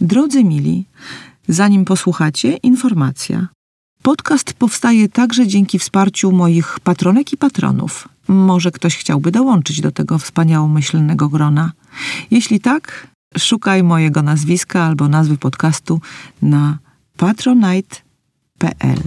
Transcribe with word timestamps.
Drodzy 0.00 0.44
mili, 0.44 0.84
zanim 1.48 1.84
posłuchacie, 1.84 2.56
informacja. 2.56 3.48
Podcast 4.02 4.52
powstaje 4.52 5.08
także 5.08 5.46
dzięki 5.46 5.78
wsparciu 5.78 6.32
moich 6.32 6.80
patronek 6.80 7.32
i 7.32 7.36
patronów. 7.36 8.08
Może 8.28 8.70
ktoś 8.70 8.96
chciałby 8.96 9.30
dołączyć 9.30 9.80
do 9.80 9.92
tego 9.92 10.18
wspaniałomyślnego 10.18 11.28
grona. 11.28 11.72
Jeśli 12.30 12.60
tak, 12.60 13.06
szukaj 13.38 13.82
mojego 13.82 14.22
nazwiska 14.22 14.82
albo 14.82 15.08
nazwy 15.08 15.38
podcastu 15.38 16.00
na 16.42 16.78
patronite.pl. 17.16 19.02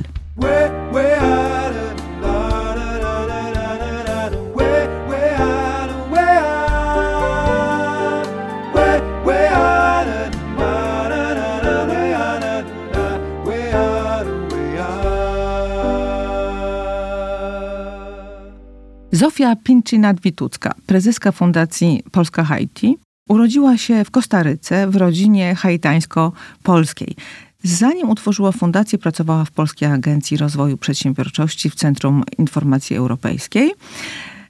Zofia 19.20 19.56
Pinczynat-Witucka, 19.56 20.72
prezeska 20.86 21.32
Fundacji 21.32 22.04
Polska 22.12 22.44
Haiti, 22.44 22.98
urodziła 23.30 23.78
się 23.78 24.04
w 24.06 24.12
Kostaryce 24.12 24.88
w 24.88 24.96
rodzinie 24.96 25.56
haitańsko-polskiej. 25.56 27.16
Zanim 27.64 28.10
utworzyła 28.10 28.52
fundację, 28.52 28.98
pracowała 28.98 29.46
w 29.46 29.52
Polskiej 29.52 29.92
Agencji 29.92 30.38
Rozwoju 30.38 30.78
Przedsiębiorczości 30.78 31.70
w 31.70 31.76
Centrum 31.76 32.24
Informacji 32.38 32.96
Europejskiej, 32.96 33.72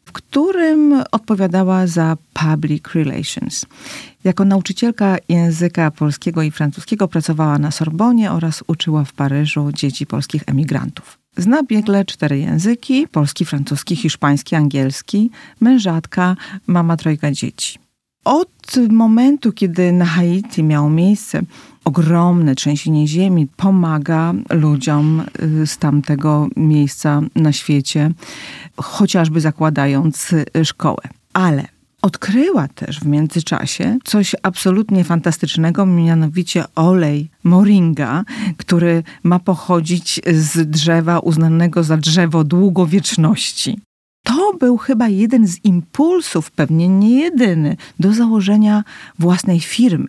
w 0.06 0.12
którym 0.12 1.04
odpowiadała 1.12 1.88
za 1.88 2.18
public 2.34 2.84
relations. 2.94 3.66
Jako 4.24 4.46
nauczycielka 4.46 5.18
języka 5.30 5.92
polskiego 5.92 6.42
i 6.42 6.52
francuskiego 6.52 7.08
pracowała 7.08 7.60
na 7.60 7.72
Sorbonie 7.72 8.32
oraz 8.32 8.64
uczyła 8.68 9.04
w 9.04 9.14
Paryżu 9.14 9.72
dzieci 9.74 10.06
polskich 10.06 10.44
emigrantów. 10.48 11.20
Zna 11.40 11.64
biegle 11.64 12.06
cztery 12.06 12.40
języki: 12.40 13.08
polski, 13.08 13.46
francuski, 13.46 13.96
hiszpański, 13.96 14.56
angielski. 14.56 15.32
Mężatka, 15.62 16.36
mama 16.68 16.98
trojga 16.98 17.32
dzieci. 17.32 17.80
Od 18.26 18.76
momentu, 18.90 19.52
kiedy 19.52 19.92
na 19.92 20.06
Haiti 20.06 20.64
miało 20.64 20.90
miejsce 20.90 21.42
ogromne 21.86 22.56
trzęsienie 22.56 23.08
ziemi, 23.08 23.48
pomaga 23.58 24.34
ludziom 24.50 25.24
y, 25.64 25.68
z 25.68 25.78
tamtego 25.78 26.48
miejsca 26.56 27.22
na 27.36 27.52
świecie, 27.52 28.12
chociażby 28.78 29.42
zakładając 29.42 30.34
y, 30.34 30.66
szkołę. 30.66 31.02
Ale 31.34 31.79
Odkryła 32.02 32.68
też 32.68 33.00
w 33.00 33.06
międzyczasie 33.06 33.98
coś 34.04 34.36
absolutnie 34.44 35.04
fantastycznego, 35.04 35.86
mianowicie 35.86 36.64
olej 36.76 37.30
moringa, 37.44 38.24
który 38.58 39.04
ma 39.24 39.40
pochodzić 39.40 40.22
z 40.34 40.70
drzewa 40.70 41.20
uznanego 41.20 41.84
za 41.84 41.98
drzewo 41.98 42.44
długowieczności. 42.44 43.80
To 44.24 44.54
był 44.60 44.78
chyba 44.78 45.08
jeden 45.08 45.48
z 45.48 45.66
impulsów, 45.66 46.52
pewnie 46.52 46.88
nie 46.88 47.20
jedyny, 47.20 47.78
do 48.00 48.14
założenia 48.14 48.84
własnej 49.20 49.60
firmy, 49.60 50.08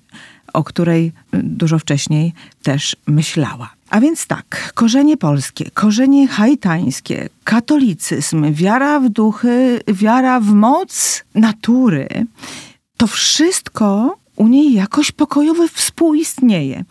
o 0.52 0.64
której 0.64 1.12
dużo 1.32 1.78
wcześniej 1.78 2.32
też 2.62 2.96
myślała. 3.06 3.74
A 3.90 4.00
więc 4.00 4.26
tak, 4.26 4.72
korzenie 4.74 5.16
polskie, 5.16 5.70
korzenie 5.70 6.28
haitańskie, 6.28 7.28
katolicyzm, 7.44 8.52
wiara 8.52 9.00
w 9.00 9.08
duchy, 9.08 9.80
wiara 9.88 10.40
w 10.40 10.46
moc 10.46 11.24
natury, 11.34 12.08
to 12.96 13.06
wszystko 13.06 14.16
u 14.36 14.48
niej 14.48 14.72
jakoś 14.72 15.12
pokojowo 15.12 15.68
współistnieje. 15.68 16.84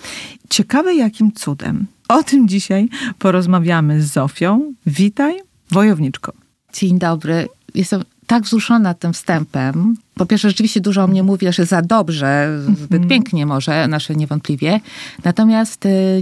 Ciekawe 0.50 0.96
jakim 0.96 1.32
cudem. 1.32 1.86
O 2.08 2.24
tym 2.24 2.48
dzisiaj 2.48 2.90
porozmawiamy 3.20 4.02
z 4.02 4.14
Zofią. 4.14 4.74
Witaj, 4.86 5.40
wojowniczko. 5.72 6.34
Dzień 6.74 7.00
dobry. 7.00 7.48
Jestem 7.76 8.04
tak 8.30 8.44
wzruszona 8.44 8.94
tym 8.94 9.14
wstępem. 9.14 9.96
Po 10.14 10.26
pierwsze, 10.26 10.50
rzeczywiście 10.50 10.82
dużo 10.82 11.04
o 11.04 11.08
mnie 11.08 11.24
mówi, 11.24 11.54
że 11.54 11.66
za 11.66 11.82
dobrze, 11.82 12.60
zbyt 12.78 12.92
mm 12.92 13.04
-hmm. 13.04 13.10
pięknie 13.10 13.46
może, 13.46 13.88
nasze 13.88 14.16
niewątpliwie. 14.16 14.80
Natomiast 15.24 15.86
y, 15.86 16.22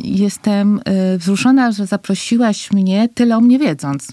jestem 0.00 0.80
y, 1.14 1.18
wzruszona, 1.18 1.72
że 1.72 1.86
zaprosiłaś 1.86 2.72
mnie, 2.72 3.08
tyle 3.14 3.36
o 3.36 3.40
mnie 3.40 3.58
wiedząc. 3.58 4.12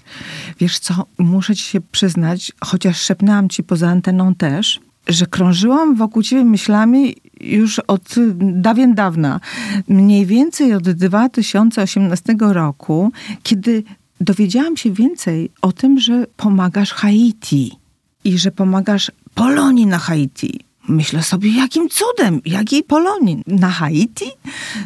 Wiesz 0.60 0.78
co, 0.78 1.06
muszę 1.18 1.56
ci 1.56 1.64
się 1.64 1.80
przyznać, 1.80 2.52
chociaż 2.64 3.00
szepnęłam 3.00 3.48
ci 3.48 3.62
poza 3.62 3.88
anteną 3.88 4.34
też, 4.34 4.80
że 5.08 5.26
krążyłam 5.26 5.94
wokół 5.94 6.22
ciebie 6.22 6.44
myślami 6.44 7.16
już 7.40 7.78
od 7.78 8.14
dawien 8.38 8.94
dawna. 8.94 9.40
Mniej 9.88 10.26
więcej 10.26 10.74
od 10.74 10.90
2018 10.90 12.36
roku, 12.40 13.12
kiedy 13.42 13.84
dowiedziałam 14.20 14.76
się 14.76 14.92
więcej 14.92 15.50
o 15.62 15.72
tym, 15.72 16.00
że 16.00 16.26
pomagasz 16.36 16.92
Haiti 16.92 17.72
i 18.24 18.38
że 18.38 18.50
pomagasz 18.50 19.12
Polonii 19.34 19.86
na 19.86 19.98
Haiti. 19.98 20.60
Myślę 20.88 21.22
sobie, 21.22 21.56
jakim 21.56 21.88
cudem, 21.88 22.40
jakiej 22.44 22.82
Polonii? 22.82 23.42
Na 23.46 23.70
Haiti? 23.70 24.24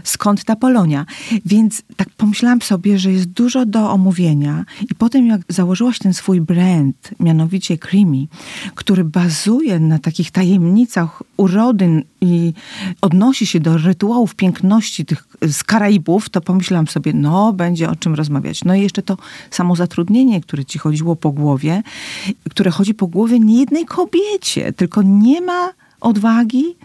Skąd 0.04 0.44
ta 0.44 0.56
Polonia? 0.56 1.06
Więc 1.46 1.82
tak 1.96 2.10
pomyślałam 2.10 2.62
sobie, 2.62 2.98
że 2.98 3.12
jest 3.12 3.26
dużo 3.26 3.66
do 3.66 3.90
omówienia 3.90 4.64
i 4.90 4.94
potem 4.94 5.26
jak 5.26 5.40
założyłaś 5.48 5.98
ten 5.98 6.14
swój 6.14 6.40
brand, 6.40 7.10
mianowicie 7.20 7.78
Creamy, 7.78 8.26
który 8.74 9.04
bazuje 9.04 9.80
na 9.80 9.98
takich 9.98 10.30
tajemnicach 10.30 11.22
urody 11.36 12.02
i 12.20 12.52
odnosi 13.00 13.46
się 13.46 13.60
do 13.60 13.78
rytuałów 13.78 14.34
piękności 14.34 15.04
tych 15.04 15.28
z 15.48 15.64
Karaibów, 15.64 16.30
to 16.30 16.40
pomyślałam 16.40 16.86
sobie, 16.86 17.12
no 17.12 17.52
będzie 17.52 17.90
o 17.90 17.96
czym 17.96 18.14
rozmawiać. 18.14 18.64
No 18.64 18.74
i 18.74 18.82
jeszcze 18.82 19.02
to 19.02 19.16
samo 19.50 19.76
zatrudnienie, 19.76 20.40
które 20.40 20.64
ci 20.64 20.78
chodziło 20.78 21.16
po 21.16 21.30
głowie, 21.30 21.82
które 22.50 22.70
chodzi 22.70 22.94
po 22.94 23.06
głowie 23.06 23.40
nie 23.40 23.60
jednej 23.60 23.84
kobiecie, 23.84 24.72
tylko 24.72 25.02
nie 25.02 25.40
ma 25.40 25.70
odwagi, 26.00 26.76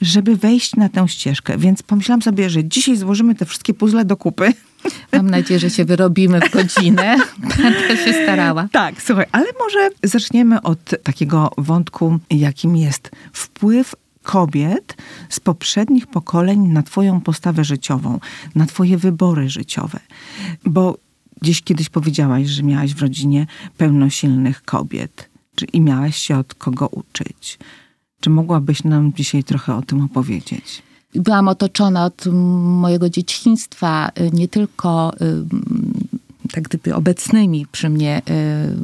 żeby 0.00 0.36
wejść 0.36 0.76
na 0.76 0.88
tę 0.88 1.08
ścieżkę. 1.08 1.58
Więc 1.58 1.82
pomyślałam 1.82 2.22
sobie, 2.22 2.50
że 2.50 2.64
dzisiaj 2.64 2.96
złożymy 2.96 3.34
te 3.34 3.46
wszystkie 3.46 3.74
puzzle 3.74 4.04
do 4.04 4.16
kupy. 4.16 4.52
Mam 5.12 5.30
nadzieję, 5.30 5.60
że 5.60 5.70
się 5.70 5.84
wyrobimy 5.84 6.40
w 6.40 6.50
godzinę. 6.50 7.16
Będę 7.62 7.96
się 8.04 8.12
starała. 8.12 8.68
Tak, 8.72 9.02
słuchaj, 9.02 9.26
ale 9.32 9.46
może 9.60 9.90
zaczniemy 10.02 10.62
od 10.62 11.02
takiego 11.02 11.50
wątku, 11.58 12.18
jakim 12.30 12.76
jest 12.76 13.10
wpływ 13.32 13.94
kobiet 14.22 14.96
z 15.28 15.40
poprzednich 15.40 16.06
pokoleń 16.06 16.68
na 16.68 16.82
Twoją 16.82 17.20
postawę 17.20 17.64
życiową, 17.64 18.20
na 18.54 18.66
Twoje 18.66 18.98
wybory 18.98 19.48
życiowe. 19.48 20.00
Bo 20.64 20.98
gdzieś 21.42 21.62
kiedyś 21.62 21.88
powiedziałaś, 21.88 22.46
że 22.46 22.62
miałaś 22.62 22.94
w 22.94 23.02
rodzinie 23.02 23.46
pełno 23.76 24.10
silnych 24.10 24.62
kobiet. 24.62 25.30
Czy 25.54 25.64
i 25.64 25.80
miałaś 25.80 26.16
się 26.16 26.38
od 26.38 26.54
kogo 26.54 26.86
uczyć? 26.86 27.58
Czy 28.22 28.30
mogłabyś 28.30 28.84
nam 28.84 29.12
dzisiaj 29.12 29.44
trochę 29.44 29.74
o 29.74 29.82
tym 29.82 30.02
opowiedzieć? 30.02 30.82
Byłam 31.14 31.48
otoczona 31.48 32.04
od 32.04 32.26
mojego 32.80 33.08
dzieciństwa 33.10 34.10
y, 34.20 34.30
nie 34.32 34.48
tylko 34.48 35.12
y, 35.14 36.50
tak 36.52 36.64
gdyby 36.64 36.94
obecnymi 36.94 37.66
przy 37.72 37.88
mnie 37.88 38.22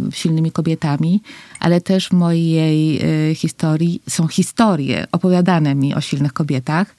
y, 0.09 0.13
silnymi 0.13 0.53
kobietami, 0.53 1.23
ale 1.61 1.81
też 1.81 2.09
w 2.09 2.13
mojej 2.13 3.01
historii 3.35 4.03
są 4.09 4.29
historie 4.29 5.07
opowiadane 5.13 5.75
mi 5.75 5.95
o 5.95 6.01
silnych 6.01 6.33
kobietach. 6.33 6.95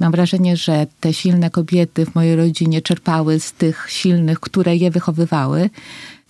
Mam 0.00 0.12
wrażenie, 0.12 0.56
że 0.56 0.86
te 1.00 1.12
silne 1.12 1.50
kobiety 1.50 2.06
w 2.06 2.14
mojej 2.14 2.36
rodzinie 2.36 2.82
czerpały 2.82 3.40
z 3.40 3.52
tych 3.52 3.86
silnych, 3.88 4.40
które 4.40 4.76
je 4.76 4.90
wychowywały. 4.90 5.70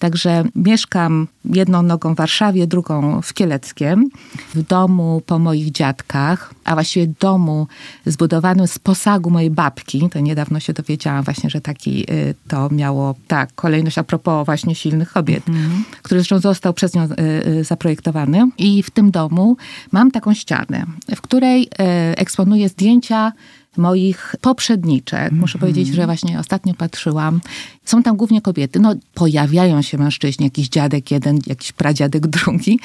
Także 0.04 0.44
mieszkam 0.54 1.28
jedną 1.44 1.82
nogą 1.82 2.14
w 2.14 2.16
Warszawie, 2.16 2.66
drugą 2.66 3.22
w 3.22 3.34
Kieleckiem, 3.34 4.08
w 4.54 4.62
domu 4.62 5.22
po 5.26 5.38
moich 5.38 5.70
dziadkach, 5.72 6.54
a 6.64 6.74
właściwie 6.74 7.06
domu 7.20 7.66
zbudowanym 8.06 8.66
z 8.66 8.78
posagu 8.78 9.30
mojej 9.30 9.50
babki. 9.50 10.08
To 10.12 10.20
niedawno 10.20 10.60
się 10.60 10.72
dowiedziałam 10.72 11.24
właśnie, 11.24 11.50
że 11.50 11.60
taki 11.60 12.12
y, 12.12 12.34
to 12.48 12.68
miało, 12.70 13.14
tak, 13.28 13.54
kolejność 13.54 13.98
a 13.98 14.04
propos 14.04 14.46
właśnie 14.46 14.74
silnych 14.74 15.12
kobiet, 15.12 15.48
mhm. 15.48 15.84
który 16.02 16.20
zresztą 16.20 16.38
został 16.38 16.72
przez 16.74 16.94
nią 16.94 17.04
y, 17.04 17.48
y, 17.48 17.64
zaprojektowany. 17.64 18.48
I 18.58 18.82
w 18.82 18.90
tym 18.90 19.10
domu 19.10 19.56
mam 19.92 20.10
taką 20.10 20.34
ścianę, 20.34 20.84
w 21.16 21.20
której 21.20 21.68
eksponuję 22.16 22.68
zdjęcia 22.68 23.32
moich 23.78 24.36
poprzedniczek. 24.40 25.20
Mm 25.20 25.34
-hmm. 25.34 25.40
Muszę 25.40 25.58
powiedzieć, 25.58 25.88
że 25.88 26.06
właśnie 26.06 26.38
ostatnio 26.38 26.74
patrzyłam. 26.74 27.40
Są 27.84 28.02
tam 28.02 28.16
głównie 28.16 28.40
kobiety. 28.40 28.80
No, 28.80 28.94
pojawiają 29.14 29.82
się 29.82 29.98
mężczyźni, 29.98 30.44
jakiś 30.44 30.68
dziadek 30.68 31.10
jeden, 31.10 31.38
jakiś 31.46 31.72
pradziadek 31.72 32.26
drugi, 32.26 32.78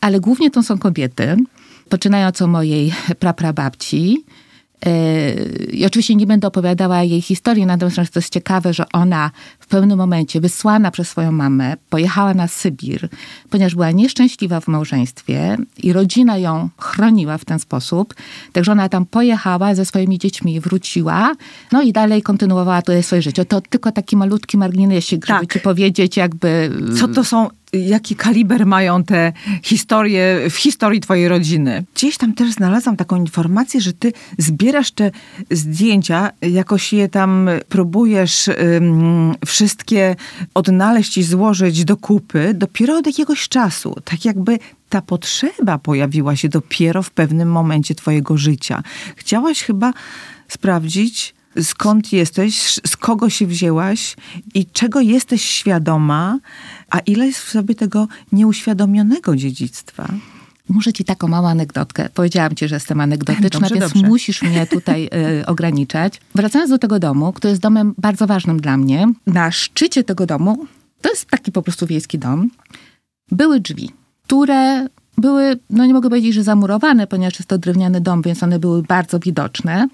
ale 0.00 0.20
głównie 0.20 0.50
to 0.50 0.62
są 0.62 0.78
kobiety. 0.78 1.36
Poczynając 1.88 2.42
od 2.42 2.50
mojej 2.50 2.92
praprababci, 3.18 4.24
I 5.72 5.86
oczywiście 5.86 6.14
nie 6.14 6.26
będę 6.26 6.48
opowiadała 6.48 7.02
jej 7.02 7.22
historii, 7.22 7.66
natomiast 7.66 8.12
to 8.12 8.20
jest 8.20 8.32
ciekawe, 8.32 8.72
że 8.72 8.84
ona 8.92 9.30
w 9.58 9.66
pewnym 9.66 9.98
momencie, 9.98 10.40
wysłana 10.40 10.90
przez 10.90 11.08
swoją 11.08 11.32
mamę, 11.32 11.76
pojechała 11.90 12.34
na 12.34 12.48
Sybir, 12.48 13.08
ponieważ 13.50 13.74
była 13.74 13.90
nieszczęśliwa 13.90 14.60
w 14.60 14.68
małżeństwie 14.68 15.56
i 15.82 15.92
rodzina 15.92 16.38
ją 16.38 16.68
chroniła 16.78 17.38
w 17.38 17.44
ten 17.44 17.58
sposób. 17.58 18.14
Także 18.52 18.72
ona 18.72 18.88
tam 18.88 19.06
pojechała 19.06 19.74
ze 19.74 19.84
swoimi 19.84 20.18
dziećmi, 20.18 20.60
wróciła, 20.60 21.34
no 21.72 21.82
i 21.82 21.92
dalej 21.92 22.22
kontynuowała 22.22 22.82
tutaj 22.82 23.02
swoje 23.02 23.22
życie. 23.22 23.44
To 23.44 23.60
tylko 23.60 23.92
taki 23.92 24.16
malutki 24.16 24.58
marginesik, 24.58 25.26
żeby 25.26 25.40
Tak. 25.40 25.52
ci 25.52 25.60
powiedzieć 25.60 26.16
jakby... 26.16 26.70
Co 26.98 27.08
to 27.08 27.24
są, 27.24 27.48
jaki 27.74 28.16
kaliber 28.16 28.66
mają 28.66 29.04
te 29.04 29.32
historie 29.62 30.50
w 30.50 30.56
historii 30.56 31.00
twojej 31.00 31.28
rodziny? 31.28 31.84
Gdzieś 31.94 32.16
tam 32.16 32.34
też 32.34 32.52
znalazłam 32.52 32.96
taką 32.96 33.16
informację, 33.16 33.80
że 33.80 33.92
ty 33.92 34.12
zbierasz 34.38 34.90
te 34.90 35.10
zdjęcia, 35.50 36.30
jakoś 36.42 36.92
je 36.92 37.08
tam 37.08 37.48
próbujesz 37.68 38.48
ym, 38.48 39.34
wszystkie 39.46 40.16
odnaleźć 40.54 41.18
i 41.18 41.22
złożyć 41.22 41.84
do 41.84 41.96
kupy 41.96 42.54
dopiero 42.54 42.96
od 42.96 43.06
jakiegoś 43.06 43.48
czasu. 43.48 43.96
Tak 44.04 44.24
jakby 44.24 44.58
ta 44.88 45.02
potrzeba 45.02 45.78
pojawiła 45.78 46.36
się 46.36 46.48
dopiero 46.48 47.02
w 47.02 47.10
pewnym 47.10 47.48
momencie 47.48 47.94
twojego 47.94 48.36
życia. 48.36 48.82
Chciałaś 49.16 49.62
chyba 49.62 49.92
sprawdzić, 50.48 51.34
skąd 51.62 52.12
jesteś, 52.12 52.80
z 52.86 52.96
kogo 52.96 53.30
się 53.30 53.46
wzięłaś 53.46 54.16
i 54.54 54.66
czego 54.66 55.00
jesteś 55.00 55.42
świadoma, 55.44 56.38
a 56.90 56.98
ile 56.98 57.26
jest 57.26 57.38
w 57.38 57.50
sobie 57.50 57.74
tego 57.74 58.08
nieuświadomionego 58.32 59.36
dziedzictwa. 59.36 60.08
Muszę 60.68 60.92
ci 60.92 61.04
taką 61.04 61.28
małą 61.28 61.48
anegdotkę. 61.48 62.08
Powiedziałam 62.14 62.54
ci, 62.54 62.68
że 62.68 62.76
jestem 62.76 63.00
anegdotyczna, 63.00 63.60
Dobrze, 63.60 63.74
więc 63.74 63.92
dobrze. 63.92 64.08
musisz 64.08 64.42
mnie 64.42 64.66
tutaj 64.66 65.10
y, 65.40 65.46
ograniczać. 65.52 66.20
Wracając 66.34 66.70
do 66.70 66.78
tego 66.78 66.98
domu, 66.98 67.32
który 67.32 67.50
jest 67.50 67.62
domem 67.62 67.94
bardzo 67.98 68.26
ważnym 68.26 68.60
dla 68.60 68.76
mnie, 68.76 69.12
na 69.26 69.50
szczycie 69.50 70.04
tego 70.04 70.26
domu, 70.26 70.66
to 71.00 71.10
jest 71.10 71.26
taki 71.26 71.52
po 71.52 71.62
prostu 71.62 71.86
wiejski 71.86 72.18
dom, 72.18 72.50
były 73.30 73.60
drzwi, 73.60 73.90
które 74.22 74.86
były, 75.18 75.58
no 75.70 75.86
nie 75.86 75.94
mogę 75.94 76.08
powiedzieć, 76.08 76.34
że 76.34 76.42
zamurowane, 76.42 77.06
ponieważ 77.06 77.34
jest 77.34 77.48
to 77.48 77.58
drewniany 77.58 78.00
dom, 78.00 78.22
więc 78.22 78.42
one 78.42 78.58
były 78.58 78.82
bardzo 78.82 79.18
widoczne. 79.18 79.88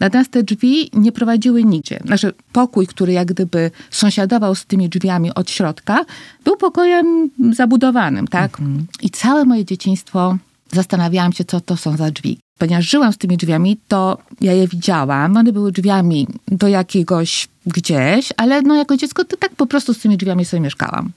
Natomiast 0.00 0.30
te 0.30 0.42
drzwi 0.42 0.90
nie 0.92 1.12
prowadziły 1.12 1.64
nigdzie. 1.64 2.00
Znaczy 2.04 2.32
pokój, 2.52 2.86
który 2.86 3.12
jak 3.12 3.28
gdyby 3.28 3.70
sąsiadował 3.90 4.54
z 4.54 4.66
tymi 4.66 4.88
drzwiami 4.88 5.34
od 5.34 5.50
środka, 5.50 6.04
był 6.44 6.56
pokojem 6.56 7.30
zabudowanym, 7.52 8.28
tak? 8.28 8.58
I 9.02 9.10
całe 9.10 9.44
moje 9.44 9.64
dzieciństwo 9.64 10.36
zastanawiałam 10.72 11.32
się, 11.32 11.44
co 11.44 11.60
to 11.60 11.76
są 11.76 11.96
za 11.96 12.10
drzwi. 12.10 12.38
Ponieważ 12.58 12.90
żyłam 12.90 13.12
z 13.12 13.18
tymi 13.18 13.36
drzwiami, 13.36 13.76
to 13.88 14.18
ja 14.40 14.52
je 14.52 14.68
widziałam. 14.68 15.36
One 15.36 15.52
były 15.52 15.72
drzwiami 15.72 16.26
do 16.48 16.68
jakiegoś 16.68 17.48
gdzieś, 17.66 18.32
ale 18.36 18.62
no 18.62 18.74
jako 18.74 18.96
dziecko 18.96 19.24
to 19.24 19.36
tak 19.36 19.54
po 19.54 19.66
prostu 19.66 19.94
z 19.94 19.98
tymi 19.98 20.16
drzwiami 20.16 20.44
sobie 20.44 20.60
mieszkałam. 20.60 21.10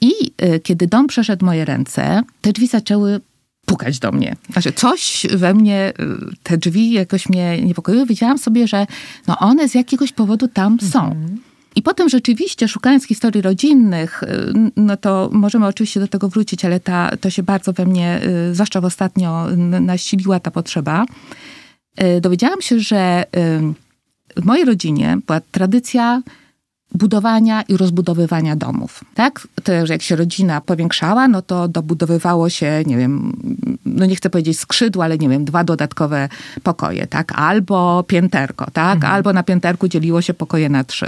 I 0.00 0.12
y, 0.54 0.60
kiedy 0.60 0.86
dom 0.86 1.06
przeszedł 1.06 1.46
moje 1.46 1.64
ręce, 1.64 2.22
te 2.40 2.52
drzwi 2.52 2.66
zaczęły 2.66 3.20
pukać 3.66 3.98
do 3.98 4.12
mnie. 4.12 4.36
Znaczy 4.52 4.72
coś 4.72 5.26
we 5.30 5.54
mnie, 5.54 5.92
y, 6.00 6.36
te 6.42 6.58
drzwi 6.58 6.92
jakoś 6.92 7.28
mnie 7.28 7.62
niepokoiły. 7.62 8.06
Wiedziałam 8.06 8.38
sobie, 8.38 8.66
że 8.68 8.86
no 9.26 9.38
one 9.38 9.68
z 9.68 9.74
jakiegoś 9.74 10.12
powodu 10.12 10.48
tam 10.48 10.80
są. 10.80 11.16
I 11.76 11.82
potem 11.82 12.08
rzeczywiście, 12.08 12.68
szukając 12.68 13.06
historii 13.06 13.42
rodzinnych, 13.42 14.22
y, 14.22 14.52
no 14.76 14.96
to 14.96 15.30
możemy 15.32 15.66
oczywiście 15.66 16.00
do 16.00 16.08
tego 16.08 16.28
wrócić, 16.28 16.64
ale 16.64 16.80
ta, 16.80 17.10
to 17.20 17.30
się 17.30 17.42
bardzo 17.42 17.72
we 17.72 17.86
mnie, 17.86 18.20
zwłaszcza 18.52 18.80
w 18.80 18.84
ostatnio, 18.84 19.46
nasiliła 19.80 20.40
ta 20.40 20.50
potrzeba. 20.50 21.06
Dowiedziałam 22.20 22.60
się, 22.60 22.80
że 22.80 23.24
w 24.36 24.44
mojej 24.44 24.64
rodzinie 24.64 25.18
była 25.26 25.40
tradycja 25.40 26.22
budowania 26.94 27.62
i 27.62 27.76
rozbudowywania 27.76 28.56
domów. 28.56 29.04
Tak? 29.14 29.48
To, 29.62 29.86
że 29.86 29.92
jak 29.92 30.02
się 30.02 30.16
rodzina 30.16 30.60
powiększała, 30.60 31.28
no 31.28 31.42
to 31.42 31.68
dobudowywało 31.68 32.48
się, 32.48 32.82
nie 32.86 32.96
wiem, 32.96 33.36
no 33.86 34.06
nie 34.06 34.16
chcę 34.16 34.30
powiedzieć 34.30 34.58
skrzydła, 34.58 35.04
ale 35.04 35.18
nie 35.18 35.28
wiem, 35.28 35.44
dwa 35.44 35.64
dodatkowe 35.64 36.28
pokoje, 36.62 37.06
tak? 37.06 37.32
Albo 37.32 38.02
pięterko, 38.02 38.66
tak? 38.72 39.04
Albo 39.04 39.32
na 39.32 39.42
pięterku 39.42 39.88
dzieliło 39.88 40.22
się 40.22 40.34
pokoje 40.34 40.68
na 40.68 40.84
trzy. 40.84 41.06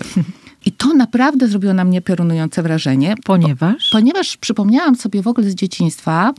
I 0.66 0.72
to 0.72 0.94
naprawdę 0.94 1.48
zrobiło 1.48 1.74
na 1.74 1.84
mnie 1.84 2.02
piorunujące 2.02 2.62
wrażenie, 2.62 3.14
Ponieważ? 3.24 3.90
ponieważ 3.92 4.36
przypomniałam 4.36 4.96
sobie 4.96 5.22
w 5.22 5.28
ogóle 5.28 5.50
z 5.50 5.54
dzieciństwa 5.54 6.34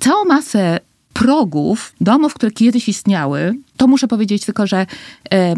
całą 0.00 0.24
masę 0.24 0.80
progów, 1.12 1.92
domów, 2.00 2.34
które 2.34 2.52
kiedyś 2.52 2.88
istniały. 2.88 3.54
To 3.76 3.86
muszę 3.86 4.08
powiedzieć 4.08 4.44
tylko, 4.44 4.66
że 4.66 4.86
e, 5.30 5.54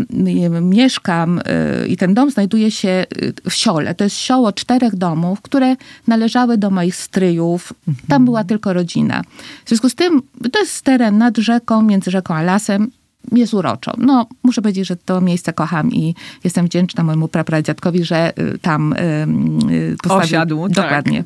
mieszkam 0.61 1.41
e, 1.45 1.87
i 1.87 1.97
ten 1.97 2.15
dom 2.15 2.31
znajduje 2.31 2.71
się 2.71 2.89
e, 2.89 3.07
w 3.51 3.55
Siole. 3.55 3.95
To 3.95 4.05
jest 4.05 4.17
sioło 4.17 4.53
czterech 4.53 4.97
domów, 4.97 5.43
które 5.43 5.77
należały 6.07 6.59
do 6.59 6.71
moich 6.71 6.97
stryjów. 6.97 7.73
Tam 8.09 8.25
była 8.25 8.45
tylko 8.45 8.73
rodzina. 8.73 9.23
W 9.65 9.69
związku 9.69 9.89
z 9.89 9.95
tym 9.95 10.23
to 10.53 10.59
jest 10.59 10.83
teren 10.83 11.19
nad 11.19 11.39
rzeką, 11.39 11.83
między 11.83 12.11
rzeką 12.11 12.35
a 12.35 12.43
lasem. 12.43 12.91
Jest 13.33 13.55
uroczo. 13.55 13.93
No, 13.99 14.27
muszę 14.43 14.63
powiedzieć, 14.63 14.87
że 14.87 14.97
to 14.97 15.21
miejsce 15.21 15.53
kocham 15.53 15.93
i 15.93 16.15
jestem 16.45 16.67
wdzięczna 16.67 17.05
mojemu 17.05 17.29
prapradziadkowi, 17.29 18.05
że 18.05 18.33
y, 18.39 18.59
tam 18.59 18.93
y, 18.93 19.97
postawił. 20.03 20.25
Osiadł, 20.25 20.63
tak. 20.69 20.73
Dokładnie. 20.73 21.25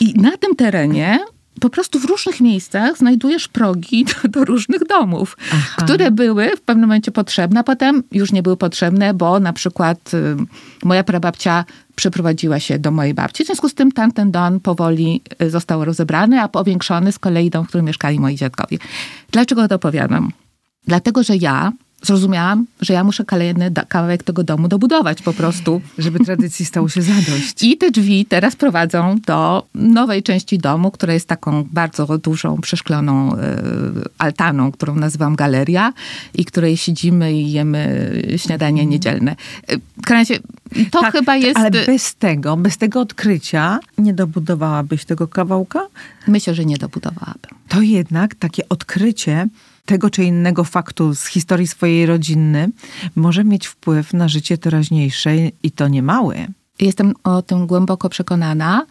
I 0.00 0.14
na 0.14 0.36
tym 0.36 0.56
terenie 0.56 1.18
po 1.60 1.70
prostu 1.70 1.98
w 1.98 2.04
różnych 2.04 2.40
miejscach 2.40 2.98
znajdujesz 2.98 3.48
progi 3.48 4.04
do, 4.22 4.28
do 4.28 4.44
różnych 4.44 4.86
domów, 4.86 5.36
Aha. 5.52 5.82
które 5.84 6.10
były 6.10 6.56
w 6.56 6.60
pewnym 6.60 6.88
momencie 6.88 7.12
potrzebne, 7.12 7.60
a 7.60 7.64
potem 7.64 8.02
już 8.12 8.32
nie 8.32 8.42
były 8.42 8.56
potrzebne, 8.56 9.14
bo 9.14 9.40
na 9.40 9.52
przykład 9.52 10.14
y, 10.14 10.36
moja 10.84 11.04
prababcia 11.04 11.64
przeprowadziła 11.94 12.60
się 12.60 12.78
do 12.78 12.90
mojej 12.90 13.14
babci. 13.14 13.44
W 13.44 13.46
związku 13.46 13.68
z 13.68 13.74
tym 13.74 13.92
tamten 13.92 14.30
dom 14.30 14.60
powoli 14.60 15.20
y, 15.42 15.50
został 15.50 15.84
rozebrany, 15.84 16.40
a 16.40 16.48
powiększony 16.48 17.12
z 17.12 17.18
kolei 17.18 17.50
dom, 17.50 17.64
w 17.64 17.68
którym 17.68 17.86
mieszkali 17.86 18.20
moi 18.20 18.36
dziadkowie. 18.36 18.78
Dlaczego 19.30 19.68
to 19.68 19.74
opowiadam? 19.74 20.32
Dlatego, 20.86 21.22
że 21.22 21.36
ja 21.36 21.72
zrozumiałam, 22.02 22.66
że 22.80 22.94
ja 22.94 23.04
muszę 23.04 23.24
kolejny 23.24 23.72
kawałek 23.88 24.22
tego 24.22 24.44
domu 24.44 24.68
dobudować 24.68 25.22
po 25.22 25.32
prostu. 25.32 25.80
Żeby 25.98 26.24
tradycji 26.24 26.64
stało 26.64 26.88
się 26.88 27.02
zadość. 27.02 27.62
I 27.62 27.76
te 27.76 27.90
drzwi 27.90 28.26
teraz 28.26 28.56
prowadzą 28.56 29.16
do 29.26 29.66
nowej 29.74 30.22
części 30.22 30.58
domu, 30.58 30.90
która 30.90 31.14
jest 31.14 31.28
taką 31.28 31.64
bardzo 31.72 32.18
dużą, 32.18 32.60
przeszkloną 32.60 33.36
y, 33.36 33.38
altaną, 34.18 34.72
którą 34.72 34.94
nazywam 34.94 35.36
galeria 35.36 35.92
i 36.34 36.44
której 36.44 36.76
siedzimy 36.76 37.32
i 37.32 37.52
jemy 37.52 38.12
śniadanie 38.36 38.86
niedzielne. 38.86 39.36
Y, 39.72 39.80
W 40.06 40.10
razie 40.10 40.38
to 40.90 41.00
Tak, 41.00 41.12
chyba 41.12 41.36
jest... 41.36 41.58
Ale 41.58 41.70
bez 41.70 42.14
tego, 42.14 42.56
bez 42.56 42.78
tego 42.78 43.00
odkrycia 43.00 43.78
nie 43.98 44.14
dobudowałabyś 44.14 45.04
tego 45.04 45.28
kawałka? 45.28 45.86
Myślę, 46.28 46.54
że 46.54 46.64
nie 46.64 46.78
dobudowałabym. 46.78 47.50
To 47.68 47.80
jednak 47.80 48.34
takie 48.34 48.68
odkrycie 48.68 49.48
tego 49.86 50.10
czy 50.10 50.24
innego 50.24 50.64
faktu 50.64 51.14
z 51.14 51.26
historii 51.26 51.66
swojej 51.66 52.06
rodziny 52.06 52.68
może 53.16 53.44
mieć 53.44 53.66
wpływ 53.66 54.12
na 54.12 54.28
życie 54.28 54.58
teraźniejsze 54.58 55.36
i 55.62 55.70
to 55.70 55.88
nie 55.88 56.02
mały. 56.02 56.46
Jestem 56.80 57.14
o 57.24 57.42
tym 57.42 57.66
głęboko 57.66 58.08
przekonana. 58.08 58.86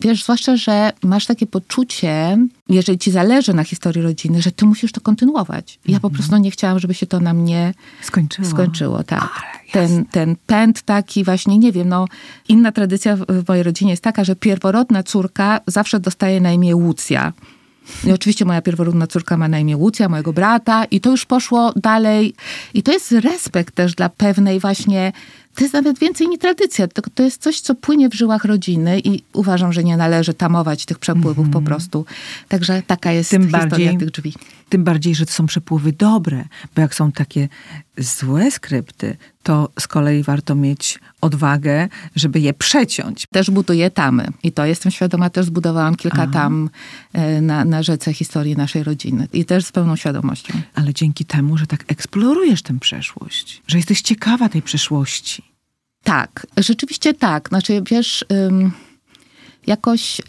Wiesz, 0.00 0.22
zwłaszcza, 0.22 0.56
że 0.56 0.92
masz 1.02 1.26
takie 1.26 1.46
poczucie, 1.46 2.38
jeżeli 2.68 2.98
ci 2.98 3.10
zależy 3.10 3.54
na 3.54 3.64
historii 3.64 4.02
rodziny, 4.02 4.42
że 4.42 4.52
ty 4.52 4.66
musisz 4.66 4.92
to 4.92 5.00
kontynuować. 5.00 5.78
Ja 5.88 6.00
po 6.00 6.10
prostu 6.10 6.36
nie 6.36 6.50
chciałam, 6.50 6.78
żeby 6.78 6.94
się 6.94 7.06
to 7.06 7.20
na 7.20 7.34
mnie 7.34 7.74
Skończyło. 8.02 8.48
skończyło, 8.48 9.02
tak. 9.02 9.42
Ten, 9.72 10.04
ten 10.04 10.36
pęd 10.46 10.82
taki 10.82 11.24
właśnie, 11.24 11.58
nie 11.58 11.72
wiem, 11.72 11.88
no 11.88 12.04
inna 12.48 12.72
tradycja 12.72 13.16
w 13.16 13.48
mojej 13.48 13.62
rodzinie 13.62 13.90
jest 13.90 14.02
taka, 14.02 14.24
że 14.24 14.36
pierworodna 14.36 15.02
córka 15.02 15.60
zawsze 15.66 16.00
dostaje 16.00 16.40
na 16.40 16.52
imię 16.52 16.76
Łucja. 16.76 17.32
I 18.04 18.12
oczywiście 18.12 18.44
moja 18.44 18.62
pierworodna 18.62 19.06
córka 19.06 19.36
ma 19.36 19.48
na 19.48 19.58
imię 19.58 19.76
Łucja, 19.76 20.08
mojego 20.08 20.32
brata 20.32 20.84
i 20.84 21.00
to 21.00 21.10
już 21.10 21.26
poszło 21.26 21.72
dalej. 21.76 22.34
I 22.74 22.82
to 22.82 22.92
jest 22.92 23.12
respekt 23.12 23.74
też 23.74 23.94
dla 23.94 24.08
pewnej 24.08 24.60
właśnie, 24.60 25.12
to 25.54 25.64
jest 25.64 25.74
nawet 25.74 25.98
więcej 25.98 26.28
niż 26.28 26.38
tradycja, 26.38 26.88
to, 26.88 27.02
to 27.14 27.22
jest 27.22 27.42
coś, 27.42 27.60
co 27.60 27.74
płynie 27.74 28.08
w 28.08 28.14
żyłach 28.14 28.44
rodziny 28.44 29.00
i 29.00 29.22
uważam, 29.32 29.72
że 29.72 29.84
nie 29.84 29.96
należy 29.96 30.34
tamować 30.34 30.84
tych 30.84 30.98
przepływów 30.98 31.48
po 31.50 31.60
prostu. 31.62 32.06
Także 32.48 32.82
taka 32.86 33.12
jest 33.12 33.30
Tym 33.30 33.42
historia 33.42 33.66
bardziej- 33.68 33.98
tych 33.98 34.10
drzwi. 34.10 34.34
Tym 34.74 34.84
bardziej, 34.84 35.14
że 35.14 35.26
to 35.26 35.32
są 35.32 35.46
przepływy 35.46 35.92
dobre, 35.92 36.44
bo 36.74 36.82
jak 36.82 36.94
są 36.94 37.12
takie 37.12 37.48
złe 37.98 38.50
skrypty, 38.50 39.16
to 39.42 39.68
z 39.80 39.88
kolei 39.88 40.22
warto 40.22 40.54
mieć 40.54 40.98
odwagę, 41.20 41.88
żeby 42.16 42.40
je 42.40 42.54
przeciąć. 42.54 43.26
Też 43.30 43.50
buduję 43.50 43.90
tamy. 43.90 44.28
I 44.42 44.52
to 44.52 44.64
jestem 44.66 44.92
świadoma, 44.92 45.30
też 45.30 45.46
zbudowałam 45.46 45.96
kilka 45.96 46.26
tam 46.26 46.70
e, 47.12 47.40
na, 47.40 47.64
na 47.64 47.82
rzece 47.82 48.12
historii 48.12 48.56
naszej 48.56 48.84
rodziny. 48.84 49.28
I 49.32 49.44
też 49.44 49.64
z 49.64 49.72
pełną 49.72 49.96
świadomością. 49.96 50.54
Ale 50.74 50.94
dzięki 50.94 51.24
temu, 51.24 51.56
że 51.56 51.66
tak 51.66 51.84
eksplorujesz 51.88 52.62
tę 52.62 52.78
przeszłość, 52.78 53.62
że 53.66 53.78
jesteś 53.78 54.02
ciekawa 54.02 54.48
tej 54.48 54.62
przeszłości. 54.62 55.42
Tak, 56.04 56.46
rzeczywiście 56.56 57.14
tak. 57.14 57.48
Znaczy, 57.48 57.82
wiesz, 57.90 58.24
jakoś 59.66 60.20
y, 60.20 60.24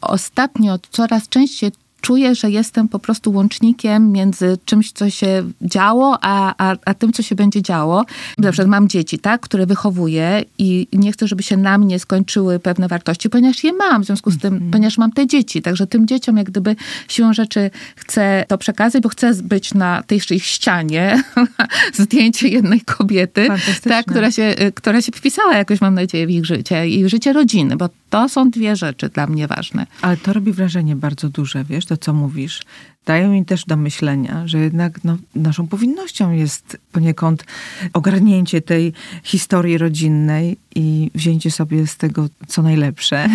ostatnio 0.00 0.78
coraz 0.90 1.28
częściej 1.28 1.72
czuję, 2.02 2.34
że 2.34 2.50
jestem 2.50 2.88
po 2.88 2.98
prostu 2.98 3.32
łącznikiem 3.32 4.12
między 4.12 4.58
czymś, 4.64 4.92
co 4.92 5.10
się 5.10 5.44
działo, 5.60 6.18
a, 6.20 6.54
a, 6.58 6.76
a 6.84 6.94
tym, 6.94 7.12
co 7.12 7.22
się 7.22 7.34
będzie 7.34 7.62
działo. 7.62 8.04
Na 8.38 8.52
przykład 8.52 8.68
mam 8.68 8.88
dzieci, 8.88 9.18
tak, 9.18 9.40
które 9.40 9.66
wychowuję 9.66 10.44
i 10.58 10.88
nie 10.92 11.12
chcę, 11.12 11.26
żeby 11.26 11.42
się 11.42 11.56
na 11.56 11.78
mnie 11.78 11.98
skończyły 11.98 12.58
pewne 12.58 12.88
wartości, 12.88 13.30
ponieważ 13.30 13.64
je 13.64 13.72
mam, 13.72 14.02
w 14.02 14.06
związku 14.06 14.30
z 14.30 14.38
tym, 14.38 14.70
ponieważ 14.72 14.98
mam 14.98 15.12
te 15.12 15.26
dzieci. 15.26 15.62
Także 15.62 15.86
tym 15.86 16.06
dzieciom 16.06 16.36
jak 16.36 16.46
gdyby 16.46 16.76
siłą 17.08 17.32
rzeczy 17.32 17.70
chcę 17.96 18.44
to 18.48 18.58
przekazać, 18.58 19.02
bo 19.02 19.08
chcę 19.08 19.34
być 19.34 19.74
na 19.74 20.02
tej 20.02 20.20
ścianie 20.20 21.22
zdjęcie 21.94 22.48
jednej 22.48 22.80
kobiety, 22.80 23.48
tak, 23.82 24.06
która, 24.06 24.30
się, 24.30 24.54
która 24.74 25.02
się 25.02 25.12
wpisała 25.12 25.56
jakoś, 25.56 25.80
mam 25.80 25.94
nadzieję, 25.94 26.26
w 26.26 26.30
ich 26.30 26.46
życie 26.46 26.88
i 26.88 27.08
życie 27.08 27.32
rodziny, 27.32 27.76
bo 27.76 27.88
to 28.12 28.28
są 28.28 28.50
dwie 28.50 28.76
rzeczy 28.76 29.08
dla 29.08 29.26
mnie 29.26 29.46
ważne. 29.46 29.86
Ale 30.02 30.16
to 30.16 30.32
robi 30.32 30.52
wrażenie 30.52 30.96
bardzo 30.96 31.28
duże, 31.28 31.64
wiesz, 31.64 31.86
to 31.86 31.96
co 31.96 32.12
mówisz. 32.12 32.62
Dają 33.06 33.32
mi 33.32 33.44
też 33.44 33.64
do 33.64 33.76
myślenia, 33.76 34.48
że 34.48 34.58
jednak 34.58 35.04
no, 35.04 35.16
naszą 35.34 35.66
powinnością 35.66 36.32
jest 36.32 36.76
poniekąd 36.92 37.44
ogarnięcie 37.92 38.60
tej 38.60 38.92
historii 39.22 39.78
rodzinnej 39.78 40.56
i 40.74 41.10
wzięcie 41.14 41.50
sobie 41.50 41.86
z 41.86 41.96
tego 41.96 42.28
co 42.46 42.62
najlepsze 42.62 43.28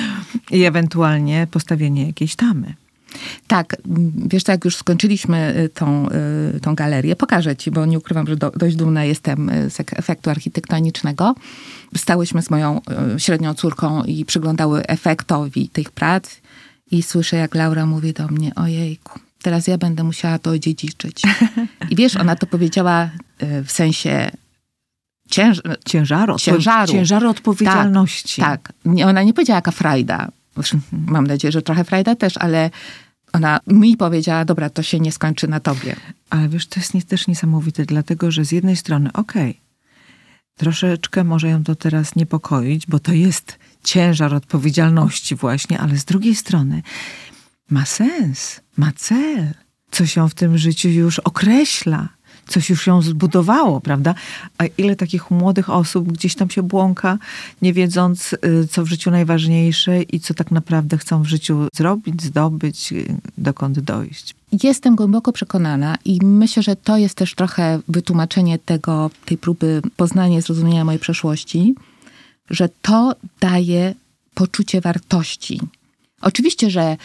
i 0.50 0.64
ewentualnie 0.64 1.46
postawienie 1.50 2.06
jakiejś 2.06 2.36
tamy. 2.36 2.74
Tak, 3.46 3.76
wiesz, 4.16 4.44
tak 4.44 4.54
jak 4.54 4.64
już 4.64 4.76
skończyliśmy 4.76 5.54
y, 5.56 5.68
tą, 5.68 6.08
y, 6.56 6.60
tą 6.60 6.74
galerię, 6.74 7.16
pokażę 7.16 7.56
ci, 7.56 7.70
bo 7.70 7.86
nie 7.86 7.98
ukrywam, 7.98 8.26
że 8.26 8.36
do, 8.36 8.50
dość 8.50 8.76
dumna 8.76 9.04
jestem 9.04 9.48
y, 9.48 9.70
z 9.70 9.80
efektu 9.80 10.30
architektonicznego. 10.30 11.34
Stałyśmy 11.96 12.42
z 12.42 12.50
moją 12.50 12.80
średnią 13.18 13.54
córką 13.54 14.04
i 14.04 14.24
przyglądały 14.24 14.86
efektowi 14.86 15.68
tych 15.68 15.90
prac 15.90 16.36
i 16.90 17.02
słyszę, 17.02 17.36
jak 17.36 17.54
Laura 17.54 17.86
mówi 17.86 18.12
do 18.12 18.28
mnie, 18.28 18.54
ojejku, 18.54 19.20
teraz 19.42 19.66
ja 19.66 19.78
będę 19.78 20.04
musiała 20.04 20.38
to 20.38 20.50
odziedziczyć. 20.50 21.22
I 21.90 21.96
wiesz, 21.96 22.16
ona 22.16 22.36
to 22.36 22.46
powiedziała 22.46 23.10
w 23.38 23.72
sensie 23.72 24.30
cięż 25.30 25.62
ciężaru, 25.84 26.38
ciężaru. 26.38 26.92
ciężaru 26.92 27.30
odpowiedzialności. 27.30 28.40
Tak, 28.40 28.72
tak. 28.84 28.92
Ona 29.06 29.22
nie 29.22 29.34
powiedziała 29.34 29.56
jaka 29.56 29.70
frajda, 29.70 30.28
mam 30.92 31.26
nadzieję, 31.26 31.52
że 31.52 31.62
trochę 31.62 31.84
frajda 31.84 32.14
też, 32.14 32.38
ale 32.38 32.70
ona 33.32 33.60
mi 33.66 33.96
powiedziała, 33.96 34.44
dobra, 34.44 34.70
to 34.70 34.82
się 34.82 35.00
nie 35.00 35.12
skończy 35.12 35.48
na 35.48 35.60
tobie. 35.60 35.96
Ale 36.30 36.48
wiesz, 36.48 36.66
to 36.66 36.80
jest 36.80 37.08
też 37.08 37.26
niesamowite, 37.26 37.84
dlatego 37.84 38.30
że 38.30 38.44
z 38.44 38.52
jednej 38.52 38.76
strony, 38.76 39.12
okej, 39.12 39.50
okay, 39.50 39.62
troszeczkę 40.56 41.24
może 41.24 41.48
ją 41.48 41.64
to 41.64 41.74
teraz 41.74 42.16
niepokoić, 42.16 42.86
bo 42.86 42.98
to 42.98 43.12
jest 43.12 43.58
ciężar 43.84 44.34
odpowiedzialności 44.34 45.34
właśnie, 45.36 45.78
ale 45.80 45.96
z 45.96 46.04
drugiej 46.04 46.34
strony 46.34 46.82
ma 47.70 47.84
sens, 47.84 48.60
ma 48.76 48.92
cel, 48.96 49.54
coś 49.90 50.16
ją 50.16 50.28
w 50.28 50.34
tym 50.34 50.58
życiu 50.58 50.88
już 50.88 51.18
określa 51.18 52.08
coś 52.46 52.70
już 52.70 52.86
ją 52.86 53.02
zbudowało, 53.02 53.80
prawda? 53.80 54.14
A 54.58 54.64
ile 54.78 54.96
takich 54.96 55.30
młodych 55.30 55.70
osób 55.70 56.12
gdzieś 56.12 56.34
tam 56.34 56.50
się 56.50 56.62
błąka, 56.62 57.18
nie 57.62 57.72
wiedząc, 57.72 58.32
y, 58.32 58.68
co 58.70 58.84
w 58.84 58.88
życiu 58.88 59.10
najważniejsze 59.10 60.02
i 60.02 60.20
co 60.20 60.34
tak 60.34 60.50
naprawdę 60.50 60.98
chcą 60.98 61.22
w 61.22 61.26
życiu 61.26 61.68
zrobić, 61.74 62.22
zdobyć, 62.22 62.92
y, 62.92 63.16
dokąd 63.38 63.80
dojść. 63.80 64.34
Jestem 64.62 64.96
głęboko 64.96 65.32
przekonana 65.32 65.96
i 66.04 66.18
myślę, 66.22 66.62
że 66.62 66.76
to 66.76 66.96
jest 66.96 67.14
też 67.14 67.34
trochę 67.34 67.80
wytłumaczenie 67.88 68.58
tego, 68.58 69.10
tej 69.24 69.38
próby 69.38 69.82
poznania 69.96 70.38
i 70.38 70.42
zrozumienia 70.42 70.84
mojej 70.84 70.98
przeszłości, 70.98 71.74
że 72.50 72.68
to 72.82 73.14
daje 73.40 73.94
poczucie 74.34 74.80
wartości. 74.80 75.60
Oczywiście, 76.20 76.70
że 76.70 76.96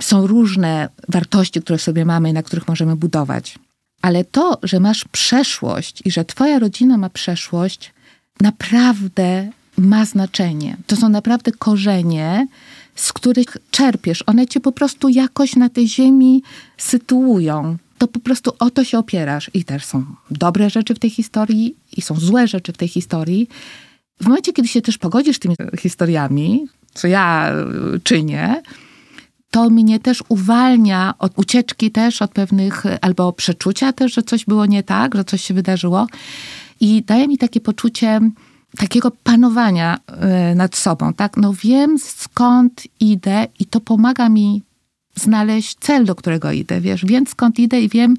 są 0.00 0.26
różne 0.26 0.88
wartości, 1.08 1.60
które 1.60 1.78
sobie 1.78 2.04
mamy 2.04 2.30
i 2.30 2.32
na 2.32 2.42
których 2.42 2.68
możemy 2.68 2.96
budować. 2.96 3.58
Ale 4.02 4.24
to, 4.24 4.58
że 4.62 4.80
masz 4.80 5.04
przeszłość 5.04 6.02
i 6.04 6.10
że 6.10 6.24
twoja 6.24 6.58
rodzina 6.58 6.96
ma 6.98 7.10
przeszłość, 7.10 7.92
naprawdę 8.40 9.50
ma 9.78 10.04
znaczenie. 10.04 10.76
To 10.86 10.96
są 10.96 11.08
naprawdę 11.08 11.52
korzenie, 11.52 12.46
z 12.94 13.12
których 13.12 13.56
czerpiesz. 13.70 14.24
One 14.26 14.46
cię 14.46 14.60
po 14.60 14.72
prostu 14.72 15.08
jakoś 15.08 15.56
na 15.56 15.68
tej 15.68 15.88
ziemi 15.88 16.42
sytuują. 16.76 17.76
To 17.98 18.08
po 18.08 18.20
prostu 18.20 18.52
o 18.58 18.70
to 18.70 18.84
się 18.84 18.98
opierasz. 18.98 19.50
I 19.54 19.64
też 19.64 19.84
są 19.84 20.04
dobre 20.30 20.70
rzeczy 20.70 20.94
w 20.94 20.98
tej 20.98 21.10
historii, 21.10 21.76
i 21.96 22.02
są 22.02 22.20
złe 22.20 22.48
rzeczy 22.48 22.72
w 22.72 22.76
tej 22.76 22.88
historii. 22.88 23.48
W 24.20 24.26
momencie, 24.26 24.52
kiedy 24.52 24.68
się 24.68 24.82
też 24.82 24.98
pogodzisz 24.98 25.38
tymi 25.38 25.56
historiami, 25.78 26.66
co 26.94 27.08
ja 27.08 27.52
czynię, 28.02 28.62
to 29.50 29.70
mnie 29.70 30.00
też 30.00 30.24
uwalnia 30.28 31.14
od 31.18 31.32
ucieczki 31.38 31.90
też 31.90 32.22
od 32.22 32.30
pewnych, 32.30 32.84
albo 33.00 33.32
przeczucia 33.32 33.92
też, 33.92 34.14
że 34.14 34.22
coś 34.22 34.44
było 34.44 34.66
nie 34.66 34.82
tak, 34.82 35.14
że 35.14 35.24
coś 35.24 35.42
się 35.42 35.54
wydarzyło. 35.54 36.06
I 36.80 37.02
daje 37.02 37.28
mi 37.28 37.38
takie 37.38 37.60
poczucie 37.60 38.20
takiego 38.76 39.10
panowania 39.10 39.98
e, 40.06 40.54
nad 40.54 40.76
sobą, 40.76 41.12
tak? 41.14 41.36
No 41.36 41.54
wiem 41.62 41.98
skąd 41.98 42.82
idę 43.00 43.46
i 43.58 43.66
to 43.66 43.80
pomaga 43.80 44.28
mi 44.28 44.62
znaleźć 45.14 45.76
cel, 45.80 46.04
do 46.04 46.14
którego 46.14 46.52
idę, 46.52 46.80
wiesz? 46.80 47.04
Wiem 47.04 47.26
skąd 47.26 47.58
idę 47.58 47.80
i 47.80 47.88
wiem, 47.88 48.14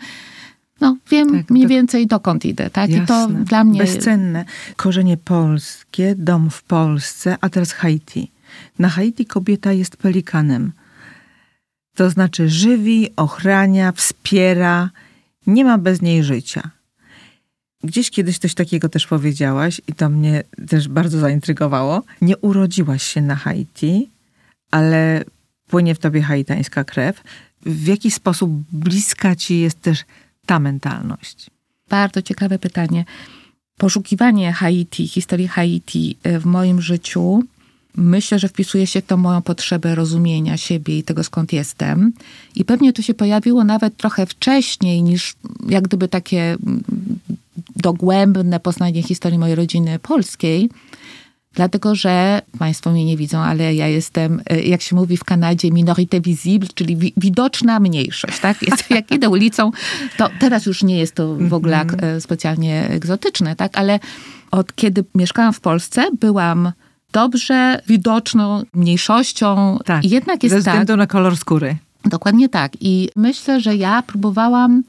no 0.82 0.98
wiem 1.12 1.32
tak, 1.32 1.50
mniej 1.50 1.64
tak. 1.64 1.70
więcej 1.70 2.08
dokąd 2.08 2.46
idę, 2.46 2.70
tak? 2.70 2.90
Jasne. 2.90 3.04
I 3.04 3.08
to 3.08 3.28
dla 3.28 3.64
mnie... 3.64 3.80
Bezcenne. 3.80 4.46
Korzenie 4.76 5.18
polskie, 5.18 6.16
dom 6.16 6.50
w 6.50 6.64
Polsce, 6.64 7.38
a 7.42 7.50
teraz 7.50 7.72
Haiti. 7.72 8.32
Na 8.80 8.90
Haiti 8.90 9.26
kobieta 9.26 9.74
jest 9.74 9.98
pelikanem. 9.98 10.72
To 11.98 12.10
znaczy 12.10 12.50
żywi, 12.50 13.10
ochrania, 13.16 13.92
wspiera, 13.92 14.90
nie 15.48 15.66
ma 15.66 15.78
bez 15.78 16.02
niej 16.02 16.24
życia. 16.24 16.70
Gdzieś 17.84 18.10
kiedyś 18.12 18.38
coś 18.38 18.54
takiego 18.54 18.90
też 18.90 19.08
powiedziałaś 19.08 19.82
i 19.88 19.94
to 19.94 20.10
mnie 20.10 20.44
też 20.70 20.88
bardzo 20.88 21.20
zaintrygowało. 21.20 22.04
Nie 22.22 22.38
urodziłaś 22.38 23.04
się 23.04 23.22
na 23.22 23.36
Haiti, 23.36 24.10
ale 24.72 25.24
płynie 25.68 25.96
w 25.96 26.00
tobie 26.00 26.22
haitańska 26.22 26.84
krew. 26.84 27.24
W 27.66 27.88
jaki 27.88 28.12
sposób 28.12 28.52
bliska 28.72 29.36
ci 29.36 29.60
jest 29.60 29.82
też 29.82 30.06
ta 30.46 30.60
mentalność? 30.60 31.50
Bardzo 31.90 32.22
ciekawe 32.22 32.60
pytanie. 32.60 33.06
Poszukiwanie 33.78 34.54
Haiti, 34.54 35.08
historii 35.08 35.48
Haiti 35.48 36.18
w 36.24 36.46
moim 36.46 36.82
życiu 36.82 37.44
myślę, 37.98 38.40
że 38.40 38.48
wpisuje 38.48 38.88
się 38.88 39.02
to 39.02 39.18
moją 39.18 39.42
potrzebę 39.42 39.96
rozumienia 39.96 40.58
siebie 40.58 40.98
i 40.98 41.04
tego, 41.04 41.24
skąd 41.24 41.54
jestem. 41.54 42.14
I 42.56 42.66
pewnie 42.66 42.94
to 42.94 43.02
się 43.02 43.14
pojawiło 43.14 43.64
nawet 43.64 43.98
trochę 43.98 44.26
wcześniej 44.26 45.04
niż 45.04 45.36
jak 45.70 45.84
gdyby 45.84 46.08
takie 46.08 46.42
mm, 46.42 46.84
dogłębne 47.76 48.60
poznanie 48.60 49.04
historii 49.04 49.40
mojej 49.40 49.56
rodziny 49.56 50.00
polskiej. 50.00 50.70
Dlatego, 51.54 51.96
że 51.96 52.42
Państwo 52.60 52.92
mnie 52.92 53.06
nie 53.06 53.18
widzą, 53.18 53.40
ale 53.40 53.76
ja 53.76 53.88
jestem, 53.88 54.42
e, 54.50 54.62
jak 54.62 54.82
się 54.82 54.96
mówi 54.96 55.18
w 55.18 55.24
Kanadzie, 55.24 55.72
minorité 55.72 56.22
visible, 56.22 56.68
czyli 56.76 56.98
wi 56.98 57.14
widoczna 57.18 57.80
mniejszość. 57.80 58.40
Tak? 58.40 58.62
Jest, 58.62 58.90
jak 58.98 59.12
idę 59.12 59.30
ulicą, 59.30 59.72
to 60.18 60.30
teraz 60.40 60.66
już 60.66 60.84
nie 60.84 60.98
jest 60.98 61.16
to 61.16 61.36
w 61.36 61.54
ogóle 61.54 61.82
mhm. 61.82 62.04
e, 62.04 62.22
specjalnie 62.22 62.90
egzotyczne, 62.90 63.56
tak? 63.56 63.78
ale 63.78 64.00
od 64.52 64.76
kiedy 64.76 65.04
mieszkałam 65.16 65.54
w 65.54 65.60
Polsce, 65.60 66.06
byłam 66.20 66.72
dobrze 67.12 67.82
widoczną 67.88 68.64
mniejszością. 68.74 69.80
Tak, 69.86 70.06
I 70.06 70.10
jednak 70.10 70.44
jest 70.44 70.54
ze 70.54 70.60
względu 70.60 70.94
tak, 70.94 70.98
na 70.98 71.08
kolor 71.08 71.38
skóry. 71.38 71.78
Dokładnie 72.06 72.50
tak. 72.50 72.72
I 72.80 73.10
myślę, 73.16 73.62
że 73.62 73.76
ja 73.76 74.02
próbowałam 74.02 74.84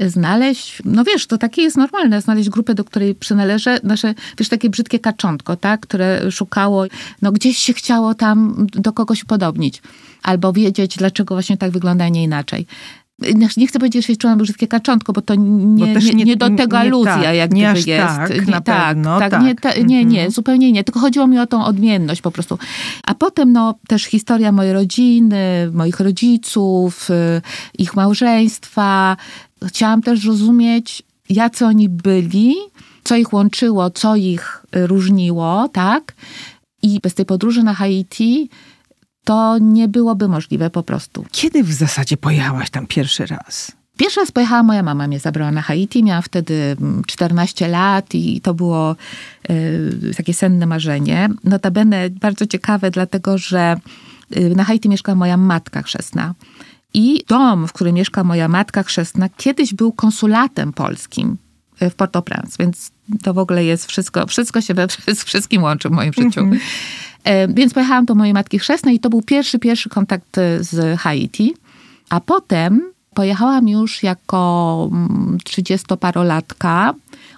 znaleźć, 0.00 0.82
no 0.84 1.04
wiesz, 1.04 1.26
to 1.26 1.38
takie 1.38 1.62
jest 1.62 1.76
normalne, 1.76 2.20
znaleźć 2.20 2.48
grupę, 2.48 2.74
do 2.74 2.84
której 2.84 3.14
przynależę, 3.14 3.80
nasze, 3.82 4.14
wiesz, 4.38 4.48
takie 4.48 4.70
brzydkie 4.70 4.98
kaczątko, 4.98 5.56
tak, 5.56 5.80
które 5.80 6.32
szukało, 6.32 6.84
no 7.22 7.32
gdzieś 7.32 7.58
się 7.58 7.72
chciało 7.72 8.14
tam 8.14 8.66
do 8.72 8.92
kogoś 8.92 9.24
podobnić. 9.24 9.82
Albo 10.22 10.52
wiedzieć, 10.52 10.96
dlaczego 10.96 11.34
właśnie 11.34 11.56
tak 11.56 11.70
wygląda, 11.70 12.04
a 12.04 12.08
nie 12.08 12.22
inaczej 12.22 12.66
nie 13.56 13.66
chcę 13.66 13.78
powiedzieć, 13.78 14.06
że 14.06 14.12
się 14.12 14.16
czułam 14.16 14.38
brzydkie 14.38 14.68
kaczątko, 14.68 15.12
bo 15.12 15.22
to 15.22 15.34
nie, 15.34 15.94
bo 15.94 16.00
nie, 16.00 16.14
nie, 16.14 16.24
nie, 16.24 16.36
do 16.36 16.50
tego 16.50 16.76
nie, 16.76 16.82
aluzja 16.82 17.22
tak, 17.22 17.36
jak 17.36 17.52
nie 17.52 17.62
jest. 17.62 17.86
Tak, 17.86 18.46
nie, 18.46 18.52
na 18.52 18.60
tak, 18.60 18.88
pewno, 18.88 19.18
tak, 19.18 19.30
tak. 19.30 19.42
Nie, 19.42 19.54
ta, 19.54 19.74
nie, 19.74 20.04
nie, 20.04 20.18
mhm. 20.18 20.30
zupełnie 20.30 20.72
nie. 20.72 20.84
Tylko 20.84 21.00
chodziło 21.00 21.26
mi 21.26 21.38
o 21.38 21.46
tą 21.46 21.64
odmienność 21.64 22.22
po 22.22 22.30
prostu. 22.30 22.58
A 23.04 23.14
potem 23.14 23.52
no, 23.52 23.74
też 23.88 24.04
historia 24.04 24.52
mojej 24.52 24.72
rodziny, 24.72 25.70
moich 25.72 26.00
rodziców, 26.00 27.10
y, 27.10 27.42
ich 27.78 27.96
małżeństwa. 27.96 29.16
Chciałam 29.66 30.02
też 30.02 30.24
rozumieć, 30.24 31.02
jacy 31.30 31.66
oni 31.66 31.88
byli, 31.88 32.54
co 33.04 33.16
ich 33.16 33.32
łączyło, 33.32 33.90
co 33.90 34.16
ich 34.16 34.66
różniło, 34.72 35.68
tak? 35.72 36.14
I 36.82 37.00
bez 37.00 37.14
tej 37.14 37.26
podróży 37.26 37.62
na 37.62 37.74
Haiti 37.74 38.50
to 39.28 39.58
nie 39.58 39.88
byłoby 39.88 40.28
możliwe 40.28 40.70
po 40.70 40.82
prostu. 40.82 41.24
Kiedy 41.30 41.64
w 41.64 41.72
zasadzie 41.72 42.16
pojechałaś 42.16 42.70
tam 42.70 42.86
pierwszy 42.86 43.26
raz? 43.26 43.72
Pierwszy 43.96 44.20
raz 44.20 44.32
pojechała 44.32 44.62
moja 44.62 44.82
mama, 44.82 45.08
mnie 45.08 45.18
zabrała 45.18 45.50
na 45.50 45.62
Haiti. 45.62 46.04
Miałam 46.04 46.22
wtedy 46.22 46.76
14 47.06 47.64
mm, 47.64 47.72
lat 47.72 48.14
i 48.14 48.40
to 48.40 48.54
było 48.54 48.96
y, 49.50 50.14
takie 50.16 50.34
senne 50.34 50.66
marzenie. 50.66 51.28
Notabene 51.44 52.10
bardzo 52.10 52.46
ciekawe, 52.46 52.90
dlatego 52.90 53.38
że 53.38 53.76
Y, 54.36 54.56
Na 54.56 54.64
Haiti 54.64 54.88
mieszka 54.88 55.14
moja 55.14 55.36
matka 55.36 55.82
chrzestna. 55.82 56.34
I 56.94 57.24
dom, 57.28 57.68
w 57.68 57.72
którym 57.72 57.94
mieszka 57.94 58.24
moja 58.24 58.48
matka 58.48 58.82
chrzestna, 58.82 59.28
kiedyś 59.28 59.74
był 59.74 59.92
konsulatem 59.92 60.72
polskim 60.72 61.36
y, 61.82 61.90
w 61.90 61.94
Port-au-Prince, 61.94 62.56
więc 62.58 62.90
to 63.22 63.34
w 63.34 63.38
ogóle 63.38 63.64
jest 63.64 63.86
wszystko, 63.86 64.26
wszystko 64.26 64.60
się 64.60 64.74
we 64.74 64.86
wszystkim 65.26 65.62
łączy 65.62 65.88
w 65.88 65.92
moim 65.92 66.12
życiu. 66.12 66.40
E, 66.40 66.58
Więc 67.48 67.74
pojechałam 67.74 68.04
do 68.04 68.14
mojej 68.14 68.34
matki 68.34 68.58
chrzestnej 68.58 68.94
i 68.94 69.00
to 69.00 69.10
był 69.10 69.22
pierwszy, 69.22 69.58
pierwszy 69.58 69.88
kontakt 69.88 70.38
y, 70.38 70.64
z 70.64 71.00
Haiti. 71.00 71.54
A 72.10 72.20
potem 72.20 72.92
pojechałam 73.14 73.68
już 73.68 74.02
jako 74.02 74.88
mm, 74.92 75.38
trzydziestoparolatka, 75.44 76.94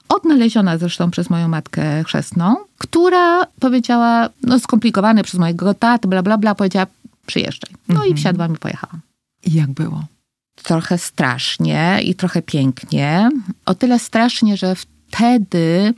odnaleziona 0.08 0.78
zresztą 0.78 1.10
przez 1.10 1.30
moją 1.30 1.48
matkę 1.48 2.04
chrzestną, 2.04 2.56
która 2.78 3.46
powiedziała, 3.60 4.28
no 4.42 4.58
skomplikowane 4.58 5.24
przez 5.24 5.40
mojego 5.40 5.74
tatę, 5.74 6.08
bla, 6.08 6.22
bla, 6.22 6.38
bla, 6.38 6.54
powiedziała 6.54 6.86
przyjeżdżaj. 7.26 7.74
No 7.88 8.04
i 8.04 8.14
wsiadłam 8.14 8.54
i 8.54 8.58
pojechałam. 8.58 9.00
I 9.44 9.52
jak 9.52 9.70
było? 9.70 10.04
Trochę 10.62 10.98
strasznie 10.98 11.98
i 12.04 12.14
trochę 12.14 12.42
pięknie. 12.42 13.28
O 13.66 13.74
tyle 13.74 13.98
strasznie, 13.98 14.56
że 14.56 14.74
wtedy 15.10 15.94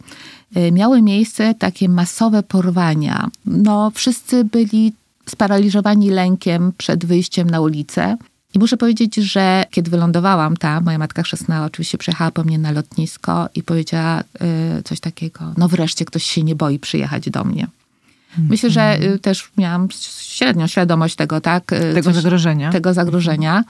y, 0.56 0.72
miały 0.72 1.02
miejsce 1.02 1.54
takie 1.54 1.88
masowe 1.88 2.42
porwania. 2.42 3.28
No, 3.46 3.90
wszyscy 3.94 4.44
byli 4.44 4.92
sparaliżowani 5.28 6.10
lękiem 6.10 6.72
przed 6.78 7.04
wyjściem 7.04 7.50
na 7.50 7.60
ulicę. 7.60 8.16
I 8.54 8.58
muszę 8.58 8.76
powiedzieć, 8.76 9.14
że 9.14 9.64
kiedy 9.70 9.90
wylądowałam 9.90 10.56
tam, 10.56 10.84
moja 10.84 10.98
matka 10.98 11.22
chrzestna 11.22 11.64
oczywiście 11.64 11.98
przyjechała 11.98 12.30
po 12.30 12.44
mnie 12.44 12.58
na 12.58 12.70
lotnisko 12.70 13.48
i 13.54 13.62
powiedziała 13.62 14.20
y, 14.20 14.82
coś 14.82 15.00
takiego, 15.00 15.40
no 15.56 15.68
wreszcie 15.68 16.04
ktoś 16.04 16.22
się 16.24 16.42
nie 16.42 16.54
boi 16.56 16.78
przyjechać 16.78 17.30
do 17.30 17.44
mnie. 17.44 17.66
Myślę, 18.48 18.70
że 18.70 18.98
y, 19.02 19.18
też 19.18 19.50
miałam 19.56 19.88
średnią 20.20 20.66
świadomość 20.66 21.14
tego, 21.16 21.40
tak? 21.40 21.64
Tego 21.94 22.12
coś- 22.12 22.22
zagrożenia? 22.22 22.72
Tego 22.72 22.94
zagrożenia. 22.94 23.64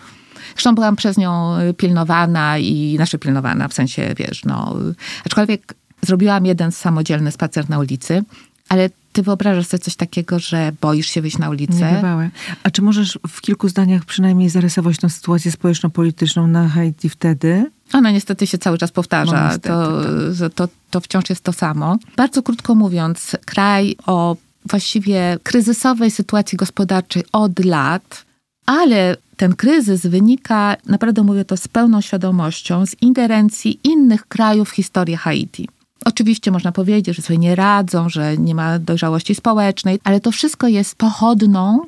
Zresztą 0.54 0.74
byłam 0.74 0.96
przez 0.96 1.16
nią 1.16 1.58
y, 1.58 1.74
pilnowana 1.74 2.58
i, 2.58 2.92
znaczy 2.96 3.18
pilnowana, 3.18 3.68
w 3.68 3.74
sensie, 3.74 4.14
wiesz, 4.16 4.44
no... 4.44 4.76
y, 4.90 4.94
Aczkolwiek 5.26 5.74
zrobiłam 6.02 6.46
jeden 6.46 6.72
samodzielny 6.72 7.32
spacer 7.32 7.70
na 7.70 7.78
ulicy, 7.78 8.22
ale 8.68 8.90
ty 9.12 9.22
wyobrażasz 9.22 9.66
sobie 9.66 9.82
coś 9.82 9.96
takiego, 9.96 10.38
że 10.38 10.72
boisz 10.80 11.06
się 11.06 11.22
wyjść 11.22 11.38
na 11.38 11.50
ulicę? 11.50 11.90
Niebywałe. 11.90 12.30
A 12.62 12.70
czy 12.70 12.82
możesz 12.82 13.18
w 13.28 13.40
kilku 13.40 13.68
zdaniach 13.68 14.04
przynajmniej 14.04 14.48
zarysować 14.48 14.96
tą 14.96 15.08
sytuację 15.08 15.52
społeczno-polityczną 15.52 16.46
na 16.46 16.68
Haiti 16.68 17.08
wtedy? 17.08 17.70
Ona 17.92 18.10
niestety 18.10 18.46
się 18.46 18.58
cały 18.58 18.78
czas 18.78 18.90
powtarza. 18.90 19.36
No, 19.36 19.44
niestety, 19.44 19.68
to, 19.68 20.02
że 20.34 20.50
to, 20.50 20.68
to 20.90 21.00
wciąż 21.00 21.30
jest 21.30 21.44
to 21.44 21.52
samo. 21.52 21.98
Bardzo 22.16 22.42
krótko 22.42 22.74
mówiąc, 22.74 23.36
kraj 23.44 23.96
o 24.06 24.36
właściwie 24.66 25.38
kryzysowej 25.42 26.10
sytuacji 26.10 26.58
gospodarczej 26.58 27.22
od 27.32 27.64
lat, 27.64 28.24
ale 28.66 29.16
ten 29.36 29.56
kryzys 29.56 30.06
wynika, 30.06 30.76
naprawdę 30.86 31.22
mówię 31.22 31.44
to 31.44 31.56
z 31.56 31.68
pełną 31.68 32.00
świadomością, 32.00 32.86
z 32.86 33.02
ingerencji 33.02 33.80
innych 33.84 34.28
krajów 34.28 34.70
w 34.70 34.74
historię 34.74 35.16
Haiti. 35.16 35.68
Oczywiście 36.04 36.50
można 36.50 36.72
powiedzieć, 36.72 37.16
że 37.16 37.22
sobie 37.22 37.38
nie 37.38 37.54
radzą, 37.54 38.08
że 38.08 38.38
nie 38.38 38.54
ma 38.54 38.78
dojrzałości 38.78 39.34
społecznej, 39.34 40.00
ale 40.04 40.20
to 40.20 40.30
wszystko 40.30 40.68
jest 40.68 40.94
pochodną 40.94 41.80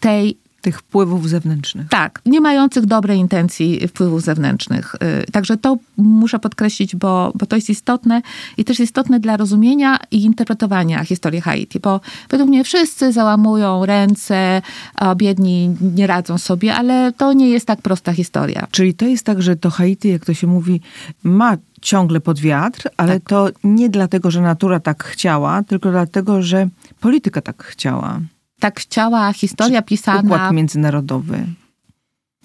tej 0.00 0.36
Tych 0.60 0.78
wpływów 0.78 1.28
zewnętrznych. 1.28 1.88
tak, 1.88 2.20
nie 2.26 2.40
mających 2.40 2.86
dobrej 2.86 3.18
intencji 3.18 3.88
wpływów 3.88 4.22
zewnętrznych. 4.22 4.94
Y, 4.94 5.32
Także 5.32 5.56
to 5.56 5.76
muszę 5.96 6.38
podkreślić, 6.38 6.96
bo, 6.96 7.32
bo 7.34 7.46
to 7.46 7.56
jest 7.56 7.70
istotne 7.70 8.22
i 8.56 8.64
też 8.64 8.80
istotne 8.80 9.20
dla 9.20 9.36
rozumienia 9.36 9.98
i 10.10 10.24
interpretowania 10.24 11.04
historii 11.04 11.40
Haiti, 11.40 11.80
bo 11.80 12.00
według 12.30 12.48
mnie 12.50 12.64
wszyscy 12.64 13.12
załamują 13.12 13.86
ręce, 13.86 14.62
a 14.94 15.14
biedni 15.14 15.76
nie 15.96 16.06
radzą 16.06 16.38
sobie, 16.38 16.74
ale 16.74 17.12
to 17.12 17.32
nie 17.32 17.48
jest 17.50 17.66
tak 17.66 17.82
prosta 17.82 18.12
historia. 18.12 18.66
Czyli 18.70 18.94
to 18.94 19.04
jest 19.06 19.24
tak, 19.26 19.42
że 19.42 19.56
to 19.56 19.70
Haiti, 19.70 20.08
jak 20.08 20.24
to 20.24 20.34
się 20.34 20.46
mówi, 20.46 20.80
ma 21.22 21.56
ciągle 21.82 22.20
pod 22.20 22.40
wiatr, 22.40 22.88
ale 22.96 23.12
Tak. 23.20 23.28
to 23.28 23.48
nie 23.64 23.88
dlatego, 23.88 24.30
że 24.30 24.40
natura 24.40 24.80
tak 24.80 25.04
chciała, 25.04 25.62
tylko 25.62 25.90
dlatego, 25.90 26.42
że 26.42 26.68
polityka 27.00 27.40
tak 27.40 27.64
chciała. 27.64 28.20
Tak 28.60 28.80
chciała 28.80 29.32
historia 29.32 29.82
pisana... 29.82 30.20
Układ 30.20 30.52
międzynarodowy. 30.52 31.46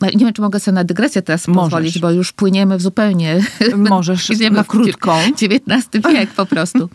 No, 0.01 0.07
Nie 0.09 0.25
wiem, 0.25 0.33
czy 0.33 0.41
mogę 0.41 0.59
sobie 0.59 0.75
na 0.75 0.83
dygresję 0.83 1.21
teraz 1.21 1.47
Możesz. 1.47 1.63
pozwolić, 1.63 1.99
bo 1.99 2.11
już 2.11 2.31
płyniemy 2.31 2.77
w 2.77 2.81
zupełnie... 2.81 3.43
Możesz 3.75 4.29
na 4.51 4.63
w 4.63 4.67
krótką. 4.67 5.11
XIX 5.41 5.89
wiek 6.13 6.29
po 6.29 6.45
prostu. 6.45 6.89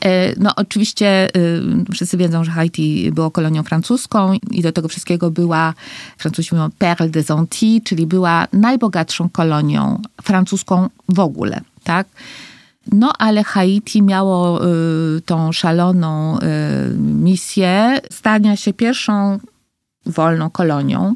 E, 0.00 0.40
No 0.40 0.54
oczywiście 0.56 1.28
y, 1.36 1.92
wszyscy 1.92 2.16
wiedzą, 2.16 2.44
że 2.44 2.50
Haiti 2.50 3.12
było 3.12 3.30
kolonią 3.30 3.62
francuską 3.62 4.32
i 4.50 4.62
do 4.62 4.72
tego 4.72 4.88
wszystkiego 4.88 5.30
była, 5.30 5.74
Francuzi 6.18 6.48
mówią 6.52 6.70
Perle 6.78 7.08
des 7.08 7.30
Antilles, 7.30 7.82
czyli 7.84 8.06
była 8.06 8.46
najbogatszą 8.52 9.28
kolonią 9.28 10.02
francuską 10.22 10.88
w 11.08 11.20
ogóle, 11.20 11.60
tak? 11.84 12.06
No 12.92 13.12
ale 13.18 13.44
Haiti 13.44 14.02
miało 14.02 14.66
y, 14.66 15.20
tą 15.20 15.52
szaloną 15.52 16.38
y, 16.38 16.42
misję 16.98 18.00
stania 18.10 18.56
się 18.56 18.72
pierwszą 18.72 19.38
wolną 20.06 20.50
kolonią 20.50 21.14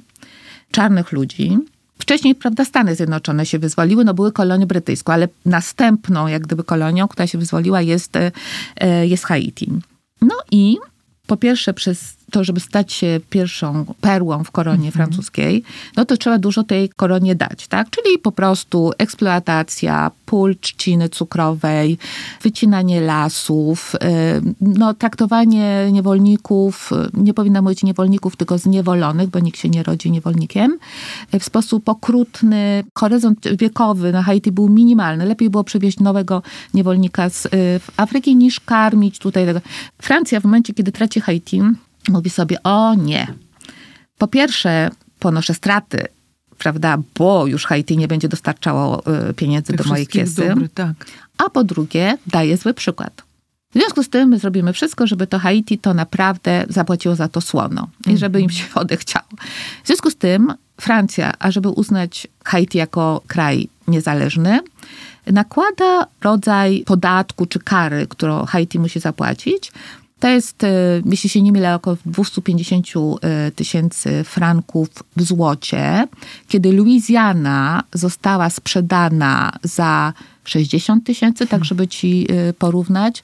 czarnych 0.70 1.12
ludzi. 1.12 1.58
Wcześniej, 1.98 2.34
prawda, 2.34 2.64
Stany 2.64 2.94
Zjednoczone 2.94 3.46
się 3.46 3.58
wyzwoliły, 3.58 4.04
no 4.04 4.14
były 4.14 4.32
kolonią 4.32 4.66
brytyjską, 4.66 5.12
ale 5.12 5.28
następną 5.46 6.26
jak 6.26 6.42
gdyby 6.42 6.64
kolonią, 6.64 7.08
która 7.08 7.26
się 7.26 7.38
wyzwoliła 7.38 7.82
jest, 7.82 8.16
e, 8.16 9.06
jest 9.06 9.24
Haiti. 9.24 9.72
No 10.22 10.34
i 10.50 10.76
po 11.26 11.36
pierwsze 11.36 11.74
przez 11.74 12.15
to, 12.30 12.44
żeby 12.44 12.60
stać 12.60 12.92
się 12.92 13.20
pierwszą 13.30 13.84
perłą 14.00 14.44
w 14.44 14.50
koronie 14.50 14.92
francuskiej, 14.92 15.62
no 15.96 16.04
to 16.04 16.16
trzeba 16.16 16.38
dużo 16.38 16.64
tej 16.64 16.88
koronie 16.88 17.34
dać, 17.34 17.66
tak? 17.68 17.90
Czyli 17.90 18.18
po 18.18 18.32
prostu 18.32 18.92
eksploatacja 18.98 20.10
pól 20.26 20.56
trzciny 20.60 21.08
cukrowej, 21.08 21.98
wycinanie 22.42 23.00
lasów, 23.00 23.94
y, 23.94 23.98
no 24.60 24.94
traktowanie 24.94 25.88
niewolników, 25.92 26.92
y, 26.92 27.10
nie 27.14 27.34
powinna 27.34 27.62
mówić 27.62 27.82
niewolników, 27.82 28.36
tylko 28.36 28.58
zniewolonych, 28.58 29.28
bo 29.28 29.38
nikt 29.38 29.60
się 29.60 29.68
nie 29.68 29.82
rodzi 29.82 30.10
niewolnikiem, 30.10 30.78
y, 31.34 31.38
w 31.40 31.44
sposób 31.44 31.88
okrutny. 31.88 32.84
Horyzont 32.94 33.48
wiekowy 33.58 34.12
na 34.12 34.22
Haiti 34.22 34.52
był 34.52 34.68
minimalny. 34.68 35.26
Lepiej 35.26 35.50
było 35.50 35.64
przywieźć 35.64 36.00
nowego 36.00 36.42
niewolnika 36.74 37.30
z 37.30 37.48
Afryki 37.96 38.36
niż 38.36 38.60
karmić 38.60 39.18
tutaj 39.18 39.46
tego. 39.46 39.60
Francja 40.02 40.40
w 40.40 40.44
momencie, 40.44 40.74
kiedy 40.74 40.92
traci 40.92 41.20
Haiti, 41.20 41.62
mówi 42.08 42.30
sobie, 42.30 42.62
o 42.62 42.94
nie. 42.94 43.26
Po 44.18 44.28
pierwsze, 44.28 44.90
ponoszę 45.18 45.54
straty, 45.54 46.06
prawda, 46.58 46.98
bo 47.18 47.46
już 47.46 47.66
Haiti 47.66 47.96
nie 47.96 48.08
będzie 48.08 48.28
dostarczało 48.28 49.02
y, 49.30 49.34
pieniędzy 49.34 49.72
Tych 49.72 49.76
do 49.76 49.88
mojej 49.88 50.06
kiesy. 50.06 50.48
dóbr, 50.48 50.68
tak. 50.74 51.06
A 51.38 51.50
po 51.50 51.64
drugie, 51.64 52.18
daje 52.26 52.56
zły 52.56 52.74
przykład. 52.74 53.22
W 53.70 53.78
związku 53.78 54.02
z 54.02 54.08
tym 54.08 54.28
my 54.28 54.38
zrobimy 54.38 54.72
wszystko, 54.72 55.06
żeby 55.06 55.26
to 55.26 55.38
Haiti 55.38 55.78
to 55.78 55.94
naprawdę 55.94 56.66
zapłaciło 56.68 57.14
za 57.14 57.28
to 57.28 57.40
słono 57.40 57.88
i 58.06 58.16
żeby 58.16 58.40
im 58.40 58.50
się 58.50 58.64
odechciało. 58.74 59.26
W 59.84 59.86
związku 59.86 60.10
z 60.10 60.16
tym 60.16 60.54
Francja, 60.80 61.32
ażeby 61.38 61.68
uznać 61.68 62.26
Haiti 62.44 62.78
jako 62.78 63.22
kraj 63.26 63.68
niezależny, 63.88 64.60
nakłada 65.26 66.06
rodzaj 66.22 66.82
podatku 66.86 67.46
czy 67.46 67.58
kary, 67.58 68.06
którą 68.06 68.44
Haiti 68.46 68.78
musi 68.78 69.00
zapłacić. 69.00 69.72
To 70.20 70.28
jest, 70.28 70.64
e, 70.64 70.68
jeśli 71.04 71.30
się 71.30 71.42
nie 71.42 71.52
mylę, 71.52 71.74
około 71.74 71.96
250 72.06 72.86
e, 73.22 73.50
tysięcy 73.50 74.24
franków 74.24 74.88
w 75.16 75.22
złocie, 75.22 76.08
kiedy 76.48 76.72
Louisiana 76.72 77.82
została 77.94 78.50
sprzedana 78.50 79.52
za 79.62 80.12
60 80.44 81.04
tysięcy, 81.04 81.46
tak 81.46 81.64
żeby 81.64 81.88
ci 81.88 82.26
e, 82.30 82.52
porównać. 82.52 83.22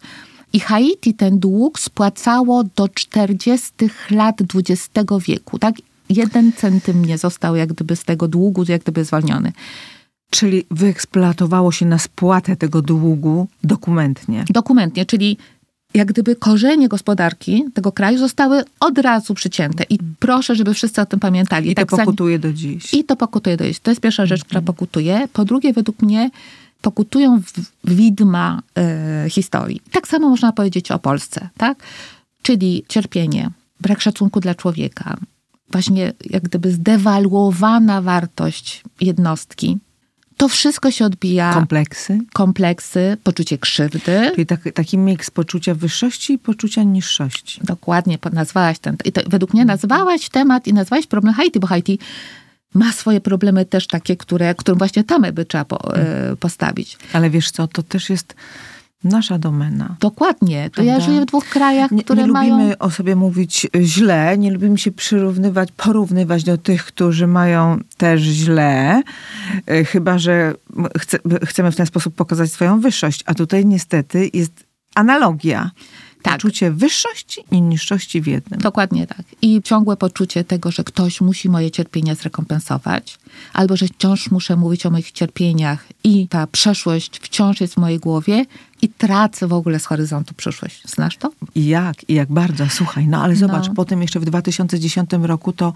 I 0.52 0.60
Haiti 0.60 1.14
ten 1.14 1.38
dług 1.38 1.78
spłacało 1.78 2.64
do 2.76 2.88
40 2.88 3.72
lat 4.10 4.36
XX 4.54 4.88
wieku. 5.26 5.58
Tak? 5.58 5.74
Jeden 6.08 6.52
centym 6.52 7.04
nie 7.04 7.18
został 7.18 7.56
jak 7.56 7.72
gdyby 7.72 7.96
z 7.96 8.04
tego 8.04 8.28
długu, 8.28 8.64
jak 8.68 8.82
gdyby 8.82 9.04
zwolniony. 9.04 9.52
Czyli 10.30 10.64
wyeksploatowało 10.70 11.72
się 11.72 11.86
na 11.86 11.98
spłatę 11.98 12.56
tego 12.56 12.82
długu 12.82 13.48
dokumentnie. 13.64 14.44
Dokumentnie, 14.48 15.06
czyli 15.06 15.36
jak 15.94 16.08
gdyby 16.08 16.36
korzenie 16.36 16.88
gospodarki 16.88 17.64
tego 17.74 17.92
kraju 17.92 18.18
zostały 18.18 18.64
od 18.80 18.98
razu 18.98 19.34
przycięte. 19.34 19.84
I 19.90 19.98
proszę, 20.18 20.54
żeby 20.54 20.74
wszyscy 20.74 21.00
o 21.00 21.06
tym 21.06 21.20
pamiętali. 21.20 21.70
I 21.70 21.74
to 21.74 21.82
zanim- 21.90 22.04
pokutuje 22.04 22.38
do 22.38 22.52
dziś. 22.52 22.94
I 22.94 23.04
to 23.04 23.16
pokutuje 23.16 23.56
do 23.56 23.64
To 23.82 23.90
jest 23.90 24.00
pierwsza 24.00 24.26
rzecz, 24.26 24.44
która 24.44 24.62
pokutuje. 24.62 25.28
Po 25.32 25.44
drugie, 25.44 25.72
według 25.72 26.02
mnie 26.02 26.30
pokutują 26.82 27.42
widma 27.84 28.62
e, 28.78 29.26
historii. 29.30 29.80
Tak 29.90 30.08
samo 30.08 30.28
można 30.28 30.52
powiedzieć 30.52 30.90
o 30.90 30.98
Polsce, 30.98 31.48
tak? 31.56 31.78
Czyli 32.42 32.84
cierpienie, 32.88 33.50
brak 33.80 34.00
szacunku 34.00 34.40
dla 34.40 34.54
człowieka, 34.54 35.16
właśnie 35.70 36.12
jak 36.30 36.42
gdyby 36.42 36.72
zdewaluowana 36.72 38.02
wartość 38.02 38.82
jednostki. 39.00 39.78
To 40.42 40.48
wszystko 40.48 40.90
się 40.90 41.04
odbija. 41.04 41.54
Kompleksy? 41.54 42.18
kompleksy, 42.32 43.16
poczucie 43.24 43.58
krzywdy. 43.58 44.30
Czyli 44.30 44.46
tak, 44.46 44.60
taki 44.74 44.98
miks 44.98 45.30
poczucia 45.30 45.74
wyższości 45.74 46.32
i 46.32 46.38
poczucia 46.38 46.82
niższości. 46.82 47.60
Dokładnie 47.64 48.18
nazwałaś 48.32 48.78
ten. 48.78 48.96
I 49.04 49.12
to, 49.12 49.20
według 49.26 49.54
mnie 49.54 49.64
nazwałaś 49.64 50.28
temat 50.28 50.66
i 50.66 50.72
nazwałaś 50.72 51.06
problem 51.06 51.34
Haiti, 51.34 51.60
bo 51.60 51.66
Haiti 51.66 51.98
ma 52.74 52.92
swoje 52.92 53.20
problemy 53.20 53.64
też 53.64 53.86
takie, 53.86 54.16
które, 54.16 54.54
którym 54.54 54.78
właśnie 54.78 55.04
tamę 55.04 55.32
by 55.32 55.44
trzeba 55.44 55.64
po, 55.64 55.96
e, 55.96 56.36
postawić. 56.36 56.98
Ale 57.12 57.30
wiesz 57.30 57.50
co, 57.50 57.68
to 57.68 57.82
też 57.82 58.10
jest 58.10 58.34
nasza 59.04 59.38
domena. 59.38 59.96
Dokładnie. 60.00 60.70
To 60.70 60.82
ja 60.82 60.92
Prawda? 60.92 61.12
żyję 61.12 61.20
w 61.20 61.24
dwóch 61.24 61.44
krajach, 61.44 61.90
Nie, 61.90 62.04
które 62.04 62.22
nie 62.22 62.32
mają... 62.32 62.56
lubimy 62.56 62.78
o 62.78 62.90
sobie 62.90 63.16
mówić 63.16 63.66
źle, 63.82 64.38
nie 64.38 64.50
lubimy 64.50 64.78
się 64.78 64.92
przyrównywać, 64.92 65.68
porównywać 65.76 66.44
do 66.44 66.58
tych, 66.58 66.84
którzy 66.84 67.26
mają 67.26 67.78
też 67.96 68.20
źle, 68.20 69.02
e, 69.66 69.84
chyba 69.84 70.18
że 70.18 70.54
chce, 70.98 71.18
chcemy 71.44 71.72
w 71.72 71.76
ten 71.76 71.86
sposób 71.86 72.14
pokazać 72.14 72.52
swoją 72.52 72.80
wyższość. 72.80 73.22
A 73.26 73.34
tutaj 73.34 73.66
niestety 73.66 74.30
jest 74.32 74.66
analogia. 74.94 75.70
Tak. 76.22 76.34
Poczucie 76.34 76.70
wyższości 76.70 77.40
i 77.50 77.62
niższości 77.62 78.20
w 78.20 78.26
jednym. 78.26 78.60
Dokładnie 78.60 79.06
tak. 79.06 79.22
I 79.42 79.62
ciągłe 79.62 79.96
poczucie 79.96 80.44
tego, 80.44 80.70
że 80.70 80.84
ktoś 80.84 81.20
musi 81.20 81.48
moje 81.48 81.70
cierpienia 81.70 82.14
zrekompensować, 82.14 83.18
albo 83.52 83.76
że 83.76 83.86
wciąż 83.86 84.30
muszę 84.30 84.56
mówić 84.56 84.86
o 84.86 84.90
moich 84.90 85.12
cierpieniach 85.12 85.86
i 86.04 86.28
ta 86.28 86.46
przeszłość 86.46 87.18
wciąż 87.22 87.60
jest 87.60 87.74
w 87.74 87.76
mojej 87.76 87.98
głowie 87.98 88.44
i 88.82 88.88
tracę 88.88 89.46
w 89.48 89.52
ogóle 89.52 89.78
z 89.78 89.86
horyzontu 89.86 90.34
przyszłość. 90.34 90.82
Znasz 90.88 91.16
to? 91.16 91.30
I 91.54 91.66
jak? 91.66 92.08
I 92.08 92.14
jak 92.14 92.32
bardzo? 92.32 92.66
Słuchaj, 92.70 93.06
no 93.06 93.22
ale 93.22 93.36
zobacz, 93.36 93.68
No. 93.68 93.74
potem 93.74 94.02
jeszcze 94.02 94.20
w 94.20 94.24
2010 94.24 95.10
roku 95.26 95.52
to 95.52 95.72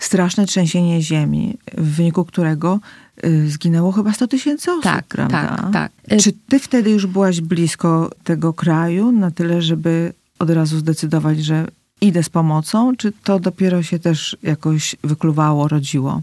straszne 0.00 0.46
trzęsienie 0.46 1.02
ziemi, 1.02 1.56
w 1.78 1.90
wyniku 1.96 2.24
którego 2.24 2.80
y, 3.24 3.50
zginęło 3.50 3.92
chyba 3.92 4.12
100 4.12 4.26
tysięcy 4.26 4.70
osób, 4.70 4.82
Tak, 4.84 5.04
prawda? 5.06 5.56
tak, 5.56 5.72
tak. 5.72 5.92
Y- 6.12 6.16
Czy 6.22 6.32
ty 6.48 6.58
wtedy 6.58 6.90
już 6.90 7.06
byłaś 7.06 7.40
blisko 7.40 8.10
tego 8.24 8.52
kraju 8.52 9.12
na 9.12 9.30
tyle, 9.30 9.62
żeby 9.62 10.12
od 10.38 10.50
razu 10.50 10.78
zdecydować, 10.78 11.44
że 11.44 11.66
idę 12.00 12.22
z 12.22 12.28
pomocą, 12.28 12.96
czy 12.96 13.12
to 13.24 13.40
dopiero 13.40 13.82
się 13.82 13.98
też 13.98 14.36
jakoś 14.42 14.96
wykluwało, 15.04 15.68
rodziło? 15.68 16.22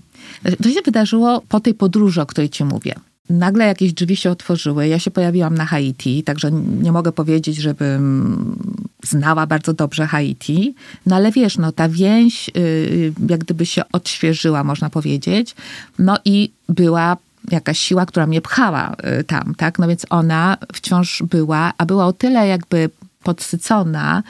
To 0.64 0.70
się 0.70 0.82
wydarzyło 0.86 1.42
po 1.50 1.60
tej 1.60 1.74
podróży, 1.74 2.22
o 2.22 2.26
której 2.26 2.50
ci 2.50 2.66
mówię. 2.66 2.96
Nagle 3.30 3.66
jakieś 3.66 3.94
drzwi 3.94 4.16
się 4.16 4.32
otworzyły. 4.32 4.88
Ja 4.88 5.00
się 5.00 5.12
pojawiłam 5.12 5.56
na 5.56 5.66
Haiti, 5.66 6.24
także 6.24 6.52
nie 6.82 6.92
mogę 6.92 7.12
powiedzieć, 7.12 7.58
żebym 7.58 8.56
znała 9.04 9.48
bardzo 9.48 9.74
dobrze 9.74 10.08
Haiti. 10.08 10.76
No 11.06 11.16
ale 11.16 11.32
wiesz, 11.32 11.58
no 11.58 11.72
ta 11.72 11.90
więź 11.90 12.52
yy, 12.56 13.14
jak 13.30 13.40
gdyby 13.40 13.66
się 13.66 13.82
odświeżyła, 13.92 14.64
można 14.64 14.90
powiedzieć. 14.90 15.56
No 16.00 16.18
i 16.26 16.52
była 16.70 17.18
jakaś 17.52 17.80
siła, 17.80 18.06
która 18.06 18.28
mnie 18.28 18.42
pchała 18.42 18.96
y, 19.20 19.24
tam, 19.24 19.56
tak? 19.56 19.80
No 19.80 19.88
więc 19.88 20.06
ona 20.10 20.58
wciąż 20.74 21.24
była, 21.30 21.74
a 21.78 21.86
była 21.86 22.06
o 22.06 22.14
tyle 22.14 22.48
jakby 22.48 22.90
podsycona, 23.24 24.24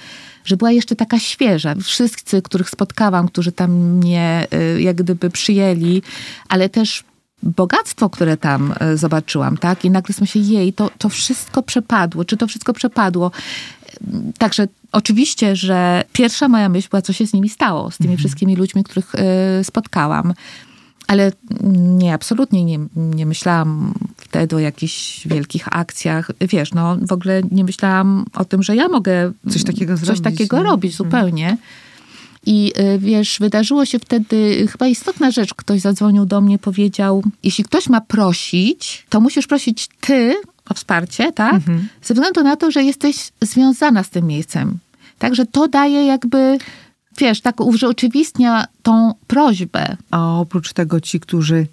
że 0.45 0.57
była 0.57 0.71
jeszcze 0.71 0.95
taka 0.95 1.19
świeża. 1.19 1.75
Wszyscy, 1.83 2.41
których 2.41 2.69
spotkałam, 2.69 3.27
którzy 3.27 3.51
tam 3.51 3.71
mnie 3.71 4.47
y, 4.53 4.81
jak 4.81 4.95
gdyby 4.95 5.29
przyjęli, 5.29 6.01
ale 6.49 6.69
też 6.69 7.03
bogactwo, 7.43 8.09
które 8.09 8.37
tam 8.37 8.73
y, 8.93 8.97
zobaczyłam, 8.97 9.57
tak? 9.57 9.85
I 9.85 9.89
nagle 9.89 10.15
myślę, 10.21 10.41
jej, 10.41 10.73
to, 10.73 10.91
to 10.97 11.09
wszystko 11.09 11.63
przepadło. 11.63 12.25
Czy 12.25 12.37
to 12.37 12.47
wszystko 12.47 12.73
przepadło? 12.73 13.31
Także 14.37 14.67
oczywiście, 14.91 15.55
że 15.55 16.03
pierwsza 16.13 16.47
moja 16.47 16.69
myśl 16.69 16.87
była, 16.91 17.01
co 17.01 17.13
się 17.13 17.27
z 17.27 17.33
nimi 17.33 17.49
stało, 17.49 17.91
z 17.91 17.97
tymi 17.97 18.17
wszystkimi 18.17 18.55
ludźmi, 18.55 18.83
których 18.83 19.15
y, 19.15 19.63
spotkałam. 19.63 20.33
Ale 21.07 21.31
nie, 21.73 22.13
absolutnie 22.13 22.63
nie, 22.65 22.79
nie 22.95 23.25
myślałam 23.25 23.93
wtedy 24.17 24.55
o 24.55 24.59
jakichś 24.59 25.27
wielkich 25.27 25.77
akcjach. 25.77 26.31
Wiesz, 26.41 26.73
no 26.73 26.97
w 27.01 27.11
ogóle 27.11 27.41
nie 27.51 27.63
myślałam 27.63 28.25
o 28.33 28.45
tym, 28.45 28.63
że 28.63 28.75
ja 28.75 28.89
mogę 28.89 29.31
Coś 29.49 29.63
takiego 29.63 29.97
coś 29.97 30.05
zrobić, 30.05 30.23
takiego 30.23 30.57
nie? 30.57 30.63
robić 30.63 30.95
zupełnie. 30.95 31.57
I 32.47 32.73
y, 32.79 32.99
wiesz, 32.99 33.37
wydarzyło 33.39 33.85
się 33.85 33.99
wtedy 33.99 34.67
chyba 34.71 34.87
istotna 34.87 35.31
rzecz. 35.31 35.53
Ktoś 35.53 35.81
zadzwonił 35.81 36.25
do 36.25 36.41
mnie, 36.41 36.59
powiedział, 36.59 37.23
jeśli 37.43 37.63
ktoś 37.63 37.89
ma 37.89 38.01
prosić, 38.01 39.05
to 39.09 39.21
musisz 39.21 39.47
prosić 39.47 39.89
ty 40.01 40.35
o 40.69 40.73
wsparcie, 40.73 41.31
tak? 41.31 41.53
Mhm. 41.53 41.87
Ze 42.01 42.13
względu 42.13 42.43
na 42.43 42.55
to, 42.55 42.71
że 42.71 42.83
jesteś 42.83 43.31
związana 43.41 44.03
z 44.03 44.09
tym 44.09 44.27
miejscem. 44.27 44.77
Także 45.19 45.45
to 45.45 45.67
daje 45.67 46.05
jakby, 46.05 46.57
wiesz, 47.17 47.41
tak 47.41 47.59
urzeczywistnia 47.59 48.65
tą 48.83 49.13
prośbę. 49.27 49.97
A 50.11 50.39
oprócz 50.39 50.73
tego 50.73 51.01
ci, 51.01 51.19
którzy 51.19 51.67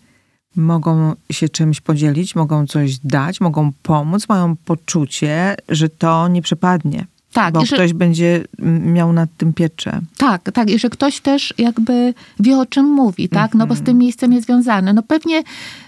mogą 0.57 1.15
się 1.31 1.49
czymś 1.49 1.81
podzielić, 1.81 2.35
mogą 2.35 2.67
coś 2.67 2.99
dać, 2.99 3.41
mogą 3.41 3.73
pomóc, 3.83 4.29
mają 4.29 4.57
poczucie, 4.57 5.57
że 5.69 5.89
to 5.89 6.29
nie 6.29 6.43
przepadnie. 6.43 7.07
Tak, 7.35 7.55
bo 7.55 7.65
że- 7.65 7.77
ktoś 7.77 7.93
będzie 7.93 8.45
mm, 8.59 8.93
miał 8.93 9.13
nad 9.13 9.31
tym 9.37 9.53
pieczę. 9.53 10.01
Tak, 10.17 10.43
tak. 10.53 10.71
I 10.71 10.79
że 10.79 10.91
ktoś 10.91 11.21
też 11.21 11.55
jakby 11.59 12.15
wie, 12.41 12.59
o 12.59 12.67
czym 12.67 12.87
mówi, 12.87 13.29
tak? 13.29 13.55
No 13.55 13.67
bo 13.67 13.75
z 13.75 13.79
Mhm. 13.79 13.87
tym 13.87 13.99
miejscem 13.99 14.33
jest 14.33 14.47
związany. 14.47 14.95
No 14.95 15.03
pewnie, 15.03 15.43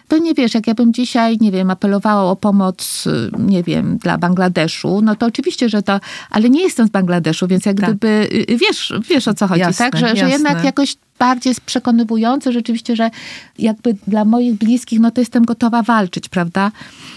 pewnie 0.08 0.34
wiesz, 0.34 0.54
jak 0.54 0.66
ja 0.66 0.74
bym 0.74 0.92
dzisiaj, 0.92 1.38
nie 1.40 1.52
wiem, 1.52 1.70
apelowała 1.70 2.30
o 2.30 2.36
pomoc, 2.36 3.06
y, 3.06 3.30
nie 3.38 3.62
wiem, 3.62 3.96
dla 3.98 4.18
Bangladeszu, 4.18 5.00
no 5.02 5.16
to 5.16 5.26
oczywiście, 5.26 5.68
że 5.68 5.82
to, 5.82 6.00
ale 6.30 6.50
nie 6.50 6.62
jestem 6.62 6.86
z 6.86 6.90
Bangladeszu, 6.90 7.46
więc 7.46 7.66
jak 7.66 7.76
Tak. 7.80 7.90
gdyby, 7.90 8.28
y, 8.50 8.56
wiesz, 8.56 8.92
wiesz 9.10 9.28
o 9.28 9.34
co 9.34 9.46
chodzi, 9.46 9.60
Jasne, 9.60 9.90
tak? 9.90 10.00
Że, 10.00 10.16
że 10.16 10.28
jednak 10.30 10.64
jakoś 10.64 10.96
bardziej 11.18 11.50
jest 11.50 11.60
przekonywujące 11.60 12.52
rzeczywiście, 12.52 12.96
że 12.96 13.10
jakby 13.58 13.96
dla 14.06 14.24
moich 14.24 14.54
bliskich, 14.54 15.00
no 15.00 15.10
to 15.10 15.20
jestem 15.20 15.44
gotowa 15.44 15.82
walczyć, 15.82 16.28
prawda? 16.28 16.70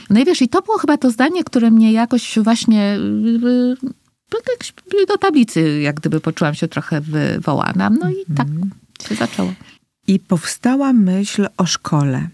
No 0.10 0.20
i 0.20 0.26
wiesz, 0.26 0.42
i 0.42 0.48
to 0.50 0.62
było 0.62 0.78
chyba 0.78 0.98
to 0.98 1.12
zdanie, 1.12 1.44
które 1.44 1.72
mnie 1.72 1.92
jakoś 1.92 2.40
właśnie 2.40 2.96
y, 2.96 3.48
y, 3.48 3.76
do 5.08 5.18
tablicy, 5.18 5.80
jak 5.82 5.96
gdyby 5.96 6.20
poczułam 6.20 6.56
się 6.56 6.68
trochę 6.68 7.02
wywołana. 7.02 7.90
No 7.90 8.10
i 8.10 8.16
tak 8.38 8.48
się 9.10 9.16
zaczęło. 9.16 9.54
I 10.08 10.20
powstała 10.20 10.94
myśl 10.94 11.48
o 11.58 11.66
szkole. 11.66 12.30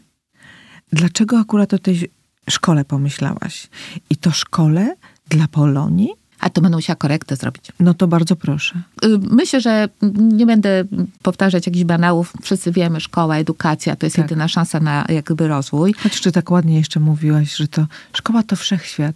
Dlaczego 0.94 1.40
akurat 1.40 1.74
o 1.74 1.80
tej 1.80 2.10
szkole 2.50 2.86
pomyślałaś? 2.86 3.68
I 4.10 4.16
to 4.16 4.32
szkole 4.32 4.96
dla 5.30 5.48
Polonii? 5.48 6.10
A 6.40 6.50
to 6.50 6.62
będę 6.62 6.78
musiała 6.78 6.96
korektę 6.96 7.36
zrobić. 7.36 7.66
No 7.80 7.94
to 7.94 8.08
bardzo 8.08 8.36
proszę. 8.36 8.82
Y, 9.06 9.08
Myślę, 9.32 9.62
że 9.62 9.90
nie 10.18 10.46
będę 10.46 10.84
powtarzać 11.22 11.66
jakichś 11.66 11.84
banałów. 11.86 12.34
Wszyscy 12.42 12.72
wiemy, 12.72 13.02
szkoła, 13.02 13.38
edukacja 13.38 13.96
to 13.96 14.06
jest 14.06 14.16
Tak. 14.16 14.26
jedyna 14.26 14.48
szansa 14.48 14.80
na 14.80 15.06
jakby 15.10 15.48
rozwój. 15.48 15.94
Choć 15.94 16.22
ty 16.22 16.32
tak 16.32 16.52
ładnie 16.52 16.78
jeszcze 16.78 17.00
mówiłaś, 17.00 17.56
że 17.56 17.68
to 17.68 17.86
szkoła 18.14 18.44
to 18.44 18.56
wszechświat. 18.56 19.16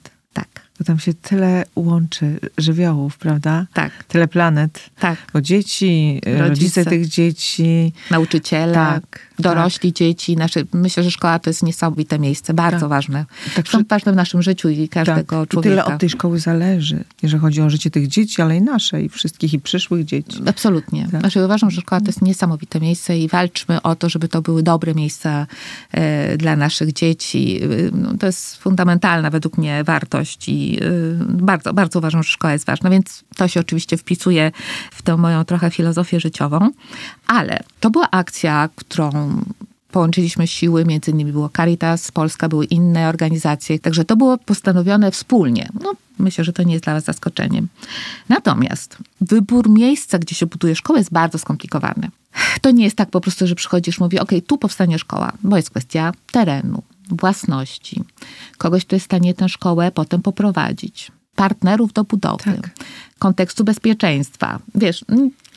To 0.80 0.84
tam 0.84 1.00
się 1.00 1.14
tyle 1.14 1.64
łączy 1.76 2.40
żywiołów, 2.58 3.18
prawda? 3.18 3.66
tak, 3.74 4.04
Tyle 4.04 4.28
planet. 4.28 4.90
tak. 5.00 5.18
Bo 5.34 5.42
dzieci, 5.42 6.22
rodzice, 6.26 6.50
Rodzice. 6.50 6.86
tych 6.86 7.08
dzieci. 7.08 7.94
Nauczyciele, 8.12 8.74
Tak, 8.74 9.20
dorośli, 9.40 9.94
dzieci. 9.94 10.36
Nasze, 10.38 10.64
myślę, 10.74 11.04
że 11.04 11.12
szkoła 11.12 11.40
to 11.40 11.50
jest 11.50 11.64
niesamowite 11.64 12.20
miejsce, 12.20 12.54
bardzo 12.54 12.80
Tak. 12.80 12.90
ważne. 12.90 13.26
Tak, 13.56 13.68
Są 13.68 13.84
ważne 13.90 14.12
w 14.12 14.16
naszym 14.16 14.42
życiu 14.42 14.70
i 14.70 14.90
każdego 14.90 15.44
I 15.44 15.48
człowieka. 15.48 15.70
tyle 15.76 15.86
od 15.86 16.00
tej 16.00 16.10
szkoły 16.10 16.40
zależy, 16.40 17.04
jeżeli 17.24 17.42
chodzi 17.42 17.62
o 17.62 17.70
życie 17.70 17.92
tych 17.92 18.08
dzieci, 18.08 18.42
ale 18.42 18.58
i 18.58 18.62
nasze, 18.62 19.02
i 19.02 19.10
wszystkich, 19.10 19.54
i 19.54 19.60
przyszłych 19.60 20.06
dzieci. 20.06 20.42
Absolutnie. 20.46 21.08
Tak. 21.12 21.20
Znaczy 21.20 21.46
uważam, 21.46 21.72
że 21.72 21.82
szkoła 21.82 22.02
to 22.02 22.08
jest 22.08 22.22
niesamowite 22.22 22.80
miejsce 22.80 23.18
i 23.18 23.28
walczmy 23.28 23.82
o 23.82 23.96
to, 23.96 24.10
żeby 24.10 24.28
to 24.28 24.42
były 24.42 24.64
dobre 24.64 24.94
miejsca 24.96 25.48
e, 25.92 26.38
dla 26.38 26.56
naszych 26.56 26.94
dzieci. 26.94 27.60
E, 27.64 27.68
No, 27.94 28.18
to 28.20 28.26
jest 28.26 28.56
fundamentalna 28.58 29.30
według 29.30 29.58
mnie 29.58 29.84
wartość 29.84 30.50
i 30.50 30.80
e, 30.82 30.86
bardzo, 31.26 31.74
bardzo 31.74 32.00
uważam, 32.00 32.24
że 32.24 32.32
szkoła 32.32 32.54
jest 32.54 32.66
ważna, 32.66 32.90
więc 32.90 33.24
to 33.36 33.48
się 33.48 33.60
oczywiście 33.60 33.98
wpisuje 33.98 34.52
w 34.92 35.02
tę 35.02 35.18
moją 35.18 35.46
trochę 35.46 35.70
filozofię 35.72 36.20
życiową. 36.20 36.72
Ale 37.28 37.60
to 37.80 37.90
była 37.90 38.12
akcja, 38.12 38.70
którą 38.76 39.29
połączyliśmy 39.92 40.48
siły, 40.48 40.86
między 40.86 41.12
innymi 41.12 41.32
było 41.32 41.50
Caritas, 41.58 42.12
Polska, 42.12 42.50
były 42.50 42.66
inne 42.66 43.10
organizacje, 43.10 43.80
także 43.80 44.06
to 44.06 44.18
było 44.18 44.38
postanowione 44.38 45.12
wspólnie. 45.12 45.70
No, 45.84 45.94
myślę, 46.20 46.44
że 46.44 46.54
to 46.54 46.64
nie 46.64 46.74
jest 46.74 46.86
dla 46.86 46.94
was 46.94 47.04
zaskoczeniem. 47.04 47.68
Natomiast 48.30 48.98
wybór 49.22 49.70
miejsca, 49.70 50.20
gdzie 50.20 50.36
się 50.36 50.46
buduje 50.46 50.76
szkołę 50.76 51.00
jest 51.00 51.12
bardzo 51.12 51.38
skomplikowany. 51.38 52.10
To 52.62 52.72
nie 52.72 52.84
jest 52.84 52.96
tak 52.96 53.10
po 53.10 53.22
prostu, 53.22 53.48
że 53.48 53.56
przychodzisz, 53.56 54.00
mówi, 54.00 54.20
ok, 54.20 54.32
tu 54.48 54.58
powstanie 54.58 55.00
szkoła, 55.00 55.32
bo 55.44 55.58
jest 55.58 55.70
kwestia 55.70 56.12
terenu, 56.32 56.84
własności, 57.10 58.04
kogoś, 58.58 58.86
kto 58.86 58.96
jest 58.96 59.04
w 59.04 59.10
stanie 59.10 59.34
tę 59.34 59.50
szkołę 59.50 59.92
potem 59.92 60.22
poprowadzić, 60.22 61.12
partnerów 61.36 61.94
do 61.94 62.04
budowy, 62.04 62.44
Tak. 62.44 62.70
kontekstu 63.20 63.64
bezpieczeństwa. 63.64 64.60
Wiesz, 64.76 65.06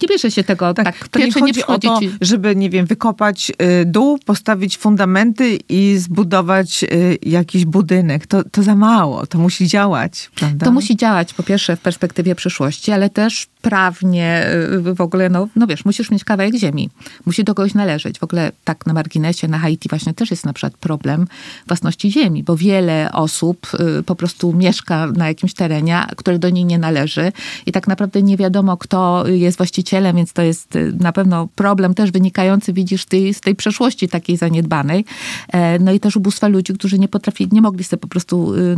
nie 0.02 0.08
bierze 0.08 0.30
się 0.30 0.44
tego 0.44 0.74
tak. 0.74 0.84
tak 0.84 1.08
to 1.08 1.18
nie 1.18 1.32
chodzi 1.32 1.58
nie 1.58 1.66
o 1.66 1.78
to, 1.78 2.00
ci... 2.00 2.10
żeby, 2.20 2.56
nie 2.56 2.70
wiem, 2.70 2.86
wykopać 2.86 3.52
y, 3.82 3.84
dół, 3.84 4.18
postawić 4.18 4.78
fundamenty 4.78 5.58
i 5.68 5.96
zbudować 5.98 6.84
y, 6.84 7.18
jakiś 7.22 7.64
budynek. 7.64 8.26
To, 8.26 8.44
to 8.44 8.62
za 8.62 8.74
mało, 8.74 9.26
to 9.26 9.38
musi 9.38 9.66
działać, 9.66 10.30
prawda? 10.34 10.66
To 10.66 10.72
musi 10.72 10.96
działać 10.96 11.34
po 11.34 11.42
pierwsze 11.42 11.76
w 11.76 11.80
perspektywie 11.80 12.34
przyszłości, 12.34 12.92
ale 12.92 13.10
też 13.10 13.46
prawnie 13.62 14.46
y, 14.86 14.94
w 14.94 15.00
ogóle, 15.00 15.28
no, 15.28 15.48
no 15.56 15.66
wiesz, 15.66 15.84
musisz 15.84 16.10
mieć 16.10 16.24
kawałek 16.24 16.54
ziemi. 16.54 16.90
Musi 17.26 17.44
do 17.44 17.54
kogoś 17.54 17.74
należeć. 17.74 18.18
W 18.18 18.22
ogóle 18.22 18.52
tak 18.64 18.86
na 18.86 18.92
marginesie, 18.92 19.48
na 19.48 19.58
Haiti 19.58 19.88
właśnie 19.88 20.14
też 20.14 20.30
jest 20.30 20.44
na 20.44 20.52
przykład 20.52 20.76
problem 20.76 21.26
własności 21.66 22.12
ziemi, 22.12 22.42
bo 22.42 22.56
wiele 22.56 23.10
osób 23.12 23.66
po 24.06 24.14
prostu 24.14 24.52
mieszka 24.52 25.06
na 25.06 25.28
jakimś 25.28 25.54
terenie, 25.54 26.06
które 26.16 26.38
do 26.38 26.50
niej 26.50 26.64
nie 26.64 26.78
należy 26.78 27.32
i 27.66 27.72
tak 27.72 27.88
naprawdę 27.88 28.22
nie 28.22 28.36
wiadomo, 28.36 28.76
kto 28.76 29.24
jest 29.26 29.56
właścicielem, 29.56 29.91
więc 30.00 30.32
to 30.32 30.42
jest 30.42 30.76
y, 30.76 30.92
na 31.00 31.12
pewno 31.12 31.48
problem 31.54 31.94
też 31.94 32.10
wynikający, 32.10 32.72
widzisz, 32.72 33.04
tej, 33.04 33.34
z 33.34 33.40
tej 33.40 33.54
przeszłości 33.54 34.08
takiej 34.08 34.36
zaniedbanej. 34.36 35.04
E, 35.48 35.78
no 35.78 35.92
i 35.92 36.00
też 36.00 36.16
ubóstwa 36.16 36.48
ludzi, 36.48 36.74
którzy 36.74 36.98
nie 36.98 37.08
potrafili, 37.08 37.50
nie 37.52 37.62
mogli 37.62 37.84
sobie 37.84 38.00
po 38.00 38.08
prostu 38.08 38.54
y, 38.54 38.76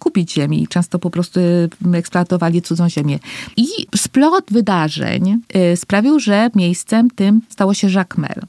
kupić 0.00 0.32
ziemi. 0.32 0.68
Często 0.68 0.98
po 0.98 1.10
prostu 1.10 1.40
y, 1.40 1.68
eksploatowali 1.92 2.62
cudzą 2.62 2.88
ziemię. 2.88 3.18
I 3.56 3.66
splot 3.96 4.44
wydarzeń 4.50 5.40
sprawił, 5.76 6.20
że 6.20 6.50
miejscem 6.54 7.10
tym 7.10 7.40
stało 7.48 7.74
się 7.74 7.90
Jacmel. 7.90 8.42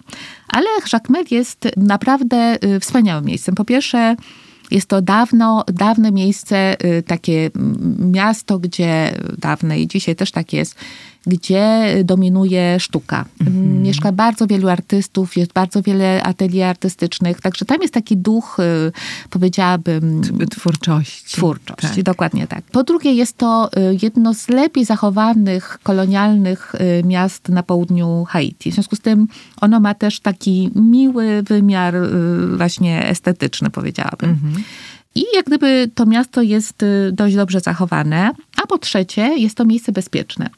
Ale 0.47 0.65
Jacmel 0.93 1.25
jest 1.31 1.67
naprawdę 1.77 2.57
wspaniałym 2.79 3.25
miejscem. 3.25 3.55
Po 3.55 3.65
pierwsze, 3.65 4.15
jest 4.71 4.87
to 4.87 5.01
dawno, 5.01 5.63
dawne 5.73 6.11
miejsce, 6.11 6.75
takie 7.07 7.49
miasto, 7.99 8.59
gdzie 8.59 9.13
dawne 9.37 9.79
i 9.79 9.87
dzisiaj 9.87 10.15
też 10.15 10.31
tak 10.31 10.53
jest, 10.53 10.75
gdzie 11.27 11.95
dominuje 12.03 12.79
sztuka. 12.79 13.25
Mhm. 13.41 13.81
Mieszka 13.81 14.11
bardzo 14.11 14.47
wielu 14.47 14.69
artystów, 14.69 15.37
jest 15.37 15.53
bardzo 15.53 15.81
wiele 15.81 16.23
atelier 16.23 16.67
artystycznych, 16.67 17.41
także 17.41 17.65
tam 17.65 17.81
jest 17.81 17.93
taki 17.93 18.17
duch, 18.17 18.57
y, 18.59 19.29
powiedziałabym... 19.29 20.21
Twórczości. 20.49 21.37
Twórczości, 21.37 21.95
tak. 21.95 22.03
dokładnie 22.03 22.47
tak. 22.47 22.63
Po 22.63 22.83
drugie 22.83 23.13
jest 23.13 23.37
to 23.37 23.69
y, 23.77 23.97
jedno 24.01 24.33
z 24.33 24.49
lepiej 24.49 24.85
zachowanych 24.85 25.79
kolonialnych 25.83 26.75
y, 26.75 27.03
miast 27.05 27.49
na 27.49 27.63
południu 27.63 28.25
Haiti. 28.29 28.71
W 28.71 28.73
związku 28.73 28.95
z 28.95 28.99
tym 28.99 29.27
ono 29.61 29.79
ma 29.79 29.93
też 29.93 30.19
taki 30.19 30.71
miły 30.75 31.43
wymiar 31.43 31.95
właśnie 32.57 33.07
estetyczny, 33.07 33.69
powiedziałabym. 33.69 34.29
Mhm. 34.29 34.63
I 35.15 35.23
jak 35.35 35.45
gdyby 35.45 35.91
to 35.95 36.05
miasto 36.05 36.41
jest 36.41 36.85
dość 37.11 37.35
dobrze 37.35 37.59
zachowane, 37.59 38.31
a 38.63 38.67
po 38.67 38.77
trzecie 38.77 39.21
jest 39.37 39.57
to 39.57 39.65
miejsce 39.65 39.91
bezpieczne. 39.91 40.49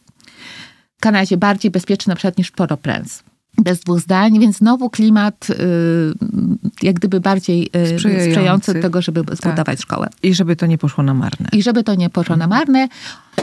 Kanadzie 1.05 1.37
bardziej 1.37 1.71
bezpieczny 1.71 2.11
na 2.11 2.15
przykład 2.15 2.37
niż 2.37 2.51
Port-au-Prince 2.51 3.23
bez 3.57 3.79
dwóch 3.79 3.99
zdań, 3.99 4.39
więc 4.39 4.57
znowu 4.57 4.89
klimat 4.89 5.47
y, 5.49 5.55
jak 6.81 6.95
gdyby 6.95 7.19
bardziej 7.19 7.69
y, 7.75 7.87
sprzyjający, 7.87 8.25
sprzyjający 8.31 8.73
tego, 8.73 9.01
żeby 9.01 9.19
zbudować 9.19 9.65
tak. 9.65 9.79
szkołę. 9.79 10.07
I 10.23 10.33
żeby 10.33 10.55
to 10.55 10.65
nie 10.65 10.77
poszło 10.77 11.03
na 11.03 11.13
marne. 11.13 11.49
I 11.51 11.63
żeby 11.63 11.83
to 11.83 11.95
nie 11.95 12.09
poszło 12.09 12.35
na 12.35 12.47
marne. 12.47 12.87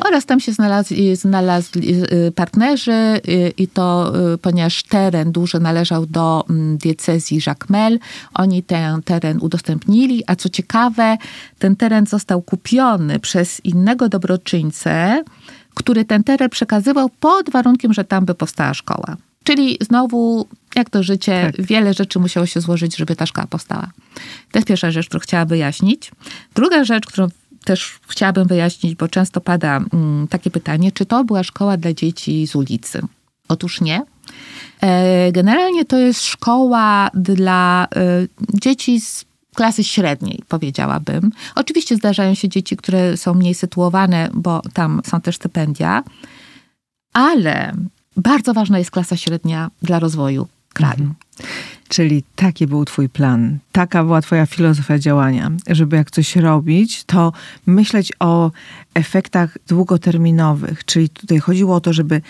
Oraz 0.04 0.26
tam 0.26 0.40
się 0.40 0.52
znalazli, 0.52 1.16
znalazli 1.16 1.94
y, 1.94 2.32
partnerzy 2.34 3.20
i 3.56 3.68
to, 3.68 4.12
ponieważ 4.42 4.82
teren 4.82 5.32
duży 5.32 5.60
należał 5.60 6.06
do 6.06 6.44
mm, 6.50 6.76
diecezji 6.76 7.40
Jacmel, 7.46 7.98
oni 8.34 8.62
ten 8.62 9.02
teren 9.02 9.38
udostępnili, 9.40 10.22
a 10.26 10.36
co 10.36 10.48
ciekawe, 10.48 11.16
ten 11.58 11.76
teren 11.76 12.06
został 12.06 12.42
kupiony 12.42 13.18
przez 13.18 13.64
innego 13.64 14.08
dobroczyńcę, 14.08 15.24
który 15.74 16.04
ten 16.04 16.24
teren 16.24 16.50
przekazywał 16.50 17.10
pod 17.20 17.50
warunkiem, 17.50 17.92
że 17.92 18.04
tam 18.04 18.24
by 18.24 18.34
powstała 18.34 18.74
szkoła. 18.74 19.16
Czyli 19.44 19.78
znowu, 19.80 20.48
jak 20.74 20.90
to 20.90 21.02
życie, 21.02 21.52
tak. 21.56 21.66
wiele 21.66 21.94
rzeczy 21.94 22.18
musiało 22.18 22.46
się 22.46 22.60
złożyć, 22.60 22.96
żeby 22.96 23.16
ta 23.16 23.26
szkoła 23.26 23.46
powstała. 23.46 23.90
To 24.50 24.58
jest 24.58 24.68
pierwsza 24.68 24.90
rzecz, 24.90 25.06
którą 25.06 25.20
chciałam 25.20 25.48
wyjaśnić. 25.48 26.10
Druga 26.54 26.84
rzecz, 26.84 27.06
którą 27.06 27.28
też 27.64 27.98
chciałabym 28.08 28.46
wyjaśnić, 28.48 28.94
bo 28.94 29.08
często 29.08 29.40
pada 29.40 29.76
mm, 29.92 30.28
takie 30.28 30.50
pytanie, 30.50 30.92
czy 30.92 31.06
to 31.06 31.24
była 31.24 31.42
szkoła 31.42 31.76
dla 31.76 31.92
dzieci 31.92 32.46
z 32.46 32.56
ulicy? 32.56 33.00
Otóż 33.48 33.80
nie. 33.80 34.02
E, 34.80 35.32
generalnie 35.32 35.84
to 35.84 35.98
jest 35.98 36.24
szkoła 36.24 37.10
dla 37.14 37.86
e, 37.96 38.26
dzieci 38.54 39.00
z 39.00 39.24
klasy 39.54 39.84
średniej, 39.84 40.42
powiedziałabym. 40.48 41.30
Oczywiście 41.54 41.96
zdarzają 41.96 42.34
się 42.34 42.48
dzieci, 42.48 42.76
które 42.76 43.16
są 43.16 43.34
mniej 43.34 43.54
sytuowane, 43.54 44.30
bo 44.34 44.62
tam 44.72 45.00
są 45.04 45.20
też 45.20 45.36
stypendia, 45.36 46.02
ale 47.12 47.72
bardzo 48.16 48.54
ważna 48.54 48.78
jest 48.78 48.90
klasa 48.90 49.16
średnia 49.16 49.70
dla 49.82 49.98
rozwoju 49.98 50.48
kraju. 50.72 51.02
Mhm. 51.02 51.14
Czyli 51.88 52.24
taki 52.36 52.66
był 52.66 52.84
Twój 52.84 53.08
plan, 53.08 53.58
taka 53.72 54.04
była 54.04 54.20
Twoja 54.20 54.46
filozofia 54.46 54.98
działania, 54.98 55.50
żeby 55.66 55.96
jak 55.96 56.10
coś 56.10 56.36
robić, 56.36 57.04
to 57.04 57.32
myśleć 57.66 58.12
o 58.20 58.50
efektach 58.94 59.58
długoterminowych. 59.68 60.84
Czyli 60.84 61.08
tutaj 61.08 61.38
chodziło 61.38 61.76
o 61.76 61.80
to, 61.80 61.92
żeby 61.92 62.22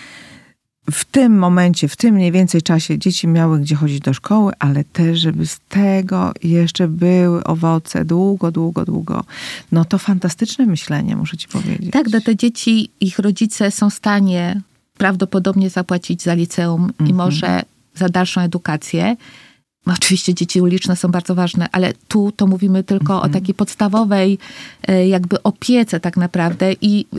w 0.91 1.05
tym 1.05 1.39
momencie, 1.39 1.89
w 1.89 1.97
tym 1.97 2.15
mniej 2.15 2.33
więcej 2.33 2.63
czasie 2.63 2.99
dzieci 2.99 3.29
miały 3.29 3.61
gdzie 3.61 3.75
chodzić 3.75 4.01
do 4.01 4.15
szkoły, 4.15 4.53
ale 4.59 4.85
też, 4.85 5.21
żeby 5.21 5.47
z 5.47 5.61
tego 5.69 6.33
jeszcze 6.43 6.89
były 6.89 7.45
owoce 7.45 8.05
długo, 8.05 8.53
długo, 8.53 8.85
długo. 8.85 9.25
No 9.73 9.85
to 9.85 9.99
fantastyczne 9.99 10.67
myślenie, 10.67 11.17
muszę 11.17 11.37
ci 11.37 11.49
powiedzieć. 11.49 11.91
Tak, 11.91 12.11
bo 12.11 12.21
te 12.21 12.37
dzieci, 12.37 12.91
ich 13.01 13.19
rodzice 13.19 13.71
są 13.71 13.91
w 13.91 13.95
stanie 13.95 14.61
prawdopodobnie 14.99 15.71
zapłacić 15.71 16.23
za 16.23 16.35
liceum 16.35 16.93
i 16.99 17.03
mhm. 17.03 17.17
może 17.17 17.63
za 17.95 18.09
dalszą 18.09 18.41
edukację. 18.41 19.17
Oczywiście 19.87 20.35
dzieci 20.35 20.61
uliczne 20.61 20.97
są 20.97 21.09
bardzo 21.09 21.35
ważne, 21.35 21.69
ale 21.73 21.93
tu 22.09 22.33
to 22.37 22.47
mówimy 22.47 22.85
tylko 22.85 23.13
o 23.13 23.17
mhm. 23.17 23.33
takiej 23.33 23.55
podstawowej 23.55 24.39
e, 24.89 25.09
jakby 25.09 25.43
opiece 25.43 26.01
tak 26.01 26.17
naprawdę 26.17 26.73
i 26.81 27.07
e, 27.17 27.19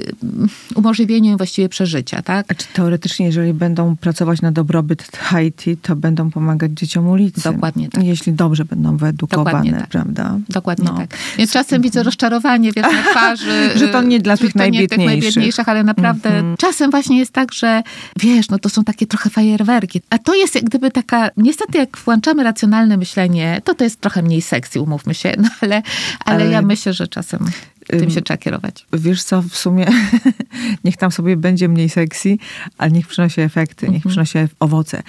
umożliwieniu 0.76 1.32
im 1.32 1.38
właściwie 1.38 1.70
przeżycia, 1.70 2.22
tak? 2.22 2.46
A 2.52 2.56
czy 2.56 2.68
teoretycznie, 2.74 3.26
jeżeli 3.26 3.54
będą 3.54 3.96
pracować 3.96 4.42
na 4.42 4.52
dobrobyt 4.52 5.18
Haiti, 5.18 5.78
to 5.78 5.96
będą 5.96 6.32
pomagać 6.32 6.72
dzieciom 6.72 7.08
ulicy? 7.08 7.42
Dokładnie 7.44 7.90
tak. 7.90 8.04
Jeśli 8.04 8.34
dobrze 8.34 8.66
będą 8.66 8.98
wyedukowane, 8.98 9.72
tak. 9.72 9.90
prawda? 9.90 10.38
Dokładnie 10.50 10.86
no. 10.86 10.98
tak. 10.98 11.18
Więc 11.38 11.52
czasem 11.52 11.82
widzę 11.82 12.04
rozczarowanie 12.04 12.72
wiesz, 12.72 12.84
na 12.84 13.04
twarzy. 13.12 13.70
że 13.80 13.88
to 13.88 14.02
nie 14.02 14.20
dla 14.20 14.38
tych 14.38 14.56
najbiedniejszych. 14.56 14.98
Nie 14.98 14.98
tych 14.98 15.06
najbiedniejszych, 15.06 15.70
ale 15.70 15.84
naprawdę 15.84 16.30
-hmm. 16.30 16.58
czasem 16.58 16.92
właśnie 16.92 17.18
jest 17.20 17.32
tak, 17.32 17.54
że 17.54 17.84
wiesz, 18.20 18.50
no 18.50 18.60
to 18.60 18.70
są 18.70 18.84
takie 18.84 19.08
trochę 19.08 19.30
fajerwerki. 19.30 20.02
A 20.10 20.18
to 20.18 20.36
jest 20.36 20.56
jak 20.56 20.64
gdyby 20.64 20.92
taka, 20.92 21.30
niestety 21.38 21.78
jak 21.78 21.98
włączamy 21.98 22.44
racjonalne 22.54 22.98
myślenie, 22.98 23.62
to 23.64 23.76
to 23.76 23.84
jest 23.84 24.02
trochę 24.02 24.22
mniej 24.22 24.42
seksji, 24.42 24.82
umówmy 24.82 25.14
się, 25.14 25.34
no 25.44 25.50
ale, 25.62 25.82
ale, 26.26 26.44
ale 26.44 26.52
ja 26.52 26.62
myślę, 26.62 26.94
że 26.94 27.08
czasem 27.08 27.40
tym 27.88 28.10
się 28.10 28.22
trzeba 28.22 28.38
kierować. 28.38 28.86
Wiesz 28.94 29.24
co, 29.24 29.42
w 29.42 29.56
sumie 29.56 29.88
niech 30.84 30.98
tam 30.98 31.12
sobie 31.12 31.38
będzie 31.38 31.70
mniej 31.70 31.90
seksji, 31.90 32.40
ale 32.78 32.92
niech 32.92 33.08
przynosi 33.08 33.42
efekty, 33.42 33.86
niech 33.86 34.06
mhm. 34.06 34.12
przynosi 34.12 34.38
owoce. 34.60 35.04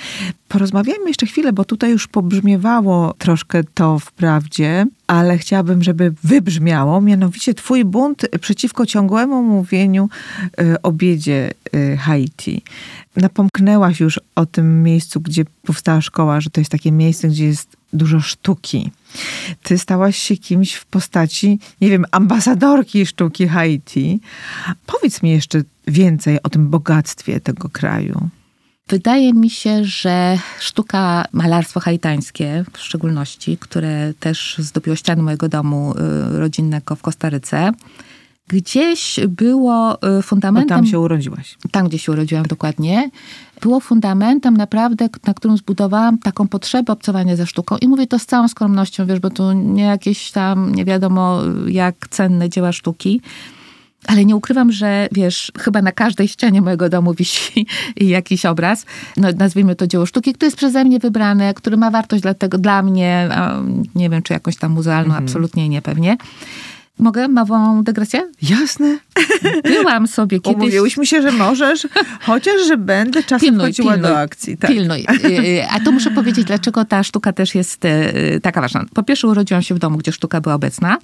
Porozmawiajmy 0.49 1.09
jeszcze 1.09 1.27
chwilę, 1.27 1.53
bo 1.53 1.65
tutaj 1.65 1.91
już 1.91 2.07
pobrzmiewało 2.07 3.15
troszkę 3.19 3.65
to 3.75 3.99
wprawdzie, 3.99 4.87
ale 5.07 5.39
chciałabym, 5.39 5.83
żeby 5.83 6.15
wybrzmiało, 6.25 7.01
mianowicie 7.01 7.55
twój 7.55 7.85
bunt 7.85 8.27
przeciwko 8.41 8.87
ciągłemu 8.87 9.43
mówieniu 9.43 10.09
y, 10.61 10.83
o 10.83 10.93
biedzie 10.93 11.51
y, 11.75 11.97
Haiti. 11.97 12.63
Napomknęłaś 13.17 14.01
już 14.01 14.21
o 14.35 14.47
tym 14.47 14.83
miejscu, 14.83 15.21
gdzie 15.21 15.45
powstała 15.63 16.01
szkoła, 16.01 16.41
że 16.41 16.51
to 16.51 16.61
jest 16.61 16.71
takie 16.71 16.93
miejsce, 16.93 17.29
gdzie 17.29 17.45
jest 17.45 17.77
dużo 17.95 18.21
sztuki. 18.21 18.91
Ty 19.63 19.79
stałaś 19.79 20.17
się 20.19 20.37
kimś 20.37 20.75
w 20.75 20.85
postaci, 20.85 21.59
nie 21.81 21.91
wiem, 21.91 22.05
ambasadorki 22.11 23.07
sztuki 23.07 23.49
Haiti. 23.49 24.21
Powiedz 24.87 25.23
mi 25.23 25.31
jeszcze 25.31 25.63
więcej 25.87 26.43
o 26.43 26.49
tym 26.49 26.69
bogactwie 26.69 27.41
tego 27.41 27.69
kraju. 27.69 28.29
Wydaje 28.89 29.33
mi 29.33 29.51
się, 29.51 29.85
że 29.85 30.39
sztuka, 30.61 31.25
malarstwo 31.33 31.81
haitańskie 31.81 32.65
w 32.73 32.79
szczególności, 32.79 33.59
które 33.59 34.15
też 34.21 34.57
zdobiło 34.59 34.97
ściany 34.97 35.23
mojego 35.23 35.49
domu 35.49 35.95
y, 36.35 36.39
rodzinnego 36.39 36.97
w 36.97 37.03
Kostaryce, 37.03 37.73
gdzieś 38.49 39.21
było 39.29 39.99
y, 40.19 40.23
fundamentem... 40.23 40.69
Bo 40.69 40.75
tam 40.75 40.87
się 40.87 41.01
urodziłaś. 41.01 41.59
Tam, 41.71 41.89
gdzie 41.89 41.99
się 41.99 42.13
urodziłam 42.13 42.47
dokładnie. 42.47 43.11
Było 43.61 43.81
fundamentem 43.81 44.57
naprawdę, 44.57 45.09
na 45.27 45.35
którym 45.35 45.57
zbudowałam 45.57 46.19
taką 46.19 46.49
potrzebę 46.49 46.93
obcowania 46.93 47.37
ze 47.37 47.47
sztuką. 47.47 47.77
I 47.77 47.89
mówię 47.89 48.07
to 48.07 48.19
z 48.19 48.27
całą 48.27 48.49
skromnością, 48.49 49.07
wiesz, 49.07 49.21
bo 49.21 49.31
tu 49.31 49.53
nie 49.53 49.83
jakieś 49.83 50.31
tam, 50.31 50.75
nie 50.75 50.85
wiadomo 50.85 51.41
jak 51.67 52.09
cenne 52.09 52.49
dzieła 52.49 52.73
sztuki. 52.73 53.21
Ale 54.07 54.25
nie 54.25 54.37
ukrywam, 54.37 54.73
że 54.73 55.09
wiesz, 55.13 55.53
chyba 55.59 55.83
na 55.83 55.93
każdej 55.93 56.29
ścianie 56.29 56.63
mojego 56.63 56.89
domu 56.89 57.15
wisi 57.15 57.67
jakiś 57.97 58.47
obraz, 58.47 58.87
no, 59.17 59.29
nazwijmy 59.37 59.77
to 59.77 59.87
dzieło 59.87 60.07
sztuki, 60.07 60.33
które 60.33 60.47
jest 60.47 60.57
przeze 60.57 60.85
mnie 60.85 60.99
wybrane, 60.99 61.55
który 61.55 61.77
ma 61.77 61.91
wartość 61.91 62.23
dlatego, 62.23 62.59
dla 62.59 62.83
mnie, 62.83 63.29
nie 63.95 64.11
wiem, 64.11 64.23
czy 64.23 64.33
jakąś 64.33 64.57
tam 64.57 64.73
muzealną, 64.73 65.15
mhm. 65.15 65.25
absolutnie 65.25 65.69
nie 65.69 65.83
pewnie. 65.83 66.17
Mogę 66.99 67.29
małą 67.29 67.85
dygresję? 67.85 68.31
Jasne. 68.43 68.99
Byłam 69.65 70.07
sobie 70.07 70.41
kiedyś... 70.41 70.63
Umówiłyśmy 70.63 71.07
się, 71.07 71.23
że 71.23 71.33
możesz, 71.33 71.87
chociaż, 72.21 72.55
że 72.67 72.77
będę 72.77 73.23
czasem 73.23 73.41
Pilnuj, 73.41 73.67
chodziła 73.67 73.93
pilnuj, 73.93 74.11
do 74.11 74.19
akcji. 74.19 74.57
Tak. 74.57 74.71
Pilnuj. 74.71 75.07
Y, 75.25 75.69
A 75.71 75.81
to 75.81 75.93
muszę 75.93 76.11
powiedzieć, 76.11 76.45
dlaczego 76.45 76.85
ta 76.85 77.03
sztuka 77.03 77.33
też 77.33 77.55
jest 77.55 77.85
y, 77.85 78.41
taka 78.43 78.61
ważna. 78.61 78.85
Po 78.95 79.03
pierwsze 79.03 79.29
urodziłam 79.29 79.63
się 79.63 79.75
w 79.75 79.79
domu, 79.79 79.99
gdzie 79.99 80.13
sztuka 80.13 80.41
była 80.41 80.55
obecna. 80.55 80.99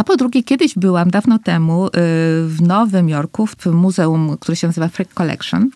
A 0.00 0.04
po 0.04 0.16
drugie, 0.16 0.42
kiedyś 0.42 0.74
byłam 0.74 1.10
dawno 1.10 1.38
temu 1.38 1.86
y, 1.86 1.90
w 2.46 2.56
Nowym 2.62 3.08
Jorku, 3.08 3.46
w 3.46 3.66
muzeum, 3.66 4.36
które 4.40 4.56
się 4.56 4.66
nazywa 4.66 4.88
Frick 4.88 5.14
Collection. 5.14 5.70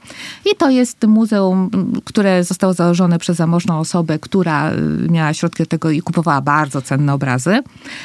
I 0.53 0.57
to 0.57 0.71
jest 0.71 1.07
muzeum, 1.07 1.71
które 2.05 2.45
zostało 2.45 2.75
założone 2.75 3.19
przez 3.19 3.37
zamożną 3.37 3.79
osobę, 3.79 4.19
która 4.19 4.73
y, 4.73 4.77
miała 5.11 5.35
środki 5.35 5.63
do 5.63 5.67
tego 5.67 5.91
i 5.91 6.03
kupowała 6.03 6.41
bardzo 6.41 6.83
cenne 6.83 7.15
obrazy. 7.15 7.63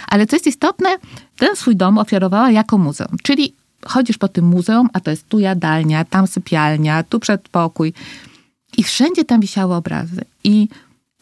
Ale 0.07 0.27
co 0.27 0.35
jest 0.35 0.47
istotne, 0.47 0.89
ten 1.37 1.55
swój 1.55 1.75
dom 1.75 1.97
ofiarowała 1.97 2.51
jako 2.51 2.77
muzeum. 2.77 3.17
Czyli 3.23 3.53
chodzisz 3.85 4.17
po 4.17 4.27
tym 4.27 4.45
muzeum, 4.45 4.89
a 4.93 4.99
to 4.99 5.11
jest 5.11 5.29
tu 5.29 5.39
jadalnia, 5.39 6.05
tam 6.05 6.27
sypialnia, 6.27 7.03
tu 7.03 7.19
przedpokój. 7.19 7.93
I 8.77 8.83
wszędzie 8.83 9.25
tam 9.25 9.41
wisiały 9.41 9.75
obrazy. 9.75 10.21
I 10.43 10.67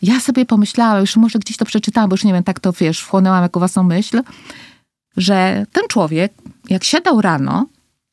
ja 0.01 0.19
sobie 0.19 0.45
pomyślałam, 0.45 1.01
już 1.01 1.15
może 1.15 1.39
gdzieś 1.39 1.57
to 1.57 1.65
przeczytałam, 1.65 2.09
bo 2.09 2.13
już 2.13 2.23
nie 2.23 2.33
wiem, 2.33 2.43
tak 2.43 2.59
to 2.59 2.73
wiesz, 2.73 2.99
wchłonęłam 2.99 3.43
jako 3.43 3.59
własną 3.59 3.83
myśl, 3.83 4.21
że 5.17 5.65
ten 5.71 5.83
człowiek, 5.89 6.33
jak 6.69 6.83
siadał 6.83 7.21
rano 7.21 7.65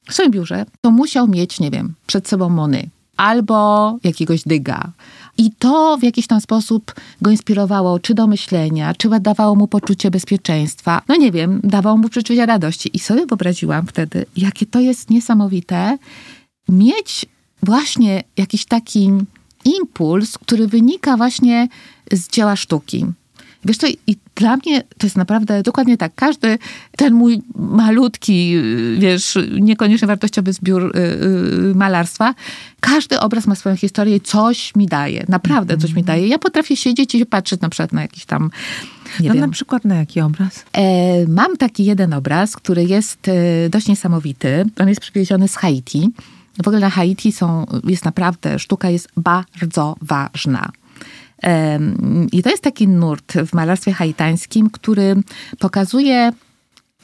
w 0.09 0.14
swoim 0.14 0.31
biurze, 0.31 0.67
to 0.81 0.90
musiał 0.90 1.29
mieć, 1.29 1.61
nie 1.61 1.71
wiem, 1.71 1.95
przed 2.07 2.29
sobą 2.29 2.49
Mony 2.49 2.88
albo 3.17 3.99
jakiegoś 4.05 4.43
dyga. 4.43 4.93
I 5.38 5.51
to 5.51 5.99
w 6.01 6.03
jakiś 6.03 6.27
tam 6.27 6.40
sposób 6.40 6.95
go 7.23 7.31
inspirowało, 7.31 7.99
czy 7.99 8.14
do 8.14 8.27
myślenia, 8.27 8.95
czy 8.95 9.09
dawało 9.21 9.55
mu 9.55 9.69
poczucie 9.69 10.11
bezpieczeństwa. 10.11 11.03
No 11.09 11.17
nie 11.17 11.33
wiem, 11.33 11.61
dawało 11.64 11.97
mu 11.97 12.09
przeczucie 12.09 12.47
radości. 12.47 12.90
I 12.93 12.99
sobie 12.99 13.27
wyobraziłam 13.27 13.87
wtedy, 13.87 14.27
jakie 14.37 14.67
to 14.67 14.81
jest 14.81 15.11
niesamowite 15.11 15.99
mieć 16.69 17.27
właśnie 17.62 18.23
jakiś 18.37 18.64
taki 18.67 19.11
impuls, 19.64 20.38
który 20.38 20.69
wynika 20.69 21.17
właśnie 21.17 21.69
z 22.12 22.29
dzieła 22.29 22.57
sztuki. 22.57 23.07
Wiesz 23.64 23.77
co, 23.77 23.87
i 24.07 24.16
dla 24.35 24.57
mnie 24.57 24.83
to 24.98 25.07
jest 25.07 25.16
naprawdę 25.16 25.62
dokładnie 25.62 25.96
tak. 25.96 26.12
Każdy 26.14 26.59
ten 26.96 27.14
mój 27.14 27.42
malutki, 27.55 28.57
y, 28.57 28.96
wiesz, 28.98 29.38
niekoniecznie 29.61 30.09
wartościowy 30.09 30.53
zbiór 30.53 30.96
y, 30.96 31.00
y, 31.70 31.74
malarstwa, 31.74 32.35
każdy 32.81 33.20
obraz 33.20 33.46
ma 33.46 33.55
swoją 33.55 33.77
historię 33.77 34.16
i 34.16 34.20
coś 34.20 34.77
mi 34.77 34.87
daje. 34.87 35.24
Naprawdę 35.29 35.77
coś 35.77 35.92
mi 35.92 36.03
daje. 36.03 36.29
Ja 36.29 36.38
potrafię 36.38 36.77
siedzieć 36.77 37.14
i 37.14 37.27
patrzeć 37.27 37.61
na 37.61 37.68
przykład 37.68 37.92
na 37.92 38.03
jakiś 38.03 38.24
tam, 38.24 38.50
nie 39.20 39.29
No 39.29 39.35
wiem, 39.35 39.40
na 39.40 39.53
przykład 39.53 39.85
na 39.85 39.94
jaki 39.94 40.20
obraz? 40.20 40.64
E, 40.72 41.27
mam 41.29 41.57
taki 41.57 41.85
jeden 41.85 42.12
obraz, 42.12 42.57
który 42.57 42.85
jest 42.85 43.29
e, 43.29 43.68
dość 43.70 43.88
niesamowity. 43.88 44.64
On 44.79 44.88
jest 44.88 45.00
przywieziony 45.00 45.48
z 45.48 45.57
Haiti. 45.57 46.11
W 46.62 46.68
ogóle 46.68 46.81
na 46.81 46.90
Haiti 46.90 47.33
są, 47.33 47.66
jest 47.85 48.05
naprawdę, 48.05 48.59
sztuka 48.59 48.90
jest 48.90 49.09
bardzo 49.16 49.96
ważna. 50.03 50.70
I 52.33 52.42
to 52.42 52.50
jest 52.50 52.62
taki 52.62 52.88
nurt 52.88 53.33
w 53.33 53.52
malarstwie 53.54 53.92
haitańskim, 53.92 54.70
który 54.70 55.16
pokazuje 55.59 56.33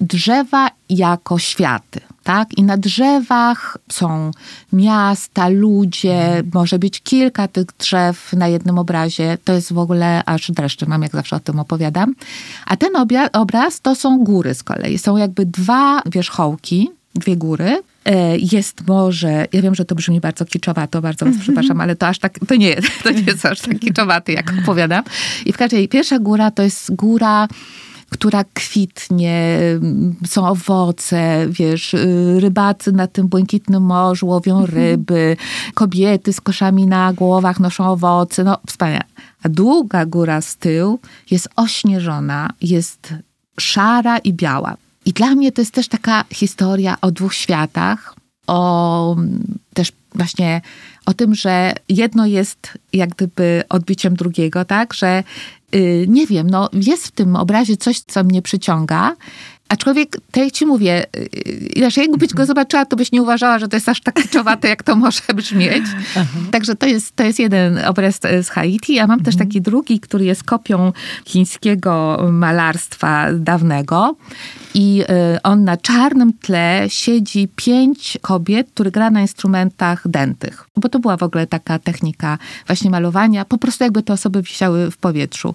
drzewa 0.01 0.71
jako 0.89 1.39
światy. 1.39 2.01
Tak? 2.23 2.59
I 2.59 2.63
na 2.63 2.77
drzewach 2.77 3.79
są 3.91 4.31
miasta, 4.73 5.49
ludzie, 5.49 6.43
może 6.55 6.79
być 6.79 7.01
kilka 7.01 7.49
tych 7.49 7.67
drzew 7.79 8.33
na 8.33 8.49
jednym 8.49 8.79
obrazie. 8.79 9.39
To 9.45 9.53
jest 9.53 9.73
w 9.73 9.79
ogóle 9.79 10.25
aż 10.27 10.51
dreszcze 10.51 10.87
mam, 10.87 11.03
jak 11.03 11.13
zawsze 11.13 11.37
o 11.37 11.41
tym 11.41 11.59
opowiadam. 11.59 12.15
A 12.67 12.77
ten 12.77 12.91
obraz 13.33 13.81
to 13.81 13.95
są 13.95 14.19
góry 14.19 14.55
z 14.55 14.63
kolei. 14.63 14.99
Są 14.99 15.17
jakby 15.17 15.47
dwa 15.47 16.03
wierzchołki, 16.07 16.91
dwie 17.15 17.37
góry. 17.37 17.83
E, 18.05 18.39
Jest 18.39 18.87
morze, 18.87 19.47
ja 19.53 19.63
wiem, 19.63 19.75
że 19.75 19.85
to 19.85 19.95
brzmi 19.95 20.21
bardzo 20.21 20.45
kiczowato, 20.45 21.03
bardzo 21.03 21.27
was 21.27 21.35
przepraszam, 21.41 21.81
ale 21.81 21.97
to 21.97 22.07
aż 22.07 22.19
tak, 22.19 22.39
to 22.49 22.55
nie, 22.55 22.77
to 23.03 23.11
nie 23.11 23.23
jest 23.23 23.47
aż 23.47 23.61
tak 23.61 23.79
kiczowaty, 23.79 24.33
jak 24.33 24.53
opowiadam. 24.63 25.05
I 25.47 25.53
w 25.53 25.57
każdej, 25.57 25.89
pierwsza 25.89 26.19
góra 26.19 26.51
to 26.51 26.63
jest 26.63 26.95
góra, 26.95 27.49
która 28.11 28.45
kwitnie, 28.55 29.59
mm, 29.77 30.15
są 30.27 30.49
owoce, 30.49 31.47
wiesz, 31.49 31.95
y, 31.95 32.37
rybacy 32.41 32.93
na 32.93 33.07
tym 33.07 33.29
błękitnym 33.29 33.83
morzu 33.83 34.27
łowią 34.27 34.67
ryby, 34.67 35.37
kobiety 35.75 36.33
z 36.33 36.41
koszami 36.41 36.87
na 36.87 37.13
głowach 37.13 37.61
noszą 37.61 37.85
owoce, 37.85 38.45
no 38.45 38.59
wspaniale. 38.67 39.05
A 39.43 39.49
długa 39.49 40.07
góra 40.07 40.41
z 40.41 40.57
tyłu 40.57 40.99
jest 41.31 41.49
ośnieżona, 41.57 42.51
jest 42.61 43.15
szara 43.61 44.19
i 44.19 44.33
biała. 44.33 44.77
I 45.11 45.13
dla 45.13 45.35
mnie 45.35 45.53
to 45.53 45.61
jest 45.61 45.75
też 45.75 45.89
taka 45.89 46.25
historia 46.33 46.97
o 47.01 47.11
dwóch 47.11 47.35
światach, 47.35 48.15
o 48.47 49.13
mm, 49.19 49.59
też 49.75 49.93
właśnie 50.15 50.61
o 51.07 51.15
tym, 51.15 51.35
że 51.35 51.75
jedno 51.89 52.27
jest 52.27 52.79
jak 52.93 53.11
gdyby 53.11 53.63
odbiciem 53.69 54.15
drugiego, 54.15 54.65
tak, 54.65 54.95
że 54.95 55.25
y, 55.75 56.07
nie 56.09 56.27
wiem, 56.27 56.51
no 56.51 56.69
jest 56.73 57.07
w 57.07 57.11
tym 57.11 57.37
obrazie 57.37 57.77
coś, 57.77 58.01
co 58.01 58.25
mnie 58.25 58.43
przyciąga, 58.43 59.17
aczkolwiek, 59.71 60.17
tak 60.31 60.45
jak 60.45 60.53
ci 60.53 60.67
mówię, 60.67 61.07
y, 61.17 61.29
inaczej 61.77 62.07
jakbyś 62.07 62.35
go 62.35 62.47
zobaczyła, 62.47 62.85
to 62.85 62.97
byś 62.97 63.13
nie 63.13 63.23
uważała, 63.23 63.59
że 63.59 63.69
to 63.69 63.77
jest 63.77 63.89
aż 63.89 64.01
tak 64.01 64.23
kiczowate, 64.23 64.69
jak 64.69 64.83
to 64.83 64.97
może 64.97 65.21
brzmieć. 65.35 65.85
Także 66.51 66.77
to 66.77 66.87
jest, 66.87 67.17
to 67.17 67.25
jest 67.25 67.39
jeden 67.39 67.79
obraz 67.79 68.21
z 68.43 68.49
Haiti, 68.49 68.99
a 68.99 69.07
mam 69.07 69.21
też 69.21 69.37
taki 69.37 69.61
drugi, 69.61 70.01
który 70.01 70.25
jest 70.25 70.45
kopią 70.45 70.93
chińskiego 71.27 72.19
malarstwa 72.33 73.27
dawnego 73.33 74.17
i 74.75 75.03
y, 75.37 75.43
on 75.43 75.65
na 75.65 75.77
czarnym 75.77 76.33
tle 76.33 76.85
siedzi 76.89 77.49
pięć 77.57 78.19
kobiet, 78.21 78.71
które 78.75 78.91
gra 78.91 79.11
na 79.11 79.21
instrumentach 79.21 80.09
dętych. 80.09 80.67
Bo 80.77 80.89
to 80.89 80.99
była 80.99 81.17
w 81.17 81.23
ogóle 81.23 81.47
taka 81.47 81.79
technika 81.79 82.39
właśnie 82.67 82.91
malowania, 82.91 83.45
po 83.45 83.59
prostu 83.59 83.85
jakby 83.85 84.03
te 84.03 84.13
osoby 84.13 84.43
wisiały 84.43 84.91
w 84.91 84.97
powietrzu. 84.97 85.55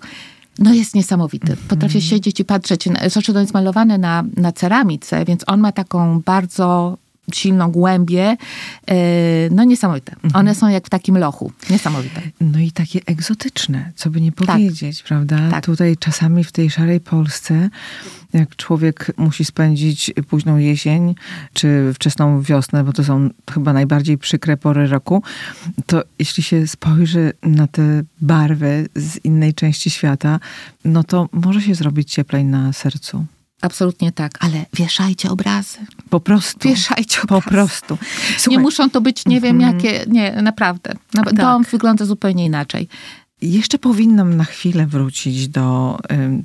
No 0.59 0.73
jest 0.73 0.95
niesamowity. 0.95 1.57
Potrafię 1.67 2.01
siedzieć 2.01 2.39
i 2.39 2.45
patrzeć. 2.45 2.89
Zresztą 3.07 3.33
to 3.33 3.39
jest 3.39 3.53
malowane 3.53 3.97
na, 3.97 4.23
na 4.37 4.51
ceramice, 4.51 5.25
więc 5.25 5.43
on 5.47 5.59
ma 5.59 5.71
taką 5.71 6.21
bardzo 6.21 6.97
silną 7.33 7.71
głębię. 7.71 8.37
Yy, 8.87 8.95
No 9.51 9.63
niesamowite. 9.63 10.15
One 10.33 10.55
są 10.55 10.67
jak 10.67 10.85
w 10.85 10.89
takim 10.89 11.17
lochu. 11.17 11.51
Niesamowite. 11.69 12.21
No 12.41 12.59
i 12.59 12.71
takie 12.71 12.99
egzotyczne, 13.05 13.91
co 13.95 14.09
by 14.09 14.21
nie 14.21 14.31
powiedzieć, 14.31 15.03
prawda? 15.03 15.49
Tak. 15.51 15.65
Tutaj 15.65 15.97
czasami 15.97 16.43
w 16.43 16.51
tej 16.51 16.69
szarej 16.69 16.99
Polsce, 16.99 17.69
jak 18.39 18.55
człowiek 18.55 19.11
musi 19.17 19.45
spędzić 19.45 20.11
późną 20.29 20.57
jesień 20.57 21.15
czy 21.53 21.91
wczesną 21.93 22.41
wiosnę, 22.41 22.83
bo 22.83 22.93
to 22.93 23.03
są 23.03 23.29
chyba 23.51 23.73
najbardziej 23.73 24.17
przykre 24.17 24.57
pory 24.57 24.87
roku, 24.87 25.23
to 25.85 26.03
jeśli 26.19 26.43
się 26.43 26.67
spojrzy 26.67 27.33
na 27.43 27.67
te 27.67 28.03
barwy 28.21 28.87
z 28.95 29.25
innej 29.25 29.53
części 29.53 29.89
świata, 29.89 30.39
no 30.85 31.03
to 31.03 31.29
może 31.31 31.61
się 31.61 31.75
zrobić 31.75 32.11
cieplej 32.11 32.45
na 32.45 32.73
sercu. 32.73 33.25
Absolutnie 33.61 34.11
tak. 34.11 34.37
Ale 34.39 34.65
wieszajcie 34.73 35.29
obrazy. 35.29 35.77
Po 36.09 36.19
prostu. 36.19 36.69
Wieszajcie 36.69 37.19
Po 37.27 37.37
obrazy. 37.37 37.49
prostu. 37.49 37.97
Nie 38.33 38.39
Słuchaj, 38.39 38.63
muszą 38.63 38.89
to 38.89 39.01
być, 39.01 39.25
nie 39.25 39.41
wiem 39.41 39.61
jakie, 39.61 40.05
nie, 40.07 40.41
naprawdę. 40.41 40.93
Nawet 41.13 41.35
Tak. 41.35 41.45
Dom 41.45 41.63
wygląda 41.63 42.05
zupełnie 42.05 42.45
inaczej. 42.45 42.87
Jeszcze 43.45 43.79
powinnam 43.79 44.37
na 44.37 44.43
chwilę 44.43 44.87
wrócić 44.87 45.47
do 45.47 45.97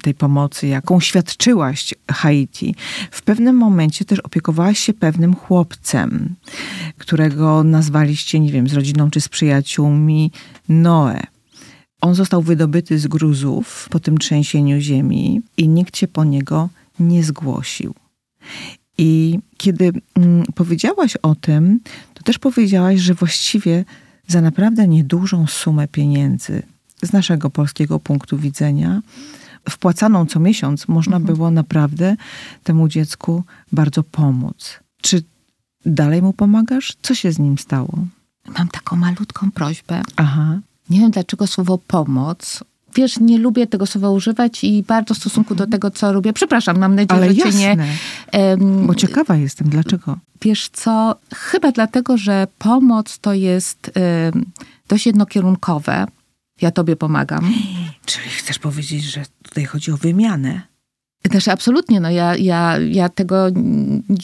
tej 0.03 0.15
pomocy, 0.15 0.67
jaką 0.67 1.01
świadczyłaś 1.01 1.95
Haiti. 2.11 2.75
W 3.11 3.23
pewnym 3.23 3.57
momencie 3.57 4.05
też 4.05 4.21
opiekowałaś 4.21 4.79
się 4.79 4.95
pewnym 4.95 5.35
chłopcem, 5.35 6.35
którego 6.99 7.65
nazwaliście, 7.65 8.41
nie 8.41 8.53
wiem, 8.53 8.69
z 8.69 8.73
rodziną 8.73 9.11
czy 9.11 9.21
z 9.21 9.29
przyjaciółmi, 9.29 10.33
Noe. 10.69 11.21
On 12.01 12.15
został 12.15 12.43
wydobyty 12.43 12.99
z 12.99 13.07
gruzów 13.07 13.89
po 13.91 14.01
tym 14.01 14.19
trzęsieniu 14.19 14.81
ziemi 14.81 15.41
i 15.57 15.69
nikt 15.69 15.97
się 15.97 16.09
po 16.09 16.25
niego 16.25 16.69
nie 16.99 17.25
zgłosił. 17.25 17.95
I 18.99 19.39
kiedy 19.57 19.93
mm, 20.15 20.45
powiedziałaś 20.55 21.17
o 21.23 21.35
tym, 21.35 21.81
to 22.15 22.23
też 22.23 22.39
powiedziałaś, 22.39 23.01
że 23.01 23.15
właściwie 23.15 23.85
za 24.27 24.41
naprawdę 24.41 24.89
niedużą 24.89 25.47
sumę 25.47 25.89
pieniędzy 25.89 26.63
z 27.03 27.13
naszego 27.13 27.51
polskiego 27.51 28.01
punktu 28.01 28.39
widzenia, 28.39 29.03
wpłacaną 29.71 30.27
co 30.27 30.41
miesiąc, 30.41 30.89
można 30.89 31.21
było 31.21 31.51
naprawdę 31.51 32.17
temu 32.65 32.89
dziecku 32.89 33.45
bardzo 33.73 34.03
pomóc. 34.03 34.81
Czy 35.03 35.23
dalej 35.87 36.23
mu 36.23 36.33
pomagasz? 36.33 36.97
Co 37.03 37.15
się 37.15 37.33
z 37.33 37.39
nim 37.39 37.59
stało? 37.59 37.99
Mam 38.59 38.69
taką 38.69 38.97
malutką 38.97 39.51
prośbę. 39.51 40.03
Aha. 40.17 40.59
Nie 40.91 41.01
wiem 41.01 41.11
dlaczego 41.11 41.47
słowo 41.47 41.79
pomoc. 41.79 42.65
Wiesz, 42.95 43.21
nie 43.21 43.39
lubię 43.39 43.67
tego 43.67 43.87
słowa 43.87 44.11
używać 44.11 44.65
i 44.65 44.83
bardzo 44.83 45.15
w 45.15 45.19
stosunku 45.19 45.55
do 45.55 45.67
tego, 45.67 45.91
co 45.91 46.13
robię. 46.13 46.33
Przepraszam, 46.33 46.79
mam 46.79 46.95
nadzieję, 46.95 47.23
Ale 47.23 47.35
że 47.35 47.43
cię 47.43 47.59
nie... 47.59 47.67
jasne, 47.67 47.87
em, 48.33 48.87
bo 48.87 48.95
ciekawa 48.95 49.37
jestem, 49.37 49.69
dlaczego? 49.69 50.19
Wiesz 50.43 50.69
co, 50.69 51.17
chyba 51.35 51.73
dlatego, 51.73 52.17
że 52.17 52.47
pomoc 52.59 53.19
to 53.19 53.35
jest 53.35 53.91
em, 53.95 54.45
dość 54.89 55.07
jednokierunkowe. 55.07 56.07
Ja 56.61 56.71
tobie 56.71 56.97
pomagam. 56.97 57.53
Czyli 58.07 58.31
chcesz 58.31 58.59
powiedzieć, 58.59 59.05
że 59.05 59.23
tutaj 59.43 59.65
chodzi 59.65 59.93
o 59.93 59.97
wymianę? 59.97 60.71
Też 61.31 61.49
absolutnie, 61.49 62.01
no 62.01 62.11
ja, 62.11 62.37
ja, 62.37 62.79
ja 62.79 63.09
tego, 63.09 63.47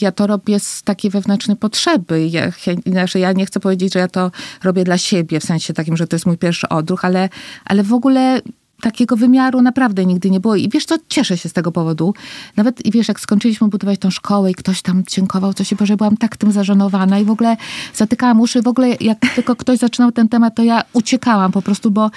ja 0.01 0.11
to 0.11 0.27
robię 0.27 0.59
z 0.59 0.83
takiej 0.83 1.11
wewnętrznej 1.11 1.57
potrzeby. 1.57 2.27
Ja, 2.27 2.51
znaczy 2.85 3.19
ja 3.19 3.31
nie 3.31 3.45
chcę 3.45 3.59
powiedzieć, 3.59 3.93
że 3.93 3.99
ja 3.99 4.07
to 4.07 4.31
robię 4.63 4.83
dla 4.83 4.97
siebie, 4.97 5.39
w 5.39 5.43
sensie 5.43 5.73
takim, 5.73 5.97
że 5.97 6.07
to 6.07 6.15
jest 6.15 6.25
mój 6.25 6.37
pierwszy 6.37 6.69
odruch, 6.69 7.05
ale, 7.05 7.29
ale 7.65 7.83
w 7.83 7.93
ogóle 7.93 8.41
takiego 8.81 9.15
wymiaru 9.15 9.61
naprawdę 9.61 10.05
nigdy 10.05 10.29
nie 10.29 10.39
było. 10.39 10.55
I 10.55 10.69
wiesz 10.69 10.85
co, 10.85 10.95
cieszę 11.09 11.37
się 11.37 11.49
z 11.49 11.53
tego 11.53 11.71
powodu. 11.71 12.13
Nawet, 12.55 12.85
i 12.85 12.91
wiesz, 12.91 13.07
jak 13.07 13.19
skończyliśmy 13.19 13.67
budować 13.67 13.99
tą 13.99 14.09
szkołę 14.09 14.51
i 14.51 14.55
ktoś 14.55 14.81
tam 14.81 15.03
dziękował, 15.07 15.53
to 15.53 15.63
się 15.63 15.75
Boże, 15.75 15.97
byłam 15.97 16.17
tak 16.17 16.37
tym 16.37 16.51
zażenowana 16.51 17.19
i 17.19 17.25
w 17.25 17.31
ogóle 17.31 17.57
zatykałam 17.93 18.41
uszy. 18.41 18.61
W 18.61 18.67
ogóle 18.67 18.89
jak 18.99 19.19
tylko 19.35 19.55
ktoś 19.55 19.79
zaczynał 19.79 20.11
ten 20.11 20.29
temat, 20.29 20.55
to 20.55 20.63
ja 20.63 20.83
uciekałam 20.93 21.51
po 21.51 21.61
prostu, 21.61 21.91
bo 21.91 22.11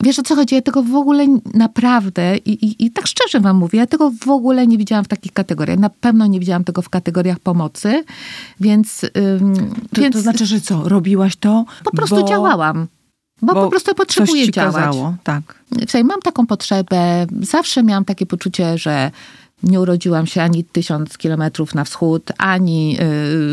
Wiesz 0.00 0.18
o 0.18 0.22
co 0.22 0.34
chodzi? 0.34 0.54
Ja 0.54 0.62
tego 0.62 0.82
w 0.82 0.94
ogóle 0.94 1.26
naprawdę, 1.54 2.36
i, 2.36 2.50
i, 2.66 2.84
i, 2.84 2.90
tak 2.90 3.06
szczerze 3.06 3.40
wam 3.40 3.56
mówię, 3.56 3.78
ja 3.78 3.86
tego 3.86 4.10
w 4.10 4.28
ogóle 4.28 4.66
nie 4.66 4.78
widziałam 4.78 5.04
w 5.04 5.08
takich 5.08 5.32
kategoriach. 5.32 5.78
Na 5.78 5.90
pewno 5.90 6.26
nie 6.26 6.40
widziałam 6.40 6.64
tego 6.64 6.82
w 6.82 6.88
kategoriach 6.88 7.38
pomocy, 7.38 8.04
więc... 8.60 9.04
Ym, 9.04 9.54
to, 9.92 10.00
więc 10.00 10.14
to 10.14 10.22
znaczy, 10.22 10.46
że 10.46 10.60
co? 10.60 10.88
Robiłaś 10.88 11.36
to? 11.36 11.64
Po 11.84 11.90
prostu 11.90 12.16
bo... 12.16 12.28
działałam. 12.28 12.86
Bo, 13.42 13.54
bo, 13.54 13.64
po 13.64 13.70
prostu 13.70 13.94
potrzebuję 13.94 14.50
działać. 14.50 14.74
Kazało, 14.74 15.14
tak. 15.24 15.42
mam 16.04 16.20
taką 16.20 16.46
potrzebę, 16.46 17.26
zawsze 17.40 17.82
miałam 17.82 18.04
takie 18.04 18.26
poczucie, 18.26 18.78
że 18.78 19.10
nie 19.64 19.80
urodziłam 19.80 20.26
się 20.26 20.42
ani 20.42 20.64
tysiąc 20.64 21.18
kilometrów 21.18 21.74
na 21.74 21.84
wschód, 21.84 22.32
ani 22.38 22.98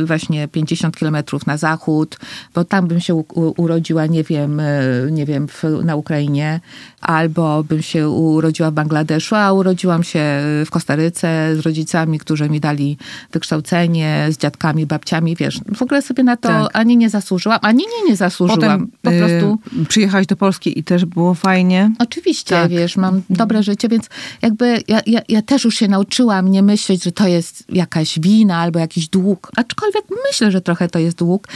y, 0.02 0.06
właśnie 0.06 0.48
50 0.48 0.98
kilometrów 0.98 1.48
na 1.48 1.58
zachód, 1.58 2.18
bo 2.56 2.64
tam 2.64 2.88
bym 2.88 3.00
się 3.00 3.16
urodziła, 3.36 4.06
nie 4.06 4.24
wiem, 4.24 4.60
y, 4.60 5.10
nie 5.12 5.26
wiem, 5.26 5.48
na 5.84 5.96
Ukrainie, 5.96 6.60
albo 7.02 7.64
bym 7.64 7.82
się 7.82 8.10
urodziła 8.10 8.72
w 8.72 8.74
Bangladeszu, 8.74 9.36
a 9.36 9.54
urodziłam 9.54 10.04
się 10.04 10.24
w 10.66 10.70
Kostaryce 10.70 11.56
z 11.56 11.60
rodzicami, 11.60 12.20
którzy 12.20 12.50
mi 12.50 12.60
dali 12.60 12.98
wykształcenie, 13.32 14.28
z 14.32 14.38
dziadkami, 14.38 14.86
babciami, 14.86 15.36
wiesz, 15.36 15.60
w 15.76 15.82
ogóle 15.82 16.02
sobie 16.02 16.24
na 16.24 16.38
to 16.38 16.48
tak. 16.48 16.70
ani 16.74 16.98
nie 16.98 17.10
zasłużyłam, 17.10 17.60
ani 17.62 17.84
nie, 17.84 18.10
nie 18.10 18.16
zasłużyłam. 18.16 18.60
Potem, 18.62 18.92
po 19.02 19.12
prostu... 19.12 19.60
Yy, 19.80 19.86
przyjechałaś 19.86 20.28
do 20.28 20.36
Polski 20.36 20.80
i 20.80 20.84
też 20.84 21.06
było 21.06 21.34
fajnie? 21.34 21.92
Oczywiście, 22.00 22.56
tak. 22.56 22.72
wiesz, 22.72 22.98
mam 22.98 23.22
dobre 23.30 23.64
życie, 23.64 23.90
więc 23.90 24.10
jakby 24.42 24.84
ja, 24.88 25.02
ja, 25.06 25.22
ja 25.30 25.42
też 25.42 25.64
już 25.64 25.76
się 25.76 25.88
nauczyłam 25.88 26.01
nie 26.50 26.64
myśleć, 26.64 27.04
że 27.04 27.12
to 27.12 27.28
jest 27.28 27.64
jakaś 27.70 28.20
wina 28.20 28.58
albo 28.58 28.80
jakiś 28.80 29.08
dług, 29.10 29.52
aczkolwiek 29.56 30.04
myślę, 30.30 30.52
że 30.52 30.62
trochę 30.62 30.90
to 30.90 31.00
jest 31.00 31.18
dług, 31.18 31.48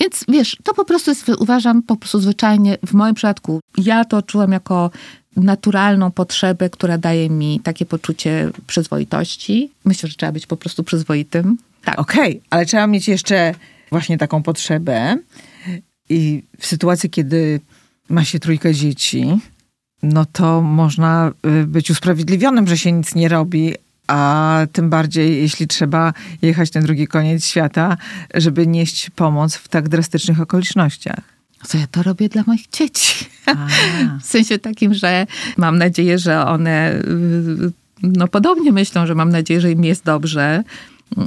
więc 0.00 0.24
wiesz, 0.28 0.56
to 0.64 0.74
po 0.74 0.84
prostu 0.84 1.10
jest, 1.10 1.28
uważam 1.28 1.82
po 1.82 1.96
prostu 1.96 2.20
zwyczajnie, 2.20 2.78
w 2.86 2.94
moim 2.94 3.14
przypadku, 3.14 3.60
ja 3.78 4.04
to 4.04 4.22
czułam 4.22 4.52
jako 4.52 4.90
naturalną 5.36 6.10
potrzebę, 6.10 6.70
która 6.70 6.98
daje 6.98 7.30
mi 7.30 7.60
takie 7.60 7.86
poczucie 7.86 8.50
przyzwoitości. 8.66 9.70
Myślę, 9.84 10.08
że 10.08 10.14
trzeba 10.14 10.32
być 10.32 10.46
po 10.46 10.56
prostu 10.56 10.84
przyzwoitym. 10.84 11.58
Tak. 11.84 11.98
Okej, 11.98 12.30
okay, 12.30 12.40
ale 12.50 12.66
trzeba 12.66 12.86
mieć 12.86 13.08
jeszcze 13.08 13.54
właśnie 13.90 14.18
taką 14.18 14.42
potrzebę 14.42 15.16
i 16.08 16.42
w 16.58 16.66
sytuacji, 16.66 17.10
kiedy 17.10 17.60
ma 18.08 18.24
się 18.24 18.38
trójkę 18.38 18.74
dzieci, 18.74 19.38
no 20.02 20.24
to 20.24 20.62
można 20.62 21.32
y, 21.62 21.66
być 21.66 21.90
usprawiedliwionym, 21.90 22.68
że 22.68 22.78
się 22.78 22.92
nic 22.92 23.14
nie 23.14 23.28
robi, 23.28 23.74
a 24.12 24.66
tym 24.72 24.90
bardziej, 24.90 25.42
jeśli 25.42 25.66
trzeba 25.66 26.12
jechać 26.42 26.74
na 26.74 26.80
drugi 26.80 27.06
koniec 27.06 27.44
świata, 27.44 27.96
żeby 28.34 28.66
nieść 28.66 29.10
pomoc 29.10 29.54
w 29.54 29.68
tak 29.68 29.88
drastycznych 29.88 30.40
okolicznościach. 30.40 31.20
Co 31.66 31.78
ja 31.78 31.86
to 31.90 32.02
robię 32.02 32.28
dla 32.28 32.42
moich 32.46 32.68
dzieci? 32.70 33.24
w 34.22 34.26
sensie 34.26 34.58
takim, 34.58 34.94
że 34.94 35.26
mam 35.56 35.78
nadzieję, 35.78 36.18
że 36.18 36.46
one 36.46 37.02
no 38.02 38.28
podobnie 38.28 38.72
myślą, 38.72 39.06
że 39.06 39.14
mam 39.14 39.30
nadzieję, 39.30 39.60
że 39.60 39.70
im 39.70 39.84
jest 39.84 40.04
dobrze, 40.04 40.64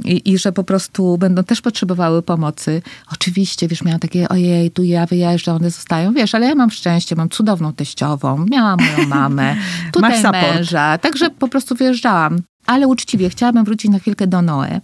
i, 0.04 0.32
i, 0.32 0.38
że 0.38 0.52
po 0.52 0.64
prostu 0.64 1.18
będą 1.18 1.44
też 1.44 1.60
potrzebowały 1.60 2.22
pomocy. 2.22 2.82
Oczywiście, 3.12 3.68
wiesz, 3.68 3.84
miałam 3.84 4.00
takie, 4.00 4.28
ojej, 4.28 4.70
tu 4.70 4.82
ja 4.82 5.06
wyjeżdżam, 5.06 5.56
one 5.56 5.70
zostają, 5.70 6.12
wiesz, 6.12 6.34
ale 6.34 6.46
ja 6.46 6.54
mam 6.54 6.70
szczęście, 6.70 7.16
mam 7.16 7.28
cudowną 7.28 7.72
teściową, 7.72 8.46
miałam 8.50 8.78
moją 8.80 9.08
mamę, 9.08 9.56
tutaj 9.92 10.22
męża, 10.32 10.98
także 10.98 11.30
po 11.30 11.48
prostu 11.48 11.74
wyjeżdżałam. 11.74 12.38
Ale 12.66 12.88
uczciwie, 12.88 13.30
chciałabym 13.30 13.64
wrócić 13.64 13.90
na 13.90 13.98
chwilkę 13.98 14.26
do 14.26 14.42
Noe. 14.42 14.80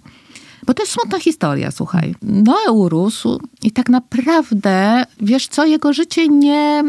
Bo 0.66 0.74
to 0.74 0.82
jest 0.82 0.92
smutna 0.92 1.18
historia, 1.18 1.70
słuchaj. 1.70 2.14
Noe 2.22 2.72
urósł 2.72 3.40
i 3.62 3.70
tak 3.70 3.88
naprawdę, 3.88 5.04
wiesz 5.20 5.48
co, 5.48 5.64
jego 5.64 5.92
życie 5.92 6.28
nie, 6.28 6.82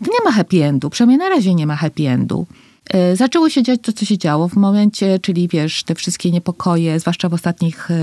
nie 0.00 0.18
ma 0.24 0.32
happy 0.32 0.64
endu. 0.64 0.90
Przynajmniej 0.90 1.18
na 1.18 1.28
razie 1.28 1.54
nie 1.54 1.66
ma 1.66 1.76
happy 1.76 2.08
endu. 2.08 2.46
E, 2.90 3.16
zaczęło 3.16 3.50
się 3.50 3.62
dziać 3.62 3.80
to, 3.82 3.92
co 3.92 4.04
się 4.04 4.18
działo 4.18 4.48
w 4.48 4.56
momencie, 4.56 5.18
czyli 5.18 5.48
wiesz, 5.48 5.82
te 5.82 5.94
wszystkie 5.94 6.30
niepokoje, 6.30 7.00
zwłaszcza 7.00 7.28
w 7.28 7.34
ostatnich 7.34 7.90
e, 7.90 7.94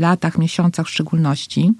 latach, 0.00 0.38
miesiącach 0.38 0.86
w 0.86 0.90
szczególności. 0.90 1.72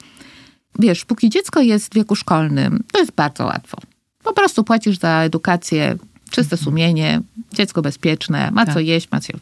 Wiesz, 0.79 1.05
póki 1.05 1.31
dziecko 1.31 1.61
jest 1.61 1.93
w 1.93 1.95
wieku 1.95 2.17
szkolnym, 2.17 2.85
to 2.93 2.99
jest 2.99 3.13
bardzo 3.13 3.45
łatwo. 3.45 3.79
Po 4.23 4.33
prostu 4.33 4.65
płacisz 4.65 4.99
za 4.99 5.23
edukację, 5.23 5.97
czyste 6.31 6.57
sumienie, 6.57 7.21
dziecko 7.55 7.83
bezpieczne, 7.83 8.51
ma 8.51 8.67
tak. 8.67 8.75
co 8.75 8.81
jeść, 8.81 9.09
ma 9.13 9.21
co... 9.21 9.33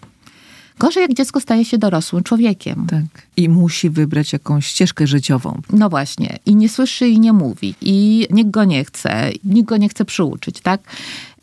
Gorzej, 0.78 1.03
jak 1.03 1.14
dziecko 1.14 1.41
staje 1.41 1.64
się 1.64 1.78
dorosłym 1.78 2.22
człowiekiem. 2.22 2.86
Tak. 2.91 3.22
I 3.36 3.49
musi 3.49 3.91
wybrać 3.91 4.32
jakąś 4.32 4.66
ścieżkę 4.66 5.07
życiową. 5.07 5.61
No 5.72 5.89
właśnie. 5.89 6.39
I 6.47 6.55
nie 6.55 6.68
słyszy 6.68 7.09
i 7.09 7.20
nie 7.20 7.32
mówi. 7.32 7.74
I 7.80 8.26
nikt 8.30 8.51
go 8.51 8.64
nie 8.64 8.84
chce. 8.84 9.30
Nikt 9.45 9.68
go 9.68 9.76
nie 9.76 9.89
chce 9.89 10.05
przyuczyć, 10.05 10.61
tak? 10.61 10.80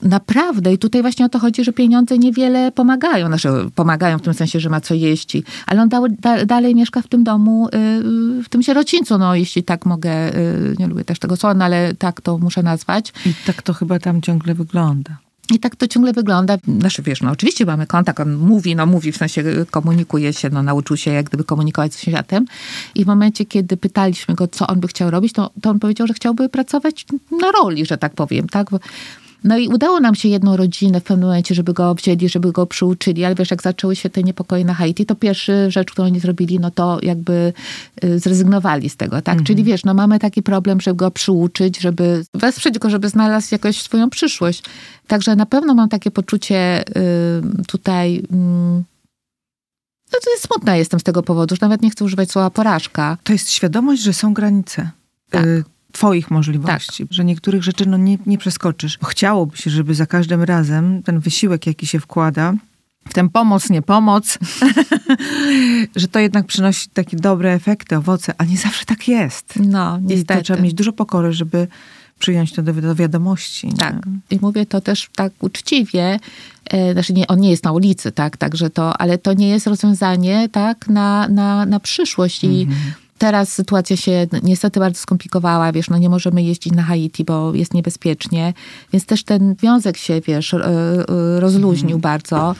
naprawdę, 0.02 0.74
i 0.74 0.78
tutaj 0.78 1.02
właśnie 1.02 1.26
o 1.26 1.30
to 1.30 1.40
chodzi, 1.40 1.64
że 1.64 1.74
pieniądze 1.74 2.18
niewiele 2.18 2.72
pomagają. 2.72 3.28
Znaczy, 3.28 3.50
pomagają 3.76 4.18
w 4.18 4.22
tym 4.22 4.34
sensie, 4.34 4.60
że 4.60 4.70
ma 4.70 4.82
co 4.82 4.94
jeść, 4.94 5.38
ale 5.68 5.82
on 5.82 5.90
da, 5.90 6.02
da, 6.20 6.46
dalej 6.46 6.76
mieszka 6.76 7.02
w 7.02 7.08
tym 7.08 7.24
domu, 7.24 7.68
y, 7.68 8.44
w 8.44 8.50
tym 8.50 8.64
sierocińcu, 8.64 9.18
no 9.18 9.36
jeśli 9.36 9.64
tak 9.64 9.86
mogę, 9.86 10.36
y, 10.36 10.76
nie 10.80 10.88
lubię 10.88 11.06
też 11.06 11.20
tego 11.20 11.36
słowa, 11.36 11.54
no, 11.54 11.66
ale 11.66 11.94
tak 11.94 12.22
to 12.22 12.38
muszę 12.38 12.64
nazwać. 12.64 13.14
I 13.26 13.34
tak 13.46 13.62
to 13.62 13.74
chyba 13.74 14.00
tam 14.00 14.22
ciągle 14.22 14.54
wygląda. 14.54 15.25
I 15.54 15.60
tak 15.60 15.76
to 15.76 15.88
ciągle 15.88 16.14
wygląda. 16.14 16.58
Znaczy, 16.80 17.02
wiesz, 17.02 17.22
no 17.22 17.32
oczywiście 17.32 17.66
mamy 17.66 17.88
kontakt, 17.88 18.20
on 18.20 18.36
mówi, 18.36 18.76
no 18.76 18.86
mówi, 18.86 19.12
w 19.12 19.18
sensie 19.18 19.44
komunikuje 19.72 20.34
się, 20.34 20.50
no 20.50 20.64
nauczył 20.64 20.98
się 20.98 21.12
jak 21.12 21.26
gdyby 21.26 21.44
komunikować 21.44 21.94
z 21.94 22.00
światem. 22.00 22.46
I 22.96 23.04
w 23.04 23.08
momencie, 23.08 23.46
kiedy 23.46 23.78
pytaliśmy 23.78 24.36
go, 24.36 24.48
co 24.48 24.68
on 24.68 24.80
by 24.80 24.88
chciał 24.88 25.12
robić, 25.12 25.34
to, 25.34 25.52
to 25.62 25.70
on 25.70 25.80
powiedział, 25.80 26.08
że 26.08 26.14
chciałby 26.14 26.50
pracować 26.50 27.06
na 27.42 27.52
roli, 27.52 27.86
że 27.86 27.98
tak 27.98 28.14
powiem, 28.14 28.50
tak? 28.50 28.70
No 29.46 29.58
i 29.58 29.68
udało 29.68 30.00
nam 30.00 30.16
się 30.16 30.30
jedną 30.30 30.58
rodzinę 30.58 31.00
w 31.00 31.04
pewnym 31.04 31.28
momencie, 31.28 31.56
żeby 31.56 31.74
go 31.74 31.96
wzięli, 31.96 32.30
żeby 32.30 32.52
go 32.52 32.66
przyuczyli, 32.66 33.26
ale 33.26 33.36
wiesz, 33.36 33.52
jak 33.52 33.62
zaczęły 33.62 33.96
się 33.96 34.10
te 34.10 34.24
niepokoje 34.24 34.66
na 34.66 34.74
Haiti, 34.74 35.06
to 35.06 35.16
pierwsza 35.16 35.70
rzecz, 35.70 35.92
którą 35.92 36.06
oni 36.06 36.20
zrobili, 36.20 36.60
no 36.60 36.72
to 36.72 37.00
jakby 37.02 37.54
y, 38.04 38.20
zrezygnowali 38.20 38.90
z 38.90 38.96
tego, 38.96 39.22
tak? 39.22 39.34
Mhm. 39.34 39.46
Czyli 39.46 39.64
wiesz, 39.64 39.84
no 39.84 39.94
mamy 39.94 40.20
taki 40.20 40.44
problem, 40.44 40.82
żeby 40.82 40.98
go 40.98 41.12
przyuczyć, 41.12 41.80
żeby 41.80 42.26
wesprzeć 42.34 42.80
go, 42.80 42.90
żeby 42.90 43.10
znalazł 43.10 43.48
jakoś 43.52 43.82
swoją 43.82 44.10
przyszłość. 44.10 44.64
Także 45.08 45.36
na 45.36 45.46
pewno 45.46 45.74
mam 45.74 45.90
takie 45.90 46.12
poczucie 46.12 46.84
y, 46.90 47.64
tutaj... 47.68 48.24
Mm, 48.32 48.84
no 50.14 50.20
to 50.24 50.32
jest 50.32 50.44
smutna 50.44 50.76
jestem 50.76 51.00
z 51.00 51.04
tego 51.04 51.24
powodu, 51.24 51.56
że 51.56 51.60
nawet 51.62 51.82
nie 51.82 51.90
chcę 51.90 52.06
używać 52.06 52.32
słowa 52.32 52.50
porażka. 52.50 53.18
To 53.24 53.34
jest 53.34 53.52
świadomość, 53.52 54.02
że 54.02 54.14
są 54.14 54.34
granice. 54.34 54.90
Tak. 55.30 55.46
Twoich 55.92 56.32
możliwości, 56.32 57.04
tak. 57.04 57.14
że 57.14 57.26
niektórych 57.26 57.64
rzeczy 57.64 57.86
no, 57.86 57.98
nie, 57.98 58.18
nie 58.26 58.38
przeskoczysz. 58.38 59.00
Chciałoby 59.08 59.58
się, 59.58 59.70
żeby 59.70 59.96
za 59.96 60.06
każdym 60.06 60.44
razem 60.44 61.04
ten 61.04 61.20
wysiłek, 61.20 61.68
jaki 61.68 61.88
się 61.88 62.00
wkłada, 62.00 62.54
w 63.10 63.14
tę 63.14 63.30
pomoc, 63.30 63.70
nie 63.70 63.82
pomoc, 63.82 64.38
że 65.96 66.08
to 66.08 66.20
jednak 66.20 66.46
przynosi 66.46 66.90
takie 66.90 67.18
dobre 67.18 67.54
efekty, 67.54 67.98
owoce, 67.98 68.34
a 68.38 68.46
nie 68.46 68.58
zawsze 68.58 68.86
tak 68.86 69.08
jest. 69.08 69.54
No, 69.56 70.00
niestety. 70.00 70.40
I 70.40 70.44
trzeba 70.44 70.62
mieć 70.62 70.74
dużo 70.74 70.94
pokory, 70.94 71.34
żeby 71.34 71.68
przyjąć 72.20 72.54
to 72.54 72.62
do, 72.62 72.74
do 72.74 72.96
wiadomości. 72.96 73.74
Tak. 73.74 74.06
Nie? 74.06 74.38
I 74.38 74.40
mówię 74.42 74.66
to 74.66 74.82
też 74.82 75.10
tak 75.16 75.34
uczciwie, 75.40 76.20
e, 76.66 76.94
znaczy 76.94 77.14
nie, 77.14 77.28
on 77.28 77.40
nie 77.40 77.50
jest 77.50 77.64
na 77.64 77.72
ulicy, 77.72 78.12
tak, 78.12 78.38
także 78.38 78.70
to, 78.70 79.02
ale 79.02 79.18
to 79.18 79.34
nie 79.34 79.50
jest 79.50 79.68
rozwiązanie, 79.68 80.50
tak, 80.52 80.88
na, 80.88 81.28
na, 81.28 81.66
na 81.66 81.80
przyszłość 81.80 82.44
i 82.44 82.62
mhm 82.62 82.94
Teraz 83.18 83.54
sytuacja 83.54 83.98
się 83.98 84.28
niestety 84.44 84.80
bardzo 84.80 85.00
skomplikowała, 85.00 85.72
wiesz, 85.72 85.90
no 85.90 85.98
nie 85.98 86.10
możemy 86.10 86.44
jeździć 86.44 86.74
na 86.74 86.84
Haiti, 86.84 87.24
bo 87.24 87.54
jest 87.54 87.74
niebezpiecznie, 87.74 88.54
więc 88.94 89.06
też 89.06 89.24
ten 89.24 89.56
wiązek 89.56 89.98
się, 89.98 90.22
wiesz, 90.22 90.56
rozluźnił 91.40 91.96
mhm. 91.96 92.02
bardzo. 92.02 92.56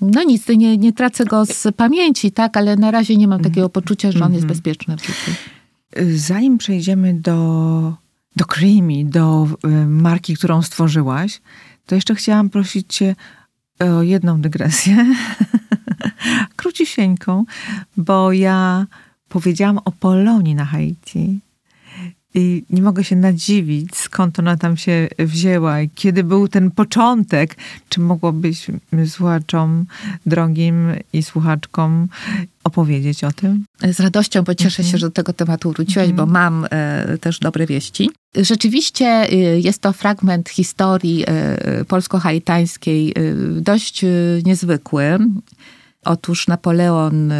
No 0.00 0.22
nic, 0.22 0.48
nie, 0.48 0.76
nie 0.76 0.92
tracę 0.92 1.24
go 1.24 1.46
z 1.46 1.66
pamięci, 1.76 2.32
tak, 2.32 2.56
ale 2.56 2.76
na 2.76 2.90
razie 2.90 3.16
nie 3.16 3.28
mam 3.28 3.38
takiego 3.38 3.66
mhm. 3.66 3.70
poczucia, 3.70 4.12
że 4.12 4.24
on 4.24 4.32
jest 4.32 4.44
mhm. 4.44 4.48
bezpieczny 4.48 4.96
w 4.96 5.00
życiu. 5.00 5.30
Zanim 6.14 6.58
przejdziemy 6.58 7.14
do, 7.14 7.94
do 8.36 8.44
Creamy, 8.44 9.04
do 9.04 9.48
e, 9.64 9.68
marki, 9.86 10.36
którą 10.36 10.62
stworzyłaś, 10.62 11.40
to 11.86 11.94
jeszcze 11.94 12.14
chciałam 12.14 12.50
prosić 12.50 12.94
cię 12.94 13.16
o 13.78 14.02
jedną 14.02 14.40
dygresję, 14.40 15.06
krócisieńką, 16.56 17.44
bo 17.96 18.32
ja 18.32 18.86
powiedziałam 19.28 19.78
o 19.84 19.92
Polonii 19.92 20.54
na 20.54 20.64
Haiti. 20.64 21.40
I 22.34 22.64
nie 22.70 22.82
mogę 22.82 23.04
się 23.04 23.16
nadziwić, 23.16 23.96
skąd 23.96 24.38
ona 24.38 24.56
tam 24.56 24.76
się 24.76 25.08
wzięła 25.18 25.80
i 25.80 25.90
kiedy 25.94 26.24
był 26.24 26.48
ten 26.48 26.70
początek. 26.70 27.56
Czy 27.88 28.00
mogłabyś 28.00 28.66
słuchaczom 29.06 29.86
drogim 30.26 30.92
i 31.12 31.22
słuchaczkom 31.22 32.08
opowiedzieć 32.64 33.24
o 33.24 33.32
tym? 33.32 33.64
Z 33.92 34.00
radością, 34.00 34.42
bo 34.42 34.54
cieszę 34.54 34.84
się, 34.84 34.98
że 34.98 35.06
do 35.06 35.10
tego 35.10 35.32
tematu 35.32 35.72
wróciłaś, 35.72 36.12
bo 36.12 36.26
mam 36.26 36.66
e, 36.70 37.18
też 37.18 37.38
dobre 37.38 37.66
wieści. 37.66 38.10
Rzeczywiście 38.36 39.06
e, 39.06 39.34
jest 39.60 39.82
to 39.82 39.92
fragment 39.92 40.48
historii 40.48 41.24
e, 41.26 41.84
polsko-haitańskiej 41.84 43.10
e, 43.10 43.34
dość 43.60 44.04
e, 44.04 44.08
niezwykły. 44.44 45.18
Otóż 46.06 46.48
Napoleon, 46.48 47.32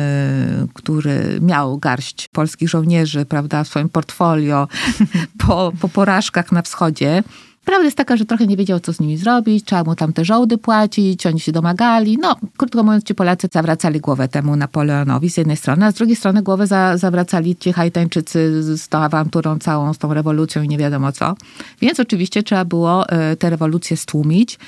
który 0.74 1.38
miał 1.40 1.78
garść 1.78 2.28
polskich 2.28 2.68
żołnierzy, 2.68 3.24
prawda, 3.24 3.64
w 3.64 3.68
swoim 3.68 3.88
portfolio 3.88 4.68
po, 5.46 5.72
po 5.80 5.88
porażkach 5.88 6.52
na 6.52 6.62
wschodzie, 6.62 7.22
Prawda 7.66 7.84
jest 7.84 7.96
taka, 7.96 8.16
że 8.16 8.24
trochę 8.24 8.46
nie 8.46 8.56
wiedział, 8.56 8.80
co 8.80 8.92
z 8.92 9.00
nimi 9.00 9.16
zrobić, 9.16 9.64
trzeba 9.64 9.84
mu 9.84 9.94
tam 9.94 10.12
te 10.12 10.24
żołdy 10.24 10.58
płacić, 10.58 11.26
oni 11.26 11.40
się 11.40 11.52
domagali. 11.52 12.18
No, 12.18 12.36
krótko 12.56 12.82
mówiąc, 12.82 13.04
ci 13.04 13.14
Polacy 13.14 13.48
zawracali 13.52 14.00
głowę 14.00 14.28
temu 14.28 14.56
Napoleonowi 14.56 15.30
z 15.30 15.36
jednej 15.36 15.56
strony, 15.56 15.86
a 15.86 15.90
z 15.90 15.94
drugiej 15.94 16.16
strony 16.16 16.42
głowę 16.42 16.66
za, 16.66 16.96
zawracali 16.96 17.56
ci 17.56 17.72
Haitańczycy 17.72 18.62
z 18.76 18.88
tą 18.88 18.98
awanturą 18.98 19.58
całą, 19.58 19.94
z 19.94 19.98
tą 19.98 20.14
rewolucją 20.14 20.62
i 20.62 20.68
nie 20.68 20.78
wiadomo 20.78 21.12
co. 21.12 21.34
Więc 21.80 22.00
oczywiście 22.00 22.42
trzeba 22.42 22.64
było 22.64 23.04
tę 23.38 23.50
rewolucję 23.50 23.96
stłumić. 23.96 24.58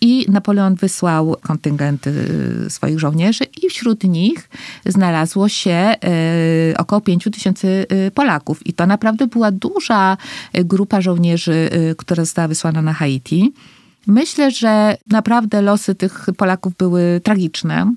I 0.00 0.26
Napoleon 0.28 0.74
wysłał 0.74 1.36
kontyngenty 1.42 2.10
y, 2.66 2.70
swoich 2.70 2.98
żołnierzy, 2.98 3.44
i 3.62 3.68
wśród 3.68 4.04
nich 4.04 4.48
znalazło 4.86 5.48
się 5.48 5.94
y, 6.72 6.76
około 6.76 7.00
5 7.00 7.24
tysięcy 7.24 7.86
y, 8.06 8.10
Polaków. 8.10 8.66
I 8.66 8.72
to 8.72 8.86
naprawdę 8.86 9.26
była 9.26 9.50
duża 9.50 10.16
grupa 10.54 11.00
żołnierzy, 11.00 11.70
która 11.98 12.24
została 12.24 12.48
wysłana 12.48 12.82
na 12.82 12.92
Haiti. 12.92 13.52
Myślę, 14.06 14.50
że 14.50 14.96
naprawdę 15.10 15.62
losy 15.62 15.94
tych 15.94 16.26
Polaków 16.36 16.76
były 16.76 17.20
tragiczne 17.24 17.94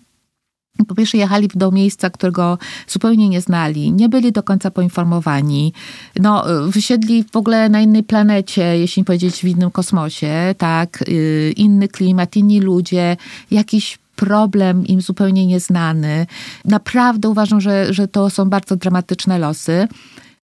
po 0.87 0.95
pierwsze 0.95 1.17
jechali 1.17 1.47
do 1.55 1.71
miejsca, 1.71 2.09
którego 2.09 2.57
zupełnie 2.87 3.29
nie 3.29 3.41
znali, 3.41 3.91
nie 3.91 4.09
byli 4.09 4.31
do 4.31 4.43
końca 4.43 4.71
poinformowani. 4.71 5.73
No, 6.19 6.45
wysiedli 6.67 7.23
w 7.31 7.35
ogóle 7.35 7.69
na 7.69 7.81
innej 7.81 8.03
planecie, 8.03 8.77
jeśli 8.77 9.03
powiedzieć 9.03 9.35
w 9.35 9.47
innym 9.47 9.71
kosmosie, 9.71 10.55
tak, 10.57 11.03
y, 11.07 11.53
inny 11.57 11.87
klimat, 11.87 12.35
inni 12.35 12.59
ludzie, 12.59 13.17
jakiś 13.51 13.99
problem 14.15 14.87
im 14.87 15.01
zupełnie 15.01 15.47
nieznany. 15.47 16.25
Naprawdę 16.65 17.29
uważam, 17.29 17.61
że, 17.61 17.93
że 17.93 18.07
to 18.07 18.29
są 18.29 18.49
bardzo 18.49 18.75
dramatyczne 18.75 19.39
losy. 19.39 19.87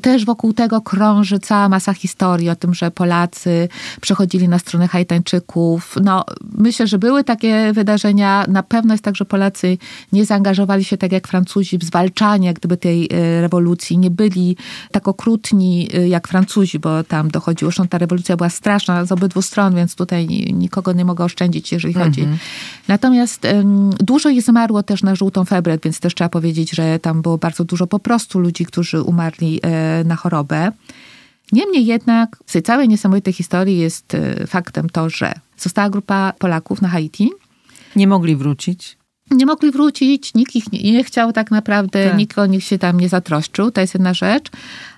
Też 0.02 0.24
wokół 0.24 0.52
tego 0.52 0.80
krąży 0.80 1.38
cała 1.38 1.68
masa 1.68 1.94
historii 1.94 2.50
o 2.50 2.56
tym, 2.56 2.74
że 2.74 2.90
Polacy 2.90 3.68
przechodzili 4.00 4.48
na 4.48 4.58
stronę 4.58 4.88
Haitańczyków. 4.88 5.94
No, 6.02 6.24
myślę, 6.58 6.86
że 6.86 6.98
były 6.98 7.24
takie 7.24 7.72
wydarzenia. 7.72 8.44
Na 8.48 8.62
pewno 8.62 8.94
jest 8.94 9.04
tak, 9.04 9.16
że 9.16 9.24
Polacy 9.24 9.78
nie 10.12 10.24
zaangażowali 10.24 10.84
się 10.84 10.96
tak 10.96 11.12
jak 11.12 11.28
Francuzi 11.28 11.78
w 11.78 11.84
zwalczanie 11.84 12.54
gdyby 12.54 12.76
tej 12.76 13.08
e, 13.12 13.40
rewolucji. 13.40 13.98
Nie 13.98 14.10
byli 14.10 14.56
tak 14.90 15.08
okrutni 15.08 15.88
e, 15.94 16.08
jak 16.08 16.28
Francuzi, 16.28 16.78
bo 16.78 17.04
tam 17.04 17.28
dochodziło, 17.28 17.70
że 17.70 17.86
ta 17.86 17.98
rewolucja 17.98 18.36
była 18.36 18.50
straszna 18.50 19.04
z 19.04 19.12
obydwu 19.12 19.42
stron, 19.42 19.74
więc 19.74 19.94
tutaj 19.94 20.26
nikogo 20.52 20.92
nie 20.92 21.04
mogę 21.04 21.24
oszczędzić, 21.24 21.72
jeżeli 21.72 21.94
chodzi. 21.94 22.20
Mhm. 22.20 22.38
Natomiast 22.88 23.46
dużo 23.98 24.28
ich 24.28 24.42
zmarło 24.42 24.82
też 24.82 25.02
na 25.02 25.14
żółtą 25.14 25.44
febrę, 25.44 25.78
więc 25.84 26.00
też 26.00 26.14
trzeba 26.14 26.28
powiedzieć, 26.28 26.70
że 26.70 26.98
tam 26.98 27.22
było 27.22 27.38
bardzo 27.38 27.64
dużo 27.64 27.86
po 27.86 27.98
prostu 27.98 28.38
ludzi, 28.38 28.66
którzy 28.66 29.02
umarli 29.02 29.60
e, 29.64 29.85
na 30.04 30.16
chorobę. 30.16 30.72
Niemniej 31.52 31.86
jednak 31.86 32.36
w 32.46 32.52
tej 32.52 32.62
całej 32.62 32.88
niesamowitej 32.88 33.32
historii 33.32 33.78
jest 33.78 34.14
e, 34.14 34.46
faktem 34.46 34.90
to, 34.90 35.10
że 35.10 35.32
została 35.58 35.90
grupa 35.90 36.32
Polaków 36.38 36.82
na 36.82 36.88
Haiti. 36.88 37.30
Nie 37.96 38.06
mogli 38.06 38.36
wrócić. 38.36 38.96
Nie 39.30 39.46
mogli 39.46 39.70
wrócić, 39.70 40.34
nikt 40.34 40.56
ich 40.56 40.72
nie, 40.72 40.92
nie 40.92 41.04
chciał 41.04 41.32
tak 41.32 41.50
naprawdę, 41.50 42.08
tak. 42.08 42.18
nikt 42.18 42.38
o 42.38 42.46
nich 42.46 42.64
się 42.64 42.78
tam 42.78 43.00
nie 43.00 43.08
zatroszczył, 43.08 43.70
to 43.70 43.80
jest 43.80 43.94
jedna 43.94 44.14
rzecz. 44.14 44.50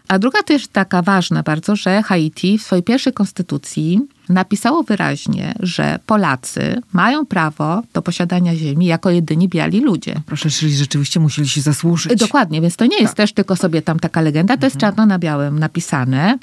A 0.09 0.19
druga 0.19 0.43
też 0.43 0.69
taka 0.69 1.03
ważna 1.03 1.43
bardzo, 1.43 1.77
że 1.77 2.03
Haiti 2.03 2.59
w 2.59 2.63
swojej 2.63 2.83
pierwszej 2.83 3.13
konstytucji 3.13 4.01
napisało 4.29 4.83
wyraźnie, 4.83 5.55
że 5.61 5.99
Polacy 6.07 6.83
mają 6.93 7.27
prawo 7.27 7.83
do 7.95 8.03
posiadania 8.03 8.57
ziemi 8.57 8.87
jako 8.87 9.11
jedyni 9.11 9.49
biali 9.49 9.81
ludzie. 9.81 10.21
Proszę, 10.27 10.51
czyli 10.51 10.77
rzeczywiście 10.77 11.21
musieli 11.21 11.49
się 11.49 11.61
zasłużyć. 11.61 12.19
Dokładnie, 12.21 12.61
więc 12.61 12.77
to 12.77 12.87
nie 12.87 12.97
jest 12.99 13.09
tak. 13.09 13.17
też 13.17 13.33
tylko 13.33 13.57
sobie 13.57 13.83
tam 13.83 13.99
taka 13.99 14.21
legenda, 14.21 14.55
to 14.55 14.59
mhm. 14.59 14.67
jest 14.67 14.77
czarno 14.77 15.07
na 15.07 15.19
białym 15.19 15.59
napisane. 15.59 16.39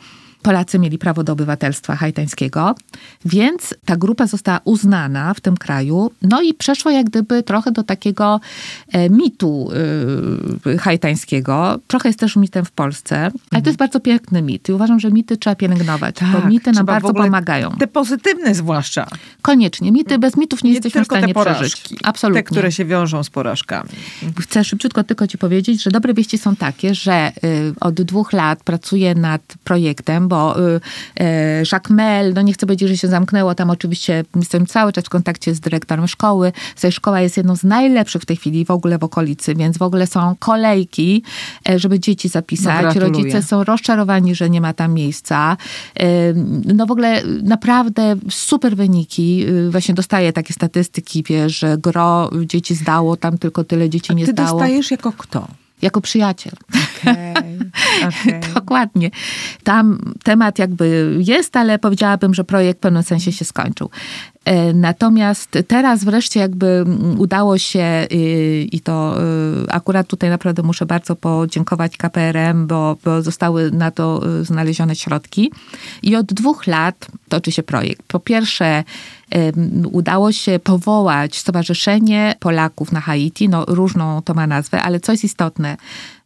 Polacy 0.45 0.79
mieli 0.79 0.97
prawo 0.97 1.23
do 1.23 1.33
obywatelstwa 1.33 1.95
haitańskiego, 1.95 2.75
więc 3.25 3.75
ta 3.85 3.95
grupa 3.97 4.27
została 4.27 4.59
uznana 4.63 5.33
w 5.33 5.41
tym 5.41 5.57
kraju, 5.57 6.11
no 6.21 6.41
i 6.41 6.53
przeszło 6.53 6.91
jak 6.91 7.05
gdyby 7.05 7.43
trochę 7.43 7.71
do 7.71 7.83
takiego 7.83 8.39
e, 8.91 9.09
mitu 9.09 9.69
e, 10.65 10.77
haitańskiego. 10.77 11.79
Trochę 11.87 12.09
jest 12.09 12.19
też 12.19 12.35
mitem 12.35 12.65
w 12.65 12.71
Polsce, 12.71 13.17
ale 13.17 13.31
to 13.31 13.55
jest 13.55 13.67
mhm. 13.67 13.77
bardzo 13.77 13.99
piękny 13.99 14.41
mit 14.41 14.69
i 14.69 14.73
uważam, 14.73 14.99
że 14.99 15.11
mity 15.11 15.37
trzeba 15.37 15.55
pielęgnować, 15.55 16.15
tak, 16.15 16.29
bo 16.29 16.47
mity 16.47 16.71
nam 16.71 16.85
bardzo 16.85 17.13
pomagają. 17.13 17.71
Te 17.71 17.87
pozytywne 17.87 18.55
zwłaszcza. 18.55 19.07
Koniecznie. 19.41 19.91
Mity, 19.91 20.19
bez 20.19 20.37
mitów 20.37 20.63
nie, 20.63 20.69
nie 20.69 20.73
jesteśmy 20.73 21.01
w 21.01 21.05
stanie 21.05 21.33
przeżyć. 21.33 21.83
Absolutnie. 22.03 22.43
Te, 22.43 22.49
które 22.49 22.71
się 22.71 22.85
wiążą 22.85 23.23
z 23.23 23.29
porażkami. 23.29 23.89
Chcę 24.39 24.63
szybciutko 24.63 25.03
tylko 25.03 25.27
ci 25.27 25.37
powiedzieć, 25.37 25.83
że 25.83 25.91
dobre 25.91 26.13
wieści 26.13 26.37
są 26.37 26.55
takie, 26.55 26.95
że 26.95 27.31
y, 27.43 27.73
od 27.79 28.01
dwóch 28.01 28.33
lat 28.33 28.63
pracuję 28.63 29.15
nad 29.15 29.41
projektem, 29.63 30.27
bo 30.27 30.34
y, 30.57 31.23
e, 31.23 31.63
Jacques 31.71 31.89
Mel, 31.89 32.33
no 32.33 32.41
nie 32.41 32.53
chcę 32.53 32.65
powiedzieć, 32.65 32.89
że 32.89 32.97
się 32.97 33.07
zamknęło, 33.07 33.55
tam 33.55 33.69
oczywiście 33.69 34.23
jestem 34.35 34.65
cały 34.65 34.93
czas 34.93 35.03
w 35.03 35.09
kontakcie 35.09 35.55
z 35.55 35.59
dyrektorem 35.59 36.07
szkoły. 36.07 36.51
Szkoła 36.91 37.21
jest 37.21 37.37
jedną 37.37 37.55
z 37.55 37.63
najlepszych 37.63 38.21
w 38.21 38.25
tej 38.25 38.35
chwili 38.37 38.65
w 38.65 38.71
ogóle 38.71 38.97
w 38.97 39.03
okolicy, 39.03 39.55
więc 39.55 39.77
w 39.77 39.81
ogóle 39.81 40.07
są 40.07 40.35
kolejki, 40.39 41.23
e, 41.69 41.79
żeby 41.79 41.99
dzieci 41.99 42.29
zapisać. 42.29 42.95
No, 42.95 43.01
Rodzice 43.01 43.43
są 43.43 43.63
rozczarowani, 43.63 44.35
że 44.35 44.49
nie 44.49 44.61
ma 44.61 44.73
tam 44.73 44.93
miejsca. 44.93 45.57
E, 45.99 46.07
no 46.65 46.85
w 46.85 46.91
ogóle 46.91 47.21
naprawdę 47.43 48.15
super 48.29 48.75
wyniki. 48.75 49.45
Właśnie 49.69 49.93
dostaję 49.93 50.33
takie 50.33 50.53
statystyki, 50.53 51.23
wiesz, 51.23 51.59
że 51.59 51.77
gro 51.77 52.29
dzieci 52.45 52.75
zdało, 52.75 53.17
tam 53.17 53.37
tylko 53.37 53.63
tyle 53.63 53.89
dzieci 53.89 54.15
nie 54.15 54.25
ty 54.25 54.31
zdało. 54.31 54.47
Ty 54.47 54.53
dostajesz 54.53 54.91
jako 54.91 55.11
kto? 55.11 55.47
Jako 55.85 56.01
przyjaciel. 56.01 56.53
Okay, 57.01 57.33
okay. 58.07 58.53
Dokładnie. 58.53 59.11
Tam 59.63 60.13
temat 60.23 60.59
jakby 60.59 61.17
jest, 61.19 61.57
ale 61.57 61.79
powiedziałabym, 61.79 62.33
że 62.33 62.43
projekt 62.43 62.79
w 62.79 62.81
pewnym 62.81 63.03
sensie 63.03 63.31
się 63.31 63.45
skończył. 63.45 63.89
E, 64.45 64.73
natomiast 64.73 65.57
teraz 65.67 66.03
wreszcie 66.03 66.39
jakby 66.39 66.85
udało 67.17 67.57
się 67.57 68.07
y, 68.11 68.67
i 68.71 68.79
to 68.79 69.15
y, 69.63 69.71
akurat 69.71 70.07
tutaj 70.07 70.29
naprawdę 70.29 70.63
muszę 70.63 70.85
bardzo 70.85 71.15
podziękować 71.15 71.97
KPRM, 71.97 72.67
bo, 72.67 72.97
bo 73.03 73.21
zostały 73.21 73.71
na 73.71 73.91
to 73.91 74.21
y, 74.41 74.43
znalezione 74.43 74.95
środki. 74.95 75.51
I 76.03 76.15
od 76.15 76.25
dwóch 76.25 76.67
lat 76.67 77.07
toczy 77.29 77.51
się 77.51 77.63
projekt. 77.63 78.03
Po 78.07 78.19
pierwsze, 78.19 78.83
udało 79.91 80.31
się 80.31 80.59
powołać 80.59 81.37
Stowarzyszenie 81.37 82.35
Polaków 82.39 82.91
na 82.91 83.01
Haiti, 83.01 83.49
no 83.49 83.65
różną 83.67 84.21
to 84.21 84.33
ma 84.33 84.47
nazwę, 84.47 84.81
ale 84.81 84.99
co 84.99 85.11
jest 85.11 85.23
istotne, 85.23 85.77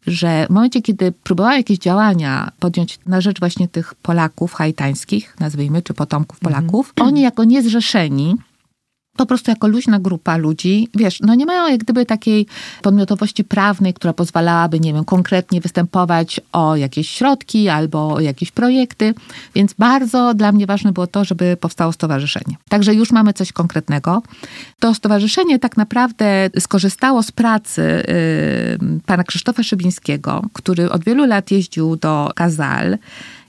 że 0.07 0.45
w 0.47 0.49
momencie, 0.49 0.82
kiedy 0.82 1.12
próbowała 1.12 1.57
jakieś 1.57 1.78
działania 1.78 2.51
podjąć 2.60 2.99
na 3.05 3.22
rzecz 3.22 3.39
właśnie 3.39 3.68
tych 3.68 3.95
Polaków 3.95 4.53
haitańskich, 4.53 5.36
nazwijmy, 5.39 5.82
czy 5.82 5.93
potomków 5.93 6.39
Polaków, 6.39 6.89
mhm. 6.89 7.07
oni 7.07 7.22
jako 7.22 7.43
niezrzeszeni 7.43 8.36
po 9.20 9.26
prostu 9.26 9.51
jako 9.51 9.68
luźna 9.68 9.99
grupa 9.99 10.38
ludzi, 10.38 10.88
wiesz, 10.95 11.20
no 11.20 11.36
nie 11.36 11.45
mają 11.45 11.68
jak 11.68 11.80
gdyby 11.80 12.05
takiej 12.05 12.45
podmiotowości 12.82 13.43
prawnej, 13.43 13.93
która 13.93 14.14
pozwalałaby, 14.14 14.80
nie 14.80 14.93
wiem, 14.93 15.05
konkretnie 15.05 15.62
występować 15.62 16.41
o 16.51 16.76
jakieś 16.76 17.10
środki 17.10 17.70
albo 17.70 18.14
o 18.14 18.20
jakieś 18.20 18.51
projekty, 18.51 19.14
więc 19.55 19.74
bardzo 19.74 20.34
dla 20.34 20.51
mnie 20.51 20.66
ważne 20.66 20.91
było 20.91 21.07
to, 21.07 21.26
żeby 21.26 21.57
powstało 21.57 21.91
stowarzyszenie. 21.91 22.55
Także 22.70 22.93
już 22.93 23.12
mamy 23.12 23.34
coś 23.34 23.51
konkretnego. 23.51 24.22
To 24.80 24.93
stowarzyszenie 24.93 25.60
tak 25.60 25.78
naprawdę 25.78 26.49
skorzystało 26.60 27.24
z 27.24 27.32
pracy 27.32 28.03
yy, 28.82 28.99
pana 29.05 29.24
Krzysztofa 29.24 29.64
Szybińskiego, 29.64 30.45
który 30.53 30.91
od 30.91 31.03
wielu 31.03 31.26
lat 31.26 31.51
jeździł 31.51 31.95
do 31.95 32.32
Kazal 32.36 32.97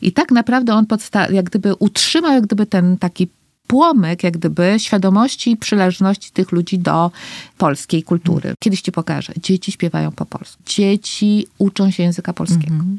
i 0.03 0.13
tak 0.13 0.31
naprawdę 0.31 0.75
on 0.75 0.87
podsta- 0.87 1.33
jak 1.33 1.45
gdyby 1.45 1.75
utrzymał 1.75 2.33
jak 2.33 2.47
gdyby 2.47 2.67
ten 2.67 2.97
taki 2.97 3.29
płomyk 3.71 4.25
jak 4.25 4.37
gdyby 4.37 4.75
świadomości 4.79 5.51
i 5.51 5.57
przynależności 5.57 6.31
tych 6.31 6.53
ludzi 6.53 6.79
do 6.79 7.11
polskiej 7.59 8.03
kultury. 8.03 8.55
Kiedyś 8.59 8.81
ci 8.83 8.93
pokażę. 8.93 9.33
Dzieci 9.43 9.73
śpiewają 9.73 10.13
po 10.13 10.27
polsku. 10.27 10.63
Dzieci 10.67 11.47
uczą 11.59 11.91
się 11.91 12.03
języka 12.03 12.33
polskiego. 12.33 12.75
Mhm. 12.75 12.99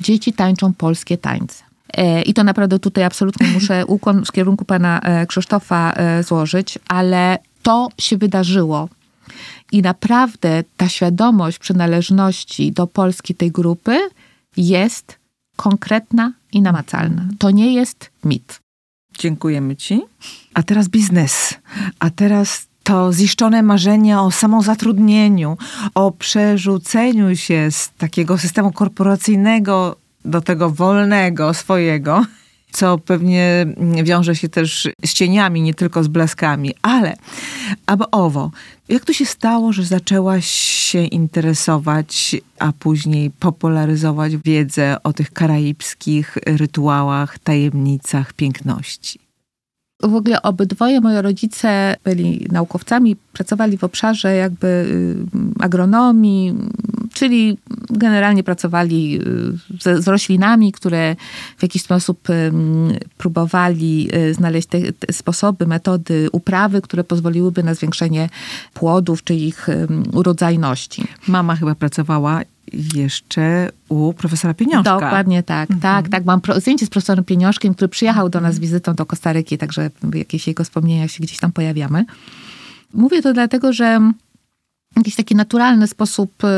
Dzieci 0.00 0.32
tańczą 0.32 0.74
polskie 0.74 1.18
tańce. 1.18 1.64
E, 1.94 2.22
I 2.22 2.34
to 2.34 2.44
naprawdę 2.44 2.78
tutaj 2.78 3.04
absolutnie 3.04 3.46
muszę 3.46 3.86
ukłon 3.96 4.24
w 4.24 4.32
kierunku 4.32 4.64
pana 4.64 5.00
e, 5.00 5.26
Krzysztofa 5.26 5.92
e, 5.92 6.22
złożyć, 6.22 6.78
ale 6.88 7.38
to 7.62 7.88
się 7.98 8.16
wydarzyło. 8.16 8.88
I 9.72 9.82
naprawdę 9.82 10.64
ta 10.76 10.88
świadomość 10.88 11.58
przynależności 11.58 12.72
do 12.72 12.86
Polski 12.86 13.34
tej 13.34 13.50
grupy 13.50 13.98
jest 14.56 15.18
konkretna 15.56 16.32
i 16.52 16.62
namacalna. 16.62 17.28
To 17.38 17.50
nie 17.50 17.74
jest 17.74 18.10
mit. 18.24 18.65
Dziękujemy 19.18 19.76
Ci. 19.76 20.02
A 20.54 20.62
teraz 20.62 20.88
biznes. 20.88 21.54
A 21.98 22.10
teraz 22.10 22.66
to 22.82 23.12
ziszczone 23.12 23.62
marzenie 23.62 24.20
o 24.20 24.30
samozatrudnieniu, 24.30 25.56
o 25.94 26.12
przerzuceniu 26.12 27.36
się 27.36 27.70
z 27.70 27.90
takiego 27.98 28.38
systemu 28.38 28.72
korporacyjnego 28.72 29.96
do 30.24 30.40
tego 30.40 30.70
wolnego 30.70 31.54
swojego, 31.54 32.24
co 32.76 32.98
pewnie 32.98 33.66
wiąże 34.04 34.36
się 34.36 34.48
też 34.48 34.88
z 35.04 35.12
cieniami, 35.12 35.62
nie 35.62 35.74
tylko 35.74 36.04
z 36.04 36.08
blaskami. 36.08 36.74
Ale, 36.82 37.16
aby 37.86 38.10
owo, 38.10 38.50
jak 38.88 39.04
to 39.04 39.12
się 39.12 39.26
stało, 39.26 39.72
że 39.72 39.84
zaczęłaś 39.84 40.46
się 40.90 41.04
interesować, 41.04 42.36
a 42.58 42.72
później 42.72 43.30
popularyzować 43.30 44.36
wiedzę 44.36 44.96
o 45.02 45.12
tych 45.12 45.32
karaibskich 45.32 46.38
rytuałach, 46.46 47.38
tajemnicach 47.38 48.32
piękności? 48.32 49.25
W 50.02 50.14
ogóle 50.14 50.42
obydwoje 50.42 51.00
moi 51.00 51.22
rodzice 51.22 51.96
byli 52.04 52.46
naukowcami, 52.52 53.16
pracowali 53.32 53.78
w 53.78 53.84
obszarze 53.84 54.34
jakby 54.34 54.66
y, 54.66 55.16
agronomii, 55.64 56.54
czyli 57.12 57.58
generalnie 57.90 58.42
pracowali 58.42 59.20
y, 59.20 59.80
z, 59.80 60.04
z 60.04 60.08
roślinami, 60.08 60.72
które 60.72 61.16
w 61.58 61.62
jakiś 61.62 61.82
sposób 61.82 62.28
próbowali 63.18 64.08
y, 64.14 64.34
znaleźć 64.34 64.68
te, 64.68 64.92
te 64.92 65.12
sposoby, 65.12 65.66
metody 65.66 66.28
uprawy, 66.32 66.82
które 66.82 67.04
pozwoliłyby 67.04 67.62
na 67.62 67.74
zwiększenie 67.74 68.28
płodów 68.74 69.24
czy 69.24 69.34
ich 69.34 69.66
urodzajności. 70.12 71.04
Mama 71.28 71.56
chyba 71.56 71.74
pracowała 71.74 72.42
jeszcze 72.72 73.70
u 73.88 74.12
profesora 74.12 74.54
Pieniążka. 74.54 74.94
Dokładnie 74.94 75.42
tak, 75.42 75.70
mhm. 75.70 75.80
tak, 75.80 76.10
tak. 76.10 76.24
Mam 76.24 76.40
zdjęcie 76.56 76.86
z 76.86 76.90
profesorem 76.90 77.24
Pieniążkiem, 77.24 77.74
który 77.74 77.88
przyjechał 77.88 78.28
do 78.28 78.40
nas 78.40 78.58
wizytą 78.58 78.94
do 78.94 79.06
Kostaryki, 79.06 79.58
także 79.58 79.90
jakieś 80.14 80.46
jego 80.46 80.64
wspomnienia 80.64 81.08
się 81.08 81.22
gdzieś 81.22 81.38
tam 81.38 81.52
pojawiamy. 81.52 82.04
Mówię 82.94 83.22
to 83.22 83.32
dlatego, 83.32 83.72
że 83.72 84.12
jakiś 84.96 85.16
taki 85.16 85.34
naturalny 85.34 85.86
sposób 85.86 86.44
y, 86.44 86.48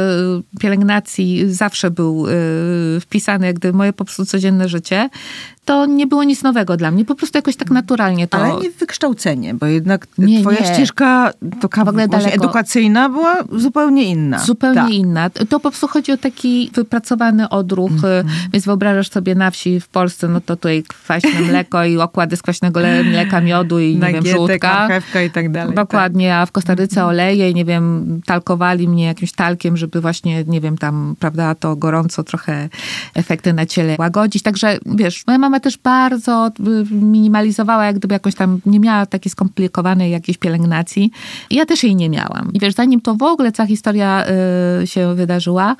pielęgnacji 0.60 1.54
zawsze 1.54 1.90
był 1.90 2.26
y, 2.26 3.00
wpisany 3.00 3.46
jak 3.46 3.56
gdyby 3.56 3.78
moje 3.78 3.92
po 3.92 4.04
prostu 4.04 4.26
codzienne 4.26 4.68
życie 4.68 5.08
to 5.68 5.86
nie 5.86 6.06
było 6.06 6.24
nic 6.24 6.42
nowego 6.42 6.76
dla 6.76 6.90
mnie. 6.90 7.04
Po 7.04 7.14
prostu 7.14 7.38
jakoś 7.38 7.56
tak 7.56 7.70
naturalnie 7.70 8.28
to... 8.28 8.38
Ale 8.38 8.60
nie 8.60 8.70
wykształcenie, 8.70 9.54
bo 9.54 9.66
jednak 9.66 10.06
nie, 10.18 10.40
twoja 10.40 10.60
nie. 10.60 10.74
ścieżka 10.74 11.32
to 11.60 11.84
w 11.84 11.88
ogóle 11.88 12.08
edukacyjna 12.32 13.08
była 13.08 13.34
zupełnie 13.52 14.04
inna. 14.04 14.38
Zupełnie 14.38 14.80
tak. 14.80 14.90
inna. 14.90 15.30
To 15.30 15.46
po 15.46 15.60
prostu 15.60 15.88
chodzi 15.88 16.12
o 16.12 16.16
taki 16.16 16.70
wypracowany 16.74 17.48
odruch. 17.48 17.90
Mm 17.90 18.26
-hmm. 18.26 18.30
Więc 18.52 18.64
wyobrażasz 18.64 19.10
sobie 19.10 19.34
na 19.34 19.50
wsi 19.50 19.80
w 19.80 19.88
Polsce, 19.88 20.28
no 20.28 20.40
to 20.40 20.56
tutaj 20.56 20.82
kwaśne 20.88 21.40
mleko 21.50 21.84
i 21.84 21.98
okłady 21.98 22.36
z 22.36 22.42
kwaśnego 22.42 22.80
mleka, 23.04 23.40
miodu 23.40 23.78
i 23.78 23.96
nie 23.96 24.12
wiem, 24.12 24.26
żółtka. 24.26 24.88
i 25.26 25.30
tak 25.30 25.52
dalej. 25.52 25.74
Dokładnie, 25.74 26.28
tak. 26.28 26.42
a 26.42 26.46
w 26.46 26.52
Kostaryce 26.52 27.04
oleje 27.04 27.50
i 27.50 27.54
nie 27.54 27.64
wiem, 27.64 28.20
talkowali 28.28 28.88
mnie 28.88 29.04
jakimś 29.04 29.32
talkiem, 29.32 29.76
żeby 29.76 30.00
właśnie, 30.00 30.44
nie 30.44 30.60
wiem, 30.60 30.78
tam, 30.78 31.16
prawda, 31.18 31.54
to 31.54 31.76
gorąco 31.76 32.24
trochę 32.24 32.68
efekty 33.14 33.52
na 33.52 33.66
ciele 33.66 33.96
łagodzić. 33.98 34.42
Także, 34.42 34.78
wiesz, 34.86 35.26
moja 35.26 35.38
mama 35.38 35.60
też 35.60 35.78
bardzo 35.78 36.50
y, 36.60 36.94
minimalizowała, 36.94 37.86
jak 37.86 37.98
gdyby 37.98 38.14
jakoś 38.14 38.34
tam 38.34 38.60
nie 38.66 38.80
miała 38.80 39.06
takiej 39.06 39.30
skomplikowanej 39.30 40.10
jakiejś 40.10 40.38
pielęgnacji. 40.38 41.10
Ja 41.50 41.66
też 41.66 41.84
jej 41.84 41.96
nie 41.96 42.10
miałam. 42.10 42.52
I 42.52 42.60
wiesz, 42.60 42.74
zanim 42.74 43.00
to 43.00 43.14
w 43.14 43.22
ogóle 43.22 43.52
cała 43.52 43.66
historia 43.66 44.24
y, 44.82 44.86
się 44.86 45.14
wydarzyła, 45.14 45.76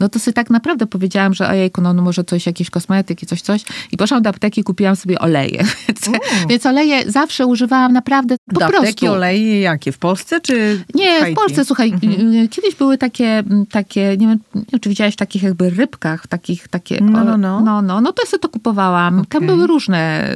no 0.00 0.08
to 0.08 0.18
sobie 0.18 0.32
tak 0.32 0.50
naprawdę 0.50 0.86
powiedziałam, 0.86 1.34
że 1.34 1.48
ojejku, 1.48 1.80
no, 1.80 1.92
no 1.92 2.02
może 2.02 2.24
coś, 2.24 2.46
jakieś 2.46 2.70
kosmetyki, 2.70 3.26
coś, 3.26 3.40
coś. 3.40 3.62
I 3.92 3.96
poszłam 3.96 4.22
do 4.22 4.30
apteki 4.30 4.60
i 4.60 4.64
kupiłam 4.64 4.96
sobie 4.96 5.18
oleje. 5.18 5.64
Więc, 6.48 6.66
oleje 6.66 7.10
zawsze 7.10 7.46
używałam 7.46 7.92
naprawdę 7.92 8.36
po 8.46 8.60
do 8.60 8.66
prostu. 8.66 8.78
apteki 8.78 9.08
oleje 9.08 9.60
jakie? 9.60 9.92
W 9.92 9.98
Polsce 9.98 10.40
czy 10.40 10.84
Nie, 10.94 11.26
w, 11.26 11.32
w 11.32 11.34
Polsce, 11.34 11.64
słuchaj. 11.64 11.90
Mhm. 11.92 12.48
Kiedyś 12.48 12.74
były 12.74 12.98
takie, 12.98 13.42
takie, 13.70 14.16
nie 14.16 14.26
wiem, 14.26 14.38
nie 14.54 14.62
wiem, 14.72 14.80
czy 14.80 14.88
widziałaś 14.88 15.14
w 15.14 15.16
takich 15.16 15.42
jakby 15.42 15.70
rybkach, 15.70 16.26
takich, 16.26 16.68
takie... 16.68 17.00
No, 17.00 17.24
no, 17.24 17.38
no. 17.38 17.60
No, 17.60 17.82
no, 17.82 18.00
no 18.00 18.12
to 18.12 18.22
ja 18.22 18.30
sobie 18.30 18.40
to 18.40 18.48
kupowałam. 18.48 19.14
Okay. 19.14 19.26
Tam 19.28 19.46
były 19.46 19.66
różne 19.66 20.32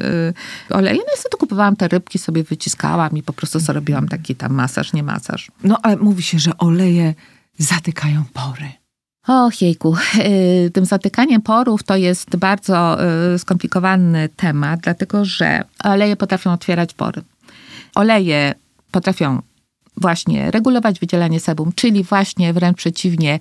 y, 0.70 0.74
oleje. 0.74 0.96
No 0.96 1.04
ja 1.10 1.16
sobie 1.16 1.30
to 1.30 1.38
kupowałam, 1.38 1.76
te 1.76 1.88
rybki 1.88 2.18
sobie 2.18 2.44
wyciskałam 2.44 3.16
i 3.16 3.22
po 3.22 3.32
prostu 3.32 3.60
sobie 3.60 3.74
robiłam 3.74 4.08
taki 4.08 4.34
tam 4.34 4.54
masaż, 4.54 4.92
nie 4.92 5.02
masaż. 5.02 5.50
No, 5.64 5.78
ale 5.82 5.96
mówi 5.96 6.22
się, 6.22 6.38
że 6.38 6.58
oleje 6.58 7.14
zatykają 7.58 8.24
pory. 8.32 8.81
Och 9.28 9.62
jejku, 9.62 9.96
y, 10.66 10.70
tym 10.70 10.84
zatykaniem 10.84 11.42
porów 11.42 11.82
to 11.82 11.96
jest 11.96 12.36
bardzo 12.36 12.98
y, 13.34 13.38
skomplikowany 13.38 14.28
temat, 14.36 14.80
dlatego 14.80 15.24
że 15.24 15.64
oleje 15.84 16.16
potrafią 16.16 16.52
otwierać 16.52 16.94
pory. 16.94 17.22
Oleje 17.94 18.54
potrafią 18.90 19.42
właśnie 19.96 20.50
regulować 20.50 21.00
wydzielanie 21.00 21.40
sebum, 21.40 21.72
czyli 21.74 22.04
właśnie 22.04 22.52
wręcz 22.52 22.76
przeciwnie, 22.76 23.38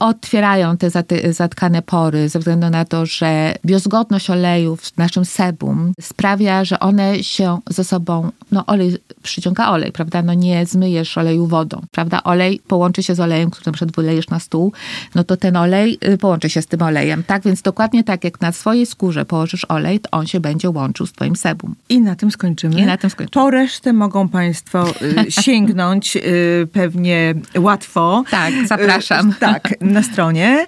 otwierają 0.00 0.76
te 0.76 0.90
zatkane 1.32 1.82
pory 1.82 2.28
ze 2.28 2.38
względu 2.38 2.70
na 2.70 2.84
to, 2.84 3.06
że 3.06 3.54
biozgodność 3.66 4.30
olejów 4.30 4.80
w 4.82 4.96
naszym 4.96 5.24
sebum 5.24 5.92
sprawia, 6.00 6.64
że 6.64 6.80
one 6.80 7.22
się 7.22 7.58
ze 7.70 7.84
sobą, 7.84 8.30
no 8.52 8.66
olej 8.66 8.96
przyciąga 9.22 9.68
olej, 9.68 9.92
prawda? 9.92 10.22
No 10.22 10.34
nie 10.34 10.66
zmyjesz 10.66 11.18
oleju 11.18 11.46
wodą, 11.46 11.82
prawda? 11.90 12.22
Olej 12.22 12.60
połączy 12.68 13.02
się 13.02 13.14
z 13.14 13.20
olejem, 13.20 13.50
który 13.50 13.66
na 13.66 13.72
przykład 13.72 13.96
wylejesz 13.96 14.28
na 14.28 14.38
stół, 14.38 14.72
no 15.14 15.24
to 15.24 15.36
ten 15.36 15.56
olej 15.56 15.98
y, 16.08 16.18
połączy 16.18 16.50
się 16.50 16.62
z 16.62 16.66
tym 16.66 16.82
olejem, 16.82 17.24
tak? 17.24 17.42
Więc 17.42 17.62
dokładnie 17.62 18.04
tak 18.04 18.24
jak 18.24 18.40
na 18.40 18.52
swojej 18.52 18.86
skórze 18.86 19.24
położysz 19.24 19.66
olej, 19.68 20.00
to 20.00 20.10
on 20.10 20.26
się 20.26 20.40
będzie 20.40 20.70
łączył 20.70 21.06
z 21.06 21.12
twoim 21.12 21.36
sebum. 21.36 21.74
I 21.88 22.00
na 22.00 22.16
tym 22.16 22.30
skończymy. 22.30 22.80
I 22.80 22.86
na 22.86 22.96
tym 22.96 23.10
skończymy. 23.10 23.44
Po 23.44 23.50
resztę 23.50 23.92
mogą 23.92 24.28
państwo 24.28 24.84
y, 24.88 25.32
sięgnąć 25.42 26.16
y, 26.16 26.68
pewnie 26.72 27.34
łatwo. 27.58 28.24
Tak, 28.30 28.52
zapraszam. 28.66 29.34
tak, 29.40 29.74
na 29.90 30.02
stronie. 30.02 30.66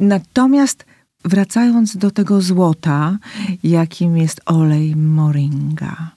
Natomiast 0.00 0.84
wracając 1.24 1.96
do 1.96 2.10
tego 2.10 2.40
złota, 2.40 3.18
jakim 3.62 4.16
jest 4.16 4.40
olej 4.46 4.96
moringa. 4.96 6.10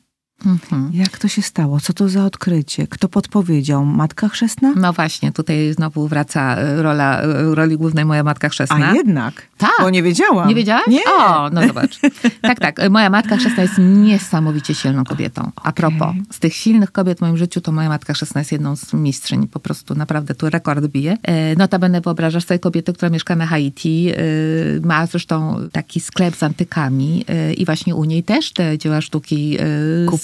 Mhm. 0.45 0.91
Jak 0.93 1.17
to 1.17 1.27
się 1.27 1.41
stało? 1.41 1.79
Co 1.79 1.93
to 1.93 2.09
za 2.09 2.25
odkrycie? 2.25 2.87
Kto 2.87 3.09
podpowiedział? 3.09 3.85
Matka 3.85 4.29
chrzestna? 4.29 4.73
No 4.75 4.93
właśnie, 4.93 5.31
tutaj 5.31 5.73
znowu 5.73 6.07
wraca 6.07 6.55
e, 6.55 6.81
rola, 6.81 7.21
e, 7.21 7.55
roli 7.55 7.77
głównej 7.77 8.05
moja 8.05 8.23
matka 8.23 8.49
chrzestna. 8.49 8.89
A 8.89 8.93
jednak? 8.93 9.47
Tak. 9.57 9.71
Bo 9.81 9.89
nie 9.89 10.03
wiedziałam. 10.03 10.47
Nie 10.47 10.55
wiedziałaś? 10.55 10.87
Nie. 10.87 10.99
O, 11.19 11.49
no 11.49 11.67
zobacz. 11.67 11.99
tak, 12.41 12.59
tak. 12.59 12.89
Moja 12.89 13.09
matka 13.09 13.37
chrzestna 13.37 13.63
jest 13.63 13.77
niesamowicie 13.77 14.75
silną 14.75 15.03
kobietą. 15.03 15.51
A 15.55 15.71
propos, 15.71 16.15
z 16.31 16.39
tych 16.39 16.53
silnych 16.53 16.91
kobiet 16.91 17.17
w 17.17 17.21
moim 17.21 17.37
życiu, 17.37 17.61
to 17.61 17.71
moja 17.71 17.89
matka 17.89 18.13
chrzestna 18.13 18.41
jest 18.41 18.51
jedną 18.51 18.75
z 18.75 18.93
mistrzyń. 18.93 19.47
Po 19.47 19.59
prostu 19.59 19.95
naprawdę 19.95 20.35
tu 20.35 20.49
rekord 20.49 20.87
bije. 20.87 21.17
E, 21.23 21.55
notabene 21.55 22.01
wyobrażasz 22.01 22.45
sobie 22.45 22.59
kobietę, 22.59 22.93
która 22.93 23.09
mieszka 23.09 23.35
na 23.35 23.45
Haiti. 23.45 24.11
Ma 24.81 25.05
zresztą 25.05 25.55
taki 25.71 25.99
sklep 25.99 26.35
z 26.35 26.43
antykami 26.43 27.25
i 27.57 27.65
właśnie 27.65 27.95
u 27.95 28.03
niej 28.03 28.23
też 28.23 28.53
te 28.53 28.77
dzieła 28.77 29.01
sztuki 29.01 29.57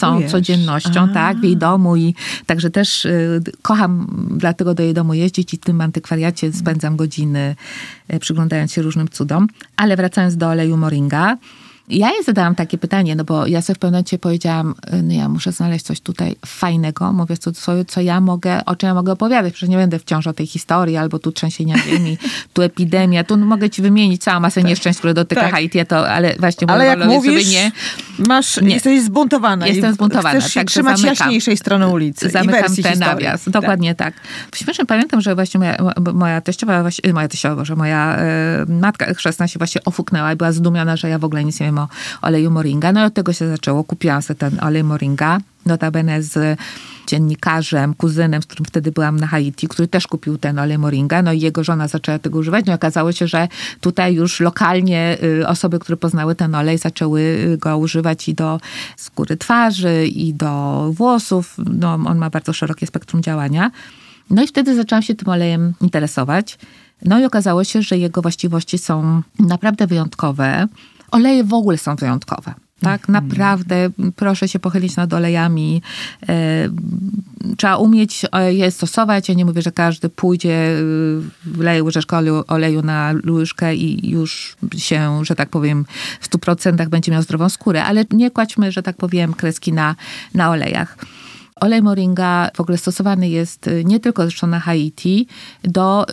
są 0.04 0.30
codziennością, 0.30 1.02
A. 1.02 1.08
tak, 1.08 1.38
w 1.38 1.44
jej 1.44 1.58
domu 1.58 1.96
i 1.96 2.16
także 2.46 2.70
też 2.70 3.06
y, 3.06 3.42
kocham 3.62 4.08
dlatego 4.38 4.74
do 4.74 4.84
jej 4.84 4.94
domu 4.94 5.14
jeździć 5.14 5.54
i 5.54 5.58
w 5.58 5.60
tym 5.60 5.82
antykwariacie 5.82 6.54
spędzam 6.54 6.96
godziny 6.96 7.56
y, 8.14 8.20
przyglądając 8.20 8.74
się 8.74 8.82
różnym 8.82 9.08
cudom. 9.08 9.48
Ale 9.76 9.96
wracając 9.96 10.38
do 10.38 10.48
oleju 10.48 10.78
moringa, 10.78 11.38
ja 11.90 12.12
jej 12.12 12.24
zadałam 12.24 12.56
takie 12.56 12.78
pytanie, 12.78 13.16
no 13.16 13.24
bo 13.24 13.48
ja 13.48 13.62
sobie 13.62 13.76
w 13.76 13.80
pewnym 13.80 13.94
momencie 13.94 14.20
powiedziałam, 14.20 14.76
y, 14.94 15.04
no 15.04 15.14
ja 15.14 15.30
muszę 15.30 15.52
znaleźć 15.52 15.86
coś 15.86 16.02
tutaj 16.02 16.36
fajnego, 16.46 17.14
mówię 17.14 17.38
co, 17.38 17.52
co 17.88 18.02
ja 18.02 18.22
mogę, 18.22 18.66
o 18.66 18.76
czym 18.76 18.88
ja 18.88 18.94
mogę 18.94 19.12
opowiadać, 19.12 19.54
przecież 19.54 19.70
nie 19.70 19.78
będę 19.78 20.00
wciąż 20.00 20.28
o 20.28 20.34
tej 20.34 20.48
historii, 20.48 20.98
albo 20.98 21.20
tu 21.20 21.32
trzęsienia 21.32 21.78
ziemi, 21.78 22.18
tu 22.54 22.62
epidemia, 22.62 23.24
tu 23.24 23.38
mogę 23.38 23.70
ci 23.70 23.82
wymienić 23.82 24.24
całą 24.24 24.40
masę 24.40 24.62
tak. 24.62 24.70
nieszczęść, 24.70 25.00
które 25.00 25.14
dotyka 25.14 25.42
tak. 25.42 25.52
Haiti, 25.52 25.86
to, 25.86 26.10
ale 26.10 26.36
właśnie 26.40 26.70
ale 26.70 26.86
jak 26.86 27.06
mówisz, 27.06 27.52
nie, 27.52 27.72
masz, 28.20 28.62
nie. 28.62 28.74
jesteś 28.74 29.02
zbuntowana. 29.02 29.68
Jestem 29.68 29.94
zbuntowana. 29.94 30.40
Chcesz 30.40 30.54
tak, 30.54 30.68
trzymać 30.68 31.00
zamykam, 31.00 31.26
jaśniejszej 31.26 31.58
strony 31.58 31.88
ulicy 31.88 32.30
Zamykam 32.30 32.76
ten 32.76 33.00
nawias. 33.00 33.44
Tak. 33.44 33.54
Dokładnie 33.54 33.96
tak. 33.96 34.14
tak. 34.16 34.24
Śmiesznie 34.56 34.86
pamiętam, 34.86 35.22
że 35.22 35.36
właśnie 35.36 35.60
moja, 35.60 35.78
moja 36.14 36.42
teściowa, 36.42 36.82
właśnie, 36.82 37.14
moja 37.14 37.28
teściowa, 37.28 37.66
że 37.66 37.76
moja 37.76 38.18
y, 38.70 38.72
matka 38.72 39.14
chrzestna 39.14 39.48
się 39.48 39.58
właśnie 39.58 39.84
ofuknęła 39.84 40.34
i 40.34 40.36
była 40.36 40.52
zdumiona, 40.52 40.98
że 40.98 41.10
ja 41.10 41.20
w 41.20 41.26
ogóle 41.26 41.44
nic 41.44 41.60
nie 41.60 41.66
wiem 41.66 41.73
o 41.78 41.88
oleju 42.22 42.52
moringa. 42.52 42.92
No 42.92 43.02
i 43.02 43.04
od 43.04 43.14
tego 43.14 43.34
się 43.34 43.48
zaczęło. 43.48 43.84
Kupiłam 43.84 44.22
sobie 44.22 44.38
ten 44.38 44.60
olej 44.60 44.84
moringa, 44.84 45.40
notabene 45.66 46.24
z 46.24 46.60
dziennikarzem, 47.08 47.94
kuzynem, 47.94 48.42
z 48.42 48.46
którym 48.46 48.66
wtedy 48.66 48.92
byłam 48.92 49.20
na 49.20 49.28
Haiti, 49.28 49.68
który 49.68 49.88
też 49.88 50.08
kupił 50.08 50.38
ten 50.38 50.60
olej 50.60 50.78
moringa, 50.78 51.22
no 51.22 51.34
i 51.34 51.40
jego 51.40 51.64
żona 51.64 51.88
zaczęła 51.88 52.20
tego 52.20 52.40
używać. 52.40 52.66
No 52.66 52.74
i 52.74 52.76
okazało 52.76 53.12
się, 53.12 53.28
że 53.28 53.48
tutaj 53.82 54.16
już 54.16 54.40
lokalnie 54.40 55.18
y, 55.24 55.48
osoby, 55.48 55.80
które 55.80 55.98
poznały 55.98 56.36
ten 56.36 56.56
olej, 56.56 56.78
zaczęły 56.78 57.22
y, 57.22 57.58
go 57.58 57.78
używać 57.78 58.30
i 58.30 58.34
do 58.34 58.60
skóry 58.98 59.38
twarzy, 59.38 60.08
i 60.08 60.34
do 60.34 60.90
włosów. 60.94 61.56
No, 61.58 61.94
on 61.94 62.18
ma 62.18 62.30
bardzo 62.30 62.54
szerokie 62.54 62.88
spektrum 62.88 63.24
działania. 63.24 63.72
No 64.30 64.44
i 64.44 64.48
wtedy 64.48 64.76
zaczęłam 64.76 65.04
się 65.04 65.16
tym 65.16 65.30
olejem 65.30 65.74
interesować. 65.82 66.58
No 67.06 67.20
i 67.20 67.26
okazało 67.26 67.64
się, 67.64 67.82
że 67.82 67.98
jego 67.98 68.22
właściwości 68.22 68.78
są 68.78 69.22
naprawdę 69.40 69.88
wyjątkowe. 69.88 70.68
Oleje 71.14 71.44
w 71.44 71.54
ogóle 71.54 71.78
są 71.78 71.96
wyjątkowe. 71.96 72.54
Tak, 72.80 73.10
mm. 73.10 73.22
naprawdę 73.22 73.90
proszę 74.16 74.48
się 74.48 74.60
pochylić 74.60 74.96
nad 74.96 75.14
olejami. 75.14 75.82
E, 76.30 76.70
trzeba 77.58 77.78
umieć 77.78 78.26
je 78.50 78.72
stosować. 78.72 79.30
Ja 79.30 79.36
nie 79.36 79.46
mówię, 79.46 79.62
że 79.62 79.72
każdy 79.72 80.10
pójdzie, 80.10 80.78
wleje 81.46 81.84
łyżeczkę 81.84 82.18
oleju, 82.18 82.44
oleju 82.48 82.82
na 82.82 83.14
łyżkę 83.28 83.76
i 83.76 84.10
już 84.10 84.56
się, 84.78 85.26
że 85.26 85.36
tak 85.36 85.50
powiem, 85.50 85.86
w 86.20 86.30
100% 86.30 86.88
będzie 86.90 87.12
miał 87.12 87.22
zdrową 87.22 87.50
skórę, 87.50 87.84
ale 87.84 88.06
nie 88.12 88.32
kładźmy, 88.32 88.72
że 88.72 88.84
tak 88.84 88.98
powiem, 88.98 89.34
kreski 89.34 89.74
na, 89.74 89.96
na 90.34 90.50
olejach. 90.50 90.98
Olej 91.56 91.82
moringa 91.82 92.50
w 92.56 92.60
ogóle 92.60 92.78
stosowany 92.78 93.30
jest 93.30 93.70
nie 93.86 94.00
tylko 94.00 94.24
zresztą 94.24 94.48
na 94.48 94.60
Haiti 94.60 95.28
do 95.64 96.06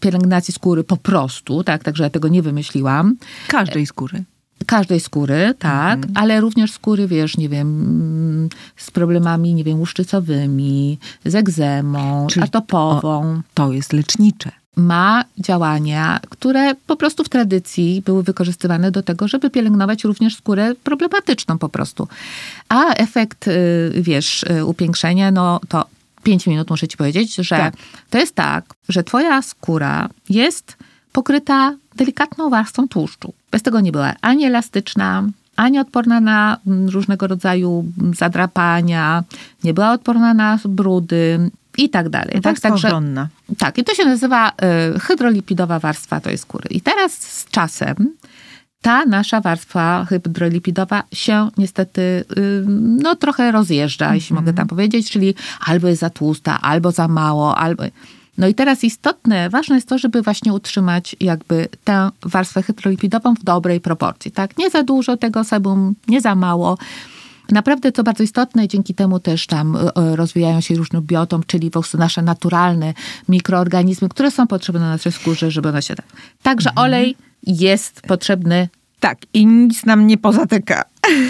pielęgnacji 0.00 0.54
skóry 0.54 0.84
po 0.84 0.96
prostu, 0.96 1.64
tak, 1.64 1.84
także 1.84 2.04
ja 2.04 2.10
tego 2.10 2.28
nie 2.28 2.42
wymyśliłam. 2.42 3.16
Każdej 3.48 3.86
skóry 3.86 4.24
każdej 4.66 5.00
skóry, 5.00 5.54
tak, 5.58 5.96
mhm. 5.96 6.12
ale 6.16 6.40
również 6.40 6.72
skóry, 6.72 7.06
wiesz, 7.06 7.36
nie 7.36 7.48
wiem, 7.48 8.48
z 8.76 8.90
problemami, 8.90 9.54
nie 9.54 9.64
wiem, 9.64 9.78
łuszczycowymi, 9.78 10.98
z 11.24 11.34
egzemą, 11.34 12.26
Czyli 12.30 12.44
atopową. 12.44 13.20
O, 13.22 13.42
to 13.54 13.72
jest 13.72 13.92
lecznicze 13.92 14.50
ma 14.78 15.24
działania, 15.38 16.20
które 16.30 16.74
po 16.74 16.96
prostu 16.96 17.24
w 17.24 17.28
tradycji 17.28 18.02
były 18.06 18.22
wykorzystywane 18.22 18.90
do 18.90 19.02
tego, 19.02 19.28
żeby 19.28 19.50
pielęgnować 19.50 20.04
również 20.04 20.36
skórę 20.36 20.74
problematyczną 20.84 21.58
po 21.58 21.68
prostu. 21.68 22.08
A 22.68 22.94
efekt, 22.94 23.48
y, 23.48 23.92
wiesz, 23.96 24.42
y, 24.42 24.64
upiększenia, 24.64 25.30
no 25.30 25.60
to 25.68 25.84
5 26.22 26.46
minut 26.46 26.70
muszę 26.70 26.88
ci 26.88 26.96
powiedzieć, 26.96 27.34
że 27.34 27.56
tak. 27.56 27.74
to 28.10 28.18
jest 28.18 28.34
tak, 28.34 28.64
że 28.88 29.04
twoja 29.04 29.42
skóra 29.42 30.08
jest 30.28 30.76
pokryta 31.12 31.76
delikatną 31.96 32.50
warstwą 32.50 32.88
tłuszczu. 32.88 33.32
Bez 33.50 33.62
tego 33.62 33.80
nie 33.80 33.92
była 33.92 34.14
ani 34.20 34.44
elastyczna, 34.44 35.22
ani 35.56 35.78
odporna 35.78 36.20
na 36.20 36.56
mm, 36.66 36.88
różnego 36.88 37.26
rodzaju 37.26 37.84
zadrapania, 38.16 39.24
nie 39.64 39.74
była 39.74 39.92
odporna 39.92 40.34
na 40.34 40.58
brudy, 40.64 41.50
i 41.78 41.88
tak 41.88 42.08
dalej. 42.08 42.40
Tak, 42.42 42.60
Także, 42.60 42.90
tak, 43.58 43.78
i 43.78 43.84
to 43.84 43.94
się 43.94 44.04
nazywa 44.04 44.52
y, 44.96 45.00
hydrolipidowa 45.00 45.78
warstwa 45.78 46.20
tej 46.20 46.38
skóry. 46.38 46.68
I 46.70 46.80
teraz 46.80 47.12
z 47.12 47.44
czasem 47.50 47.96
ta 48.82 49.04
nasza 49.04 49.40
warstwa 49.40 50.04
hydrolipidowa 50.04 51.02
się 51.12 51.50
niestety 51.58 52.00
y, 52.00 52.24
no, 53.02 53.16
trochę 53.16 53.52
rozjeżdża, 53.52 54.04
mm 54.04 54.12
-hmm. 54.12 54.20
jeśli 54.20 54.36
mogę 54.36 54.52
tam 54.52 54.66
powiedzieć, 54.66 55.10
czyli 55.10 55.34
albo 55.66 55.88
jest 55.88 56.00
za 56.00 56.10
tłusta, 56.10 56.60
albo 56.60 56.92
za 56.92 57.08
mało, 57.08 57.58
albo... 57.58 57.84
No 58.38 58.48
i 58.48 58.54
teraz 58.54 58.84
istotne, 58.84 59.50
ważne 59.50 59.74
jest 59.74 59.88
to, 59.88 59.98
żeby 59.98 60.22
właśnie 60.22 60.52
utrzymać 60.52 61.16
jakby 61.20 61.68
tę 61.84 62.10
warstwę 62.22 62.62
hydrolipidową 62.62 63.34
w 63.34 63.44
dobrej 63.44 63.80
proporcji, 63.80 64.30
tak? 64.30 64.58
Nie 64.58 64.70
za 64.70 64.82
dużo 64.82 65.16
tego 65.16 65.44
sebum, 65.44 65.94
nie 66.08 66.20
za 66.20 66.34
mało. 66.34 66.78
Naprawdę 67.50 67.92
to 67.92 68.02
bardzo 68.02 68.22
istotne, 68.22 68.68
dzięki 68.68 68.94
temu 68.94 69.20
też 69.20 69.46
tam 69.46 69.76
e, 69.76 69.96
e, 69.96 70.16
rozwijają 70.16 70.60
się 70.60 70.74
różne 70.74 71.02
biotom, 71.02 71.42
czyli 71.46 71.70
po 71.70 71.80
prostu 71.80 71.98
nasze 71.98 72.22
naturalne 72.22 72.94
mikroorganizmy, 73.28 74.08
które 74.08 74.30
są 74.30 74.46
potrzebne 74.46 74.80
na 74.80 74.90
naszej 74.90 75.12
skórze, 75.12 75.50
żeby 75.50 75.68
one 75.68 75.82
się... 75.82 75.94
Tak. 75.94 76.06
Także 76.42 76.70
mhm. 76.70 76.86
olej 76.86 77.16
jest 77.46 78.02
potrzebny 78.02 78.68
tak, 79.00 79.18
i 79.34 79.46
nic 79.46 79.84
nam 79.84 80.06
nie 80.06 80.18
pozatyka. 80.18 80.84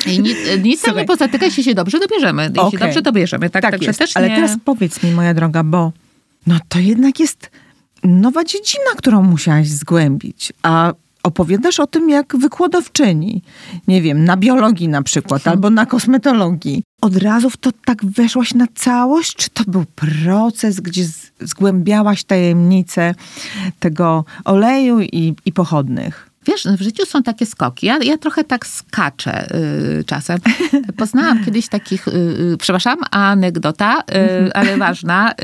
I 0.07 0.21
nic, 0.21 0.37
nic 0.63 0.87
nam 0.87 0.97
nie 0.97 1.05
pozatyka, 1.05 1.45
jeśli 1.45 1.65
się 1.65 1.75
dobrze 1.75 1.99
dobierzemy. 1.99 2.43
Jeśli 2.43 2.61
okay. 2.61 2.81
dobrze 2.81 3.03
dobierzemy. 3.03 3.51
Tak, 3.51 3.63
tak 3.63 3.83
jest. 3.83 3.99
Też 3.99 4.17
Ale 4.17 4.29
teraz 4.29 4.57
powiedz 4.65 5.03
mi, 5.03 5.11
moja 5.11 5.35
droga, 5.35 5.65
bo 5.65 5.93
no 6.47 6.59
to 6.69 6.79
jednak 6.79 7.21
jest 7.21 7.51
nowa 8.05 8.45
dziedzina, 8.45 8.91
którą 8.97 9.23
musiałaś 9.23 9.69
zgłębić. 9.69 10.53
A 10.63 10.93
opowiadasz 11.23 11.81
o 11.81 11.87
tym 11.87 12.11
jak 12.11 12.37
wykładowczyni, 12.37 13.43
nie 13.89 14.03
wiem, 14.03 14.25
na 14.25 14.37
biologii 14.37 14.89
na 14.89 15.03
przykład, 15.03 15.41
mhm. 15.41 15.53
albo 15.57 15.71
na 15.71 15.87
kosmetologii. 15.87 16.83
Od 17.01 17.17
razu 17.17 17.51
w 17.51 17.57
to 17.57 17.71
tak 17.85 18.05
weszłaś 18.05 18.55
na 18.55 18.67
całość? 18.75 19.35
Czy 19.35 19.51
to 19.51 19.65
był 19.67 19.85
proces, 19.95 20.81
gdzie 20.81 21.05
zgłębiałaś 21.41 22.25
tajemnice 22.25 23.15
tego 23.79 24.25
oleju 24.45 25.01
i, 25.01 25.35
i 25.45 25.53
pochodnych? 25.53 26.28
Wiesz, 26.47 26.65
w 26.65 26.83
życiu 26.83 27.07
są 27.07 27.23
takie 27.23 27.47
skoki. 27.47 27.87
Ja, 27.87 27.99
ja 28.03 28.19
trochę 28.19 28.45
tak 28.45 28.67
skaczę 28.67 29.55
y, 30.01 30.05
czasem. 30.05 30.39
Poznałam 30.97 31.41
kiedyś 31.45 31.69
takich, 31.69 32.09
y, 32.09 32.11
y, 32.11 32.57
przepraszam, 32.59 32.99
anegdota, 33.11 34.03
y, 34.47 34.53
ale 34.53 34.77
ważna, 34.87 35.33
y, 35.33 35.37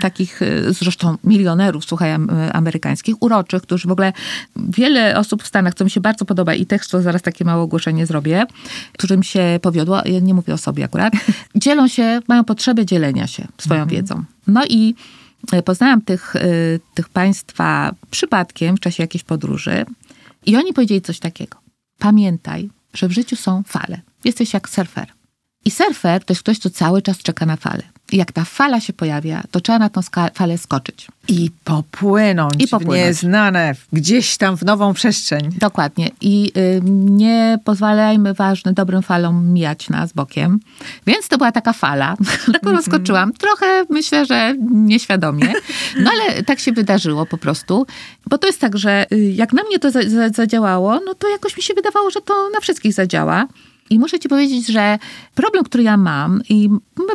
takich 0.00 0.42
y, 0.42 0.72
zresztą 0.72 1.16
milionerów, 1.24 1.84
słuchaj, 1.84 2.10
amerykańskich, 2.52 3.22
uroczych, 3.22 3.62
którzy 3.62 3.88
w 3.88 3.90
ogóle, 3.90 4.12
wiele 4.56 5.18
osób 5.18 5.42
w 5.42 5.46
Stanach, 5.46 5.74
co 5.74 5.84
mi 5.84 5.90
się 5.90 6.00
bardzo 6.00 6.24
podoba 6.24 6.54
i 6.54 6.66
też 6.66 6.88
to 6.88 7.02
zaraz 7.02 7.22
takie 7.22 7.44
małe 7.44 7.62
ogłoszenie 7.62 8.06
zrobię, 8.06 8.46
którym 8.92 9.22
się 9.22 9.58
powiodło, 9.62 10.02
ja 10.04 10.20
nie 10.20 10.34
mówię 10.34 10.54
o 10.54 10.58
sobie 10.58 10.84
akurat, 10.84 11.12
dzielą 11.54 11.88
się, 11.88 12.20
mają 12.28 12.44
potrzebę 12.44 12.86
dzielenia 12.86 13.26
się 13.26 13.46
swoją 13.58 13.82
mhm. 13.82 13.96
wiedzą. 13.96 14.24
No 14.46 14.64
i 14.68 14.94
poznałam 15.64 16.02
tych, 16.02 16.34
tych 16.94 17.08
państwa 17.08 17.94
przypadkiem 18.10 18.76
w 18.76 18.80
czasie 18.80 19.02
jakiejś 19.02 19.24
podróży 19.24 19.84
i 20.46 20.56
oni 20.56 20.72
powiedzieli 20.72 21.02
coś 21.02 21.18
takiego. 21.18 21.58
Pamiętaj, 21.98 22.70
że 22.94 23.08
w 23.08 23.12
życiu 23.12 23.36
są 23.36 23.62
fale. 23.62 24.00
Jesteś 24.24 24.54
jak 24.54 24.68
surfer. 24.68 25.15
I 25.66 25.70
surfer 25.70 26.24
to 26.24 26.32
jest 26.32 26.42
ktoś, 26.42 26.58
kto 26.58 26.70
cały 26.70 27.02
czas 27.02 27.18
czeka 27.18 27.46
na 27.46 27.56
falę. 27.56 27.82
I 28.12 28.16
jak 28.16 28.32
ta 28.32 28.44
fala 28.44 28.80
się 28.80 28.92
pojawia, 28.92 29.42
to 29.50 29.60
trzeba 29.60 29.78
na 29.78 29.88
tą 29.88 30.00
falę 30.34 30.58
skoczyć. 30.58 31.06
I 31.28 31.50
popłynąć, 31.64 32.54
I 32.58 32.68
popłynąć. 32.68 33.02
w 33.02 33.06
nieznane, 33.06 33.74
gdzieś 33.92 34.36
tam 34.36 34.56
w 34.56 34.62
nową 34.62 34.94
przestrzeń. 34.94 35.50
Dokładnie. 35.58 36.10
I 36.20 36.52
y, 36.56 36.80
nie 37.10 37.58
pozwalajmy 37.64 38.34
ważnym, 38.34 38.74
dobrym 38.74 39.02
falom 39.02 39.46
mijać 39.46 39.88
nas 39.88 40.12
bokiem. 40.12 40.60
Więc 41.06 41.28
to 41.28 41.38
była 41.38 41.52
taka 41.52 41.72
fala, 41.72 42.16
na 42.52 42.58
którą 42.58 42.82
skoczyłam. 42.82 43.32
Trochę 43.32 43.84
myślę, 43.90 44.26
że 44.26 44.54
nieświadomie. 44.70 45.52
No 45.98 46.10
ale 46.10 46.42
tak 46.42 46.60
się 46.60 46.72
wydarzyło 46.72 47.26
po 47.26 47.38
prostu. 47.38 47.86
Bo 48.26 48.38
to 48.38 48.46
jest 48.46 48.60
tak, 48.60 48.78
że 48.78 49.06
y, 49.12 49.32
jak 49.32 49.52
na 49.52 49.62
mnie 49.62 49.78
to 49.78 49.90
za, 49.90 50.02
za, 50.08 50.28
zadziałało, 50.28 51.00
no 51.06 51.14
to 51.14 51.28
jakoś 51.28 51.56
mi 51.56 51.62
się 51.62 51.74
wydawało, 51.74 52.10
że 52.10 52.20
to 52.20 52.50
na 52.54 52.60
wszystkich 52.60 52.92
zadziała. 52.92 53.46
I 53.90 53.98
muszę 53.98 54.18
ci 54.18 54.28
powiedzieć, 54.28 54.66
że 54.66 54.98
problem, 55.34 55.64
który 55.64 55.82
ja 55.82 55.96
mam 55.96 56.40
i 56.48 56.70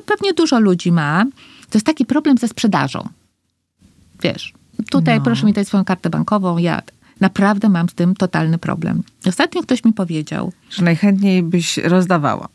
pewnie 0.05 0.33
dużo 0.33 0.59
ludzi 0.59 0.91
ma, 0.91 1.25
to 1.69 1.77
jest 1.77 1.85
taki 1.85 2.05
problem 2.05 2.37
ze 2.37 2.47
sprzedażą. 2.47 3.09
Wiesz, 4.23 4.53
tutaj 4.89 5.17
no. 5.17 5.23
proszę 5.23 5.45
mi 5.45 5.53
dać 5.53 5.67
swoją 5.67 5.85
kartę 5.85 6.09
bankową, 6.09 6.57
ja 6.57 6.81
naprawdę 7.19 7.69
mam 7.69 7.89
z 7.89 7.93
tym 7.93 8.15
totalny 8.15 8.57
problem. 8.57 9.03
Ostatnio 9.25 9.61
ktoś 9.61 9.83
mi 9.83 9.93
powiedział... 9.93 10.51
Że 10.69 10.83
najchętniej 10.83 11.43
byś 11.43 11.77
rozdawała. 11.77 12.47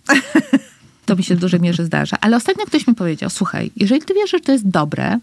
To 1.07 1.17
mi 1.17 1.25
się 1.25 1.37
w 1.37 1.41
dużej 1.41 1.61
mierze 1.61 1.85
zdarza. 1.85 2.17
Ale 2.21 2.37
ostatnio 2.37 2.67
ktoś 2.67 2.87
mi 2.87 2.95
powiedział, 2.95 3.31
słuchaj, 3.31 3.71
jeżeli 3.77 4.03
ty 4.03 4.15
wiesz, 4.15 4.31
że 4.31 4.41
to 4.41 4.53
jest 4.53 4.69
dobre, 4.69 5.19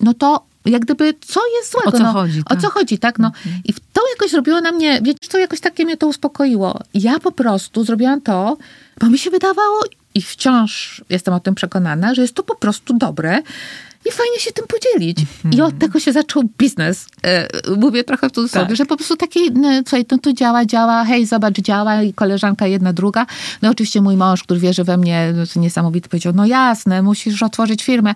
no 0.00 0.14
to 0.14 0.44
jak 0.66 0.82
gdyby, 0.82 1.14
co 1.20 1.40
jest 1.56 1.72
złego? 1.72 1.88
O 1.88 1.92
co 1.92 1.98
no, 1.98 2.12
chodzi? 2.12 2.44
Tak? 2.44 2.58
O 2.58 2.60
co 2.60 2.70
chodzi, 2.70 2.98
tak? 2.98 3.18
No. 3.18 3.26
Mhm. 3.26 3.62
I 3.64 3.72
to 3.92 4.02
jakoś 4.14 4.30
zrobiło 4.30 4.60
na 4.60 4.72
mnie, 4.72 5.00
wiecie, 5.02 5.28
to 5.28 5.38
jakoś 5.38 5.60
takie 5.60 5.84
mnie 5.84 5.96
to 5.96 6.06
uspokoiło. 6.06 6.80
Ja 6.94 7.18
po 7.18 7.32
prostu 7.32 7.84
zrobiłam 7.84 8.20
to, 8.20 8.56
bo 9.00 9.06
mi 9.06 9.18
się 9.18 9.30
wydawało 9.30 9.80
i 10.14 10.22
wciąż 10.22 11.04
jestem 11.10 11.34
o 11.34 11.40
tym 11.40 11.54
przekonana, 11.54 12.14
że 12.14 12.22
jest 12.22 12.34
to 12.34 12.42
po 12.42 12.56
prostu 12.56 12.98
dobre 12.98 13.42
i 14.04 14.12
fajnie 14.12 14.38
się 14.38 14.52
tym 14.52 14.66
podzielić. 14.66 15.18
I 15.56 15.60
od 15.60 15.78
tego 15.78 16.00
się 16.00 16.12
zaczął 16.12 16.42
biznes. 16.58 17.06
E, 17.24 17.48
mówię 17.76 18.04
trochę 18.04 18.28
w 18.28 18.32
cudzysłowie, 18.32 18.66
tak. 18.66 18.76
że 18.76 18.86
po 18.86 18.96
prostu 18.96 19.16
taki, 19.16 19.52
no, 19.52 19.68
słuchaj, 19.86 20.04
to, 20.04 20.18
to 20.18 20.32
działa, 20.32 20.64
działa, 20.64 21.04
hej, 21.04 21.26
zobacz, 21.26 21.60
działa 21.60 22.02
i 22.02 22.12
koleżanka 22.12 22.66
jedna, 22.66 22.92
druga. 22.92 23.26
No 23.62 23.70
oczywiście 23.70 24.00
mój 24.00 24.16
mąż, 24.16 24.42
który 24.42 24.60
wierzy 24.60 24.84
we 24.84 24.96
mnie, 24.96 25.32
no, 25.36 25.62
niesamowity, 25.62 26.08
powiedział, 26.08 26.32
no 26.36 26.46
jasne, 26.46 27.02
musisz 27.02 27.42
otworzyć 27.42 27.84
firmę. 27.84 28.14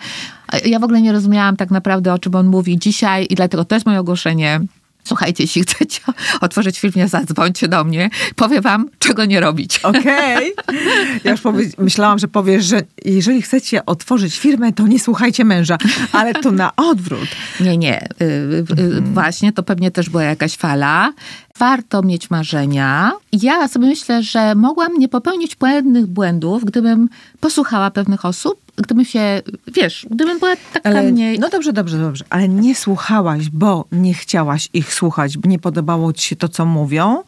Ja 0.64 0.78
w 0.78 0.84
ogóle 0.84 1.02
nie 1.02 1.12
rozumiałam 1.12 1.56
tak 1.56 1.70
naprawdę, 1.70 2.12
o 2.12 2.18
czym 2.18 2.34
on 2.34 2.46
mówi 2.46 2.78
dzisiaj 2.78 3.26
i 3.30 3.34
dlatego 3.34 3.64
to 3.64 3.74
jest 3.74 3.86
moje 3.86 4.00
ogłoszenie 4.00 4.60
Słuchajcie, 5.06 5.44
jeśli 5.44 5.62
chcecie 5.62 6.00
otworzyć 6.40 6.80
firmę, 6.80 7.08
zadzwońcie 7.08 7.68
do 7.68 7.84
mnie. 7.84 8.10
Powiem 8.36 8.62
wam, 8.62 8.88
czego 8.98 9.24
nie 9.24 9.40
robić. 9.40 9.78
Okej. 9.82 10.52
Okay. 10.52 10.76
Ja 11.24 11.30
już 11.30 11.40
powie- 11.40 11.70
myślałam, 11.78 12.18
że 12.18 12.28
powiesz, 12.28 12.64
że 12.64 12.82
jeżeli 13.04 13.42
chcecie 13.42 13.86
otworzyć 13.86 14.38
firmę, 14.38 14.72
to 14.72 14.86
nie 14.86 15.00
słuchajcie 15.00 15.44
męża. 15.44 15.78
Ale 16.12 16.34
to 16.34 16.52
na 16.52 16.76
odwrót. 16.76 17.28
Nie, 17.60 17.76
nie. 17.76 18.08
Y, 18.22 18.24
y, 18.24 18.82
y, 18.82 19.00
właśnie 19.00 19.52
to 19.52 19.62
pewnie 19.62 19.90
też 19.90 20.10
była 20.10 20.22
jakaś 20.22 20.56
fala. 20.56 21.12
Warto 21.58 22.02
mieć 22.02 22.30
marzenia. 22.30 23.12
Ja 23.32 23.68
sobie 23.68 23.86
myślę, 23.86 24.22
że 24.22 24.54
mogłam 24.54 24.98
nie 24.98 25.08
popełnić 25.08 25.56
pewnych 25.56 26.06
błędów, 26.06 26.64
gdybym 26.64 27.08
posłuchała 27.40 27.90
pewnych 27.90 28.24
osób, 28.24 28.65
gdybym 28.76 29.04
się, 29.04 29.42
wiesz, 29.66 30.06
gdybym 30.10 30.38
była 30.38 30.56
taka 30.72 30.88
ale, 30.88 31.02
mniej... 31.02 31.38
No 31.38 31.48
dobrze, 31.48 31.72
dobrze, 31.72 31.98
dobrze, 31.98 32.24
ale 32.30 32.48
nie 32.48 32.74
słuchałaś, 32.74 33.50
bo 33.50 33.84
nie 33.92 34.14
chciałaś 34.14 34.68
ich 34.72 34.94
słuchać, 34.94 35.38
nie 35.44 35.58
podobało 35.58 36.12
ci 36.12 36.28
się 36.28 36.36
to, 36.36 36.48
co 36.48 36.66
mówią, 36.66 37.22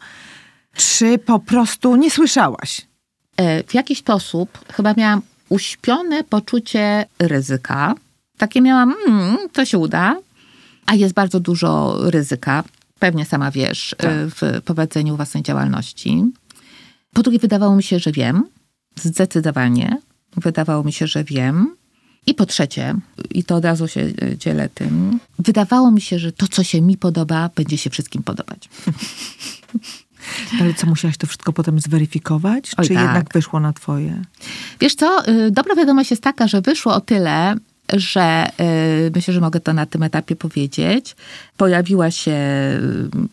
czy 0.73 1.17
po 1.17 1.39
prostu 1.39 1.95
nie 1.95 2.11
słyszałaś? 2.11 2.81
E, 3.37 3.63
w 3.63 3.73
jakiś 3.73 3.99
sposób 3.99 4.59
chyba 4.73 4.93
miałam 4.97 5.21
uśpione 5.49 6.23
poczucie 6.23 7.05
ryzyka, 7.19 7.95
Takie 8.39 8.61
miałam, 8.61 8.95
hmm, 9.05 9.37
to 9.53 9.65
się 9.65 9.77
uda, 9.77 10.15
a 10.85 10.95
jest 10.95 11.13
bardzo 11.13 11.39
dużo 11.39 11.97
ryzyka. 12.09 12.63
Pewnie 12.99 13.25
sama 13.25 13.51
wiesz, 13.51 13.95
Tak. 13.97 14.11
y, 14.11 14.29
w 14.29 14.61
prowadzeniu 14.65 15.15
własnej 15.15 15.43
działalności. 15.43 16.23
Po 17.13 17.23
drugie, 17.23 17.39
wydawało 17.39 17.75
mi 17.75 17.83
się, 17.83 17.99
że 17.99 18.11
wiem. 18.11 18.43
Zdecydowanie. 18.95 19.97
Wydawało 20.37 20.83
mi 20.83 20.93
się, 20.93 21.07
że 21.07 21.23
wiem. 21.23 21.75
I 22.25 22.33
po 22.33 22.45
trzecie, 22.45 22.95
i 23.31 23.43
to 23.43 23.55
od 23.55 23.65
razu 23.65 23.87
się 23.87 24.01
y, 24.01 24.37
dzielę 24.37 24.69
tym, 24.69 25.19
wydawało 25.39 25.91
mi 25.91 26.01
się, 26.01 26.19
że 26.19 26.31
to, 26.31 26.47
co 26.47 26.63
się 26.63 26.81
mi 26.81 26.97
podoba, 26.97 27.49
będzie 27.55 27.77
się 27.77 27.89
wszystkim 27.89 28.23
podobać. 28.23 28.69
Ale 30.61 30.73
co, 30.73 30.87
musiałaś 30.87 31.17
to 31.17 31.27
wszystko 31.27 31.53
potem 31.53 31.79
zweryfikować? 31.79 32.71
Oj, 32.77 32.87
czy 32.87 32.93
tak. 32.93 33.03
jednak 33.03 33.33
wyszło 33.33 33.59
na 33.59 33.73
twoje? 33.73 34.21
Wiesz 34.79 34.95
co, 34.95 35.27
y, 35.27 35.51
dobra 35.51 35.75
wiadomość 35.75 36.11
jest 36.11 36.23
taka, 36.23 36.47
że 36.47 36.61
wyszło 36.61 36.93
o 36.93 37.01
tyle, 37.01 37.55
że 37.93 38.45
y, 39.07 39.11
myślę, 39.15 39.33
że 39.33 39.41
mogę 39.41 39.59
to 39.59 39.73
na 39.73 39.85
tym 39.85 40.03
etapie 40.03 40.35
powiedzieć. 40.35 41.15
Pojawiła 41.57 42.11
się 42.11 42.31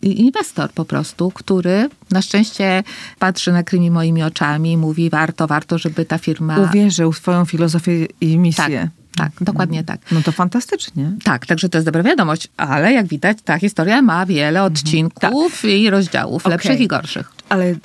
y, 0.03 0.07
inwestor 0.07 0.71
po 0.71 0.85
prostu, 0.85 1.31
który 1.31 1.89
na 2.11 2.21
szczęście 2.21 2.83
patrzy 3.19 3.51
na 3.51 3.63
krymi 3.63 3.91
moimi 3.91 4.23
oczami 4.23 4.71
i 4.71 4.77
mówi 4.77 5.09
warto, 5.09 5.47
warto, 5.47 5.77
żeby 5.77 6.05
ta 6.05 6.17
firma... 6.17 6.57
Uwierzył 6.57 7.11
w 7.11 7.19
twoją 7.21 7.45
filozofię 7.45 8.07
i 8.21 8.37
misję. 8.37 8.89
Tak, 9.15 9.31
dokładnie 9.41 9.83
tak. 9.83 9.99
No 10.11 10.21
to 10.21 10.31
fantastycznie. 10.31 11.11
Tak, 11.23 11.45
także 11.45 11.69
to 11.69 11.77
jest 11.77 11.87
dobra 11.87 12.03
wiadomość, 12.03 12.47
ale 12.57 12.93
jak 12.93 13.07
widać, 13.07 13.37
ta 13.43 13.59
historia 13.59 14.01
ma 14.01 14.25
wiele 14.25 14.63
odcinków 14.63 15.65
i 15.65 15.89
rozdziałów, 15.89 16.45
Okej. 16.45 16.51
lepszych 16.51 16.79
i 16.79 16.87
gorszych. 16.87 17.31
Ale 17.49 17.75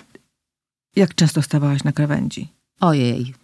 jak 0.97 1.15
często 1.15 1.43
stawałaś 1.43 1.85
na 1.85 1.93
krawędzi? 1.93 2.49
Ojej. 2.81 3.35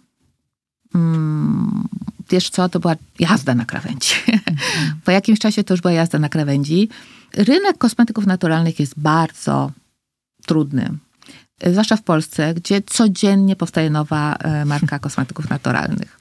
Mm, 0.95 1.87
wiesz 2.29 2.49
co, 2.49 2.69
to 2.69 2.79
była 2.79 2.95
jazda 3.19 3.55
na 3.55 3.65
krawędzi. 3.65 4.13
po 5.05 5.11
jakimś 5.11 5.39
czasie 5.39 5.63
to 5.63 5.73
już 5.73 5.81
była 5.81 5.91
jazda 5.91 6.19
na 6.19 6.29
krawędzi. 6.29 6.89
Rynek 7.33 7.77
kosmetyków 7.77 8.25
naturalnych 8.25 8.79
jest 8.79 8.93
bardzo 8.97 9.71
trudny. 10.45 10.89
Zwłaszcza 11.67 11.95
w 11.95 12.01
Polsce, 12.03 12.53
gdzie 12.53 12.81
codziennie 12.81 13.55
powstaje 13.55 13.89
nowa 13.89 14.35
e, 14.35 14.65
marka 14.65 14.99
kosmetyków 15.05 15.49
naturalnych. 15.49 16.19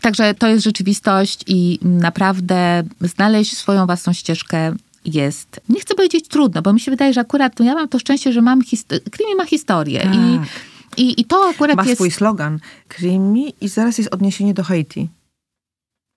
Także 0.00 0.34
to 0.34 0.48
jest 0.48 0.64
rzeczywistość 0.64 1.44
i 1.46 1.78
naprawdę 1.82 2.82
znaleźć 3.00 3.56
swoją 3.56 3.86
własną 3.86 4.12
ścieżkę 4.12 4.74
jest, 5.04 5.60
nie 5.68 5.80
chcę 5.80 5.94
powiedzieć 5.94 6.28
trudno, 6.28 6.62
bo 6.62 6.72
mi 6.72 6.80
się 6.80 6.90
wydaje, 6.90 7.12
że 7.12 7.20
akurat 7.20 7.58
no 7.58 7.64
ja 7.64 7.74
mam 7.74 7.88
to 7.88 7.98
szczęście, 7.98 8.32
że 8.32 8.42
mam, 8.42 8.62
hist- 8.62 9.00
Krimi 9.10 9.34
ma 9.34 9.46
historię 9.46 10.00
Tak. 10.00 10.14
i, 10.14 10.40
i, 11.02 11.20
i 11.20 11.24
to 11.24 11.48
akurat 11.48 11.76
Ma 11.76 11.84
jest... 11.84 11.94
swój 11.94 12.10
slogan. 12.10 12.58
Creamy 12.88 13.50
i 13.60 13.68
zaraz 13.68 13.98
jest 13.98 14.14
odniesienie 14.14 14.54
do 14.54 14.64
Haiti. 14.64 15.08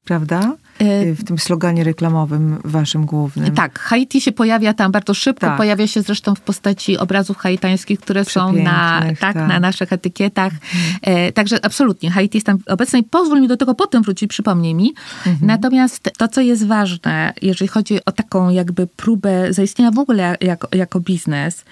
Prawda? 0.06 0.56
Y, 0.82 1.16
W 1.16 1.24
tym 1.24 1.40
sloganie 1.40 1.84
reklamowym 1.84 2.58
waszym 2.64 3.06
głównym. 3.06 3.54
Tak, 3.56 3.80
Haiti 3.80 4.22
się 4.22 4.32
pojawia 4.32 4.74
tam 4.74 4.92
bardzo 4.92 5.14
szybko, 5.14 5.48
Tak. 5.48 5.58
pojawia 5.58 5.88
się 5.88 6.02
zresztą 6.02 6.36
w 6.36 6.42
postaci 6.42 6.98
obrazów 6.98 7.38
haitańskich, 7.38 8.00
które 8.00 8.26
są 8.26 8.54
na, 8.54 9.02
tak, 9.20 9.20
tak. 9.20 9.36
na 9.36 9.60
naszych 9.60 9.94
etykietach. 9.94 10.54
E, 11.02 11.32
także 11.32 11.66
absolutnie, 11.66 12.12
Haiti 12.12 12.38
jest 12.38 12.46
tam 12.46 12.58
obecny 12.68 13.00
i 13.00 13.04
pozwól 13.04 13.42
mi 13.42 13.48
do 13.48 13.58
tego 13.58 13.76
potem 13.76 14.04
wrócić, 14.04 14.30
przypomnij 14.30 14.76
mi. 14.76 14.94
Natomiast 15.42 16.10
to, 16.18 16.28
co 16.28 16.42
jest 16.42 16.68
ważne, 16.68 17.34
jeżeli 17.42 17.68
chodzi 17.68 18.06
o 18.06 18.12
taką 18.12 18.50
jakby 18.50 18.88
próbę 18.88 19.54
zaistnienia 19.54 19.92
w 19.92 20.00
ogóle 20.00 20.38
jako, 20.42 20.68
jako 20.72 21.00
biznes, 21.00 21.66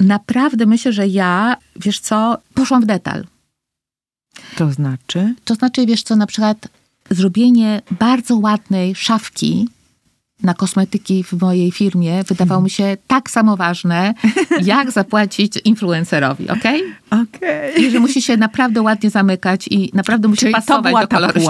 naprawdę 0.00 0.66
myślę, 0.66 0.92
że 0.92 1.06
ja, 1.06 1.56
wiesz 1.76 2.00
co, 2.00 2.38
poszłam 2.54 2.82
w 2.82 2.86
detal. 2.86 3.24
To 4.56 4.72
znaczy? 4.72 5.34
To 5.44 5.54
znaczy, 5.54 5.86
wiesz 5.86 6.02
co, 6.02 6.16
na 6.16 6.26
przykład 6.26 6.68
zrobienie 7.10 7.82
bardzo 7.90 8.36
ładnej 8.36 8.94
szafki 8.94 9.68
na 10.42 10.54
kosmetyki 10.54 11.24
w 11.24 11.32
mojej 11.32 11.72
firmie 11.72 12.24
wydawało 12.24 12.62
mi 12.62 12.70
się 12.70 12.96
tak 13.06 13.30
samo 13.30 13.56
ważne, 13.56 14.14
jak 14.62 14.90
zapłacić 14.90 15.58
influencerowi, 15.64 16.48
okej? 16.48 16.82
Okej. 17.10 17.82
I 17.84 17.90
że 17.90 18.00
musi 18.00 18.22
się 18.22 18.36
naprawdę 18.36 18.82
ładnie 18.82 19.10
zamykać 19.10 19.68
i 19.68 19.90
naprawdę 19.94 20.28
musi 20.28 20.40
Czyli 20.40 20.52
to 20.52 20.60
pasować 20.60 20.92
była 20.92 21.00
do 21.00 21.08
koloru. 21.08 21.40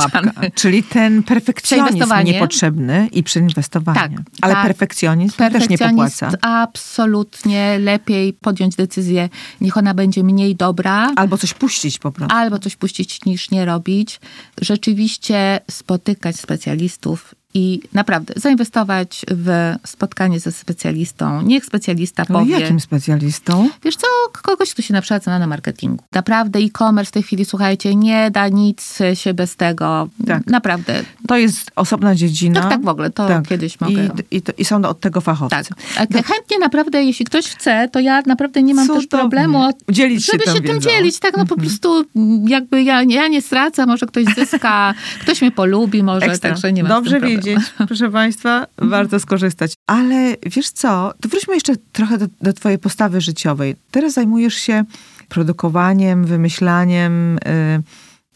Czyli 0.55 0.82
ten 0.82 1.22
perfekcjonizm 1.22 2.24
niepotrzebny 2.24 3.09
i 3.12 3.22
przeinwestowanie. 3.22 3.99
Tak, 3.99 4.11
Ale 4.43 4.55
tak. 4.55 4.66
perfekcjonizm 4.66 5.36
też 5.36 5.38
nie 5.38 5.51
Perfekcjonizm 5.51 5.97
popłaca. 5.97 6.38
absolutnie 6.43 7.78
lepiej 7.78 8.32
podjąć 8.32 8.76
decyzję, 8.76 9.28
niech 9.61 9.76
ona 9.76 9.95
będzie 9.95 10.24
mniej 10.24 10.57
dobra, 10.57 11.12
Albo 11.16 11.38
coś 11.38 11.55
puścić 11.55 11.99
po 11.99 12.12
prostu. 12.12 12.36
albo 12.36 12.59
coś 12.59 12.76
puścić 12.76 13.24
niż 13.24 13.51
nie 13.51 13.64
robić. 13.64 14.20
Rzeczywiście 14.61 15.61
spotykać 15.70 16.36
specjalistów 16.36 17.34
i 17.55 17.80
naprawdę 17.92 18.34
zainwestować 18.36 19.24
w 19.30 19.74
spotkanie 19.86 20.40
ze 20.40 20.53
specjalistą. 20.53 21.42
Niech 21.42 21.64
specjalista 21.64 22.24
Ale 22.28 22.38
powie. 22.38 22.61
jakim 22.61 22.80
specjalistą? 22.80 23.68
Wiesz 23.84 23.96
co, 23.96 24.07
kogoś, 24.42 24.70
kto 24.72 24.82
się 24.82 24.94
na 24.94 25.01
przykład 25.01 25.22
zna 25.24 25.38
na 25.38 25.46
marketingu. 25.46 26.05
Naprawdę 26.12 26.59
e-commerce 26.59 27.09
w 27.09 27.12
tej 27.12 27.22
chwili, 27.22 27.44
słuchajcie, 27.44 27.94
nie 27.94 28.30
da 28.30 28.48
nic 28.48 28.98
się 29.14 29.34
bez 29.34 29.57
tego. 29.57 30.09
Tak. 30.26 30.46
Naprawdę. 30.46 31.03
To 31.28 31.36
jest 31.36 31.70
osobna 31.76 32.14
dziedzina. 32.14 32.61
Tak, 32.61 32.70
tak 32.70 32.82
w 32.82 32.88
ogóle, 32.88 33.11
to 33.11 33.42
kiedyś 33.48 33.80
mogę. 33.80 34.09
I, 34.30 34.36
i, 34.36 34.42
to, 34.42 34.53
I 34.59 34.64
są 34.64 34.82
od 34.82 35.01
tego 35.01 35.20
fachowcy. 35.20 35.57
Tak. 35.57 35.66
A 35.96 36.22
chętnie 36.22 36.59
naprawdę, 36.59 37.03
jeśli 37.05 37.24
ktoś 37.24 37.46
chce, 37.46 37.88
to 37.92 38.01
ja 38.01 38.22
naprawdę 38.26 38.62
nie 38.62 38.74
mam 38.74 38.86
też 38.86 39.03
Cudownie. 39.03 39.20
problemu, 39.20 39.70
Dzielić 39.88 40.26
się 40.26 40.32
żeby 40.32 40.44
tą 40.44 40.55
się 40.55 40.61
tym 40.61 40.80
dzielić. 40.80 41.18
Tak, 41.18 41.36
no 41.36 41.46
po 41.46 41.57
prostu 41.57 42.05
mm, 42.16 42.48
jakby 42.48 42.82
ja, 42.82 43.03
ja 43.03 43.28
nie 43.28 43.42
stracę, 43.42 43.86
może 43.86 44.07
ktoś 44.07 44.24
zyska, 44.24 44.94
ktoś 45.22 45.40
mnie 45.42 45.51
polubi 45.53 46.03
może, 46.03 46.26
Ekstra. 46.26 46.51
także 46.51 46.72
nie 46.72 46.82
mam 46.82 46.90
Dobrze 46.90 47.11
z 47.11 47.12
tym 47.12 47.20
problemu. 47.20 47.39
proszę 47.88 48.11
Państwa, 48.11 48.66
warto 48.78 49.20
skorzystać. 49.20 49.74
Ale 49.86 50.36
wiesz 50.47 50.70
co, 50.70 51.12
to 51.20 51.28
wróćmy 51.28 51.55
jeszcze 51.55 51.76
trochę 51.93 52.18
do, 52.18 52.26
do 52.43 52.53
Twojej 52.53 52.78
postawy 52.78 53.20
życiowej. 53.20 53.76
Teraz 53.91 54.12
zajmujesz 54.12 54.55
się 54.55 54.84
produkowaniem, 55.28 56.24
wymyślaniem, 56.24 57.38
y, 57.38 57.82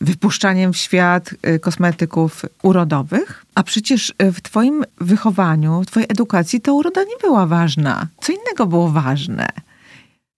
wypuszczaniem 0.01 0.73
w 0.73 0.77
świat 0.77 1.35
y, 1.49 1.59
kosmetyków 1.59 2.43
urodowych, 2.63 3.47
a 3.55 3.63
przecież 3.63 4.15
y, 4.23 4.33
w 4.33 4.41
Twoim 4.41 4.85
wychowaniu, 5.01 5.83
w 5.83 5.87
Twojej 5.87 6.07
edukacji 6.11 6.61
ta 6.61 6.73
uroda 6.73 7.03
nie 7.03 7.17
była 7.21 7.47
ważna. 7.47 8.07
Co 8.21 8.33
innego 8.33 8.67
było 8.67 8.91
ważne. 8.91 9.49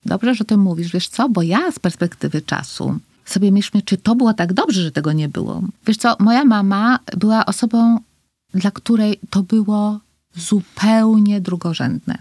Dobrze, 0.05 0.35
że 0.35 0.45
ty 0.45 0.57
mówisz, 0.57 0.93
wiesz 0.93 1.09
co, 1.09 1.29
bo 1.29 1.43
ja 1.43 1.73
z 1.73 1.79
perspektywy 1.79 2.43
czasu 2.43 2.99
sobie 3.27 3.53
myślę, 3.53 3.83
czy 3.83 3.97
to 3.97 4.15
było 4.15 4.35
tak 4.35 4.53
dobrze, 4.53 4.83
że 4.83 4.93
tego 4.93 5.13
nie 5.13 5.29
było. 5.29 5.63
Wiesz 5.87 5.97
co, 5.97 6.17
moja 6.19 6.45
mama 6.45 6.99
była 7.17 7.47
osobą, 7.47 7.99
dla 8.57 8.71
której 8.71 9.21
to 9.31 9.43
było 9.43 10.01
zupełnie 10.37 11.41
drugorzędne. 11.41 12.19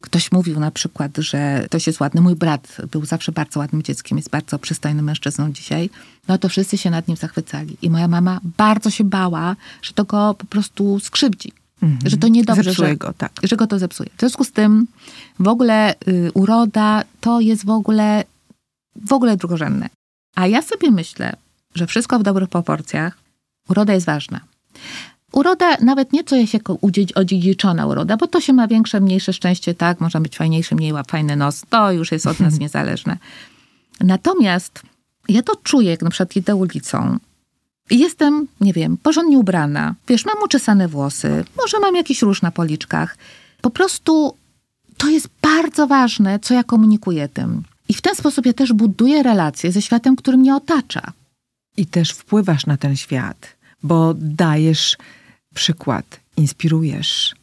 Ktoś 0.00 0.32
mówił 0.32 0.60
na 0.60 0.70
przykład, 0.70 1.18
że 1.18 1.62
ktoś 1.66 1.86
jest 1.86 2.00
ładny. 2.00 2.20
Mój 2.20 2.36
brat 2.36 2.76
był 2.90 3.04
zawsze 3.04 3.32
bardzo 3.32 3.60
ładnym 3.60 3.82
dzieckiem, 3.82 4.18
jest 4.18 4.30
bardzo 4.30 4.58
przystojnym 4.58 5.04
mężczyzną 5.04 5.52
dzisiaj. 5.52 5.90
No 6.28 6.38
to 6.38 6.48
wszyscy 6.48 6.78
się 6.78 6.90
nad 6.90 7.08
nim 7.08 7.16
zachwycali. 7.16 7.76
I 7.82 7.90
moja 7.90 8.08
mama 8.08 8.40
bardzo 8.56 8.90
się 8.90 9.04
bała, 9.04 9.56
że 9.82 9.92
to 9.92 10.04
go 10.04 10.34
po 10.38 10.46
prostu 10.46 11.00
skrzywdzi. 11.00 11.52
Że 12.04 12.16
to 12.16 12.28
niedobrze, 12.28 12.62
Zepsuje 12.62 12.88
że, 12.88 12.96
go, 12.96 13.12
tak. 13.12 13.32
że 13.42 13.56
go 13.56 13.66
to 13.66 13.78
zepsuje. 13.78 14.10
W 14.16 14.20
związku 14.20 14.44
z 14.44 14.52
tym 14.52 14.86
w 15.38 15.48
ogóle 15.48 15.94
y, 16.08 16.30
uroda 16.34 17.04
to 17.20 17.40
jest 17.40 17.64
w 17.64 17.70
ogóle, 17.70 18.24
w 18.96 19.12
ogóle 19.12 19.36
drugorzędne. 19.36 19.88
A 20.34 20.46
ja 20.46 20.62
sobie 20.62 20.90
myślę, 20.90 21.36
że 21.74 21.86
wszystko 21.86 22.18
w 22.18 22.22
dobrych 22.22 22.48
proporcjach, 22.48 23.18
uroda 23.68 23.92
jest 23.94 24.06
ważna. 24.06 24.40
Uroda, 25.32 25.76
nawet 25.80 26.12
nie 26.12 26.24
co 26.24 26.36
jest 26.36 26.54
jako 26.54 26.78
odziedziczona 27.14 27.86
uroda, 27.86 28.16
bo 28.16 28.26
to 28.26 28.40
się 28.40 28.52
ma 28.52 28.68
większe, 28.68 29.00
mniejsze 29.00 29.32
szczęście, 29.32 29.74
tak, 29.74 30.00
można 30.00 30.20
być 30.20 30.36
fajniejszy, 30.36 30.74
mniej 30.74 30.92
fajny 31.08 31.36
nos, 31.36 31.62
to 31.68 31.92
już 31.92 32.12
jest 32.12 32.26
od 32.26 32.40
nas 32.40 32.58
niezależne. 32.64 33.18
Natomiast 34.00 34.82
ja 35.28 35.42
to 35.42 35.56
czuję, 35.56 35.90
jak 35.90 36.02
na 36.02 36.10
przykład 36.10 36.36
idę 36.36 36.56
ulicą 36.56 37.18
i 37.90 37.98
jestem, 37.98 38.46
nie 38.60 38.72
wiem, 38.72 38.96
porządnie 38.96 39.38
ubrana, 39.38 39.94
wiesz, 40.08 40.24
mam 40.24 40.42
uczesane 40.44 40.88
włosy, 40.88 41.44
może 41.56 41.80
mam 41.80 41.96
jakiś 41.96 42.22
róż 42.22 42.42
na 42.42 42.50
policzkach. 42.50 43.16
Po 43.60 43.70
prostu 43.70 44.36
to 44.96 45.08
jest 45.08 45.28
bardzo 45.42 45.86
ważne, 45.86 46.38
co 46.40 46.54
ja 46.54 46.64
komunikuję 46.64 47.28
tym. 47.28 47.62
I 47.88 47.94
w 47.94 48.00
ten 48.00 48.14
sposób 48.14 48.46
ja 48.46 48.52
też 48.52 48.72
buduję 48.72 49.22
relacje 49.22 49.72
ze 49.72 49.82
światem, 49.82 50.16
który 50.16 50.36
mnie 50.36 50.56
otacza. 50.56 51.12
I 51.76 51.86
też 51.86 52.10
wpływasz 52.10 52.66
na 52.66 52.76
ten 52.76 52.96
świat, 52.96 53.56
bo 53.82 54.14
dajesz 54.16 54.96
przykład, 55.54 56.20
inspirujesz. 56.36 57.34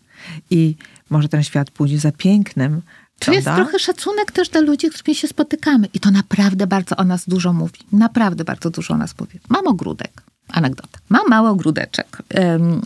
I 0.50 0.76
może 1.10 1.30
ten 1.30 1.44
świat 1.44 1.72
pójdzie 1.72 2.00
za 2.00 2.12
pięknem. 2.12 2.82
To 3.20 3.34
jest 3.34 3.48
trochę 3.48 3.80
szacunek 3.80 4.32
też 4.32 4.50
dla 4.50 4.62
ludzi, 4.62 4.88
z 4.88 4.94
którymi 4.94 5.16
się 5.16 5.28
spotykamy. 5.28 5.88
I 5.94 6.00
to 6.00 6.12
naprawdę 6.12 6.68
bardzo 6.68 6.96
o 6.96 7.04
nas 7.04 7.30
dużo 7.30 7.54
mówi. 7.54 7.80
Naprawdę 7.92 8.44
bardzo 8.44 8.70
dużo 8.70 8.94
o 8.94 8.98
nas 8.98 9.14
powie. 9.14 9.40
Mam 9.50 9.68
ogródek. 9.68 10.22
Anegdota. 10.52 11.00
Mam 11.10 11.30
mały 11.30 11.50
ogródeczek. 11.50 12.18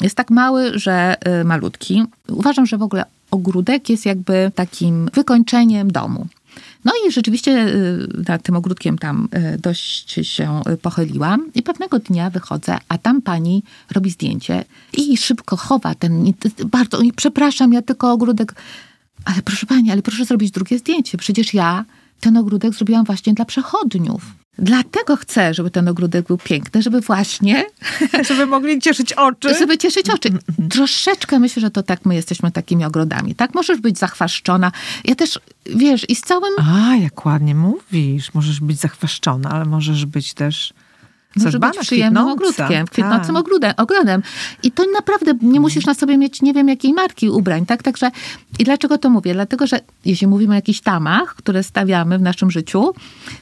Jest 0.02 0.16
tak 0.16 0.30
mały, 0.30 0.80
że 0.80 1.16
y, 1.42 1.44
malutki. 1.44 2.04
Uważam, 2.28 2.66
że 2.66 2.78
w 2.78 2.82
ogóle 2.82 3.06
ogródek 3.32 3.90
jest 3.90 4.06
jakby 4.06 4.52
takim 4.56 5.10
wykończeniem 5.14 5.92
domu. 5.92 6.28
No 6.86 6.92
i 7.08 7.12
rzeczywiście 7.12 7.52
y, 7.52 8.08
nad 8.28 8.44
tym 8.44 8.56
ogródkiem 8.56 8.98
tam 8.98 9.28
y, 9.56 9.58
dość 9.58 10.28
się 10.28 10.62
pochyliłam 10.82 11.52
i 11.56 11.64
pewnego 11.64 12.00
dnia 12.00 12.30
wychodzę, 12.30 12.78
a 12.88 12.98
tam 12.98 13.22
pani 13.22 13.64
robi 13.92 14.10
zdjęcie 14.10 14.66
i 14.94 15.18
szybko 15.18 15.58
chowa 15.58 15.96
ten, 15.96 16.34
bardzo, 16.66 17.00
przepraszam, 17.16 17.74
ja 17.74 17.82
tylko 17.82 18.12
ogródek, 18.12 18.56
ale 19.26 19.42
proszę 19.42 19.66
pani, 19.66 19.92
ale 19.92 20.02
proszę 20.02 20.26
zrobić 20.26 20.52
drugie 20.52 20.80
zdjęcie, 20.80 21.18
przecież 21.18 21.54
ja 21.54 21.86
ten 22.20 22.38
ogródek 22.38 22.74
zrobiłam 22.74 23.06
właśnie 23.06 23.34
dla 23.34 23.46
przechodniów. 23.46 24.43
Dlatego 24.58 25.16
chcę, 25.16 25.54
żeby 25.54 25.72
ten 25.72 25.88
ogródek 25.88 26.28
był 26.28 26.38
piękny, 26.38 26.82
żeby 26.82 27.02
właśnie... 27.02 27.66
żeby 28.28 28.46
mogli 28.46 28.80
cieszyć 28.80 29.14
oczy. 29.14 29.56
Żeby 29.60 29.78
cieszyć 29.78 30.10
oczy. 30.10 30.30
Troszeczkę 30.70 31.40
myślę, 31.40 31.62
że 31.62 31.72
to 31.72 31.84
tak 31.84 32.06
my 32.06 32.16
jesteśmy 32.16 32.52
takimi 32.52 32.86
ogrodami. 32.86 33.36
Tak, 33.36 33.54
możesz 33.54 33.80
być 33.80 33.98
zachwaszczona. 33.98 34.72
Ja 35.06 35.16
też, 35.16 35.40
wiesz, 35.66 36.10
i 36.10 36.16
z 36.16 36.22
całym... 36.22 36.54
A, 36.60 36.96
jak 36.96 37.26
ładnie 37.26 37.56
mówisz. 37.56 38.34
Możesz 38.34 38.60
być 38.60 38.80
zachwaszczona, 38.80 39.50
ale 39.50 39.66
możesz 39.66 40.06
być 40.06 40.34
też 40.34 40.74
może 41.36 41.60
być 41.60 41.78
przyjemnym 41.80 42.28
ogródkiem, 42.28 42.88
kwitnącym 42.88 43.36
tak. 43.36 43.44
ogródem, 43.44 43.74
ogrodem. 43.78 44.24
I 44.64 44.72
to 44.72 44.84
naprawdę 44.94 45.34
nie 45.42 45.60
musisz 45.60 45.86
na 45.86 45.94
sobie 45.94 46.18
mieć 46.18 46.42
nie 46.42 46.54
wiem 46.54 46.70
jakiej 46.70 46.94
marki 46.94 47.30
ubrań, 47.30 47.66
tak? 47.66 47.84
Także 47.84 48.12
i 48.60 48.64
dlaczego 48.64 48.98
to 48.98 49.10
mówię? 49.10 49.34
Dlatego, 49.34 49.68
że 49.68 49.80
jeśli 50.06 50.28
mówimy 50.28 50.54
o 50.54 50.56
jakichś 50.56 50.80
tamach, 50.80 51.36
które 51.36 51.64
stawiamy 51.64 52.18
w 52.18 52.22
naszym 52.22 52.52
życiu, 52.52 52.94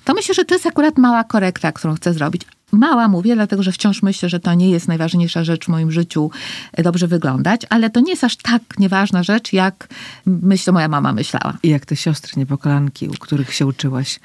to 0.05 0.13
myślę, 0.13 0.35
że 0.35 0.45
to 0.45 0.55
jest 0.55 0.65
akurat 0.65 0.97
mała 0.97 1.23
korekta, 1.23 1.71
którą 1.71 1.95
chcę 1.95 2.13
zrobić. 2.13 2.41
Mała 2.71 3.07
mówię, 3.07 3.35
dlatego 3.35 3.63
że 3.63 3.71
wciąż 3.71 4.03
myślę, 4.03 4.29
że 4.29 4.39
to 4.39 4.53
nie 4.53 4.69
jest 4.69 4.87
najważniejsza 4.87 5.43
rzecz 5.43 5.65
w 5.65 5.67
moim 5.67 5.91
życiu 5.91 6.31
e, 6.73 6.83
dobrze 6.83 7.07
wyglądać, 7.07 7.61
ale 7.69 7.89
to 7.89 7.99
nie 7.99 8.11
jest 8.11 8.23
aż 8.23 8.37
tak 8.37 8.61
nieważna 8.79 9.23
rzecz, 9.23 9.53
jak 9.53 9.87
myślę, 10.25 10.73
moja 10.73 10.87
mama 10.87 11.13
myślała. 11.13 11.57
I 11.63 11.69
jak 11.69 11.85
te 11.85 11.95
siostry 11.95 12.33
niepokolanki, 12.37 13.07
u 13.07 13.13
których 13.13 13.53
się 13.53 13.65
uczyłaś, 13.65 14.19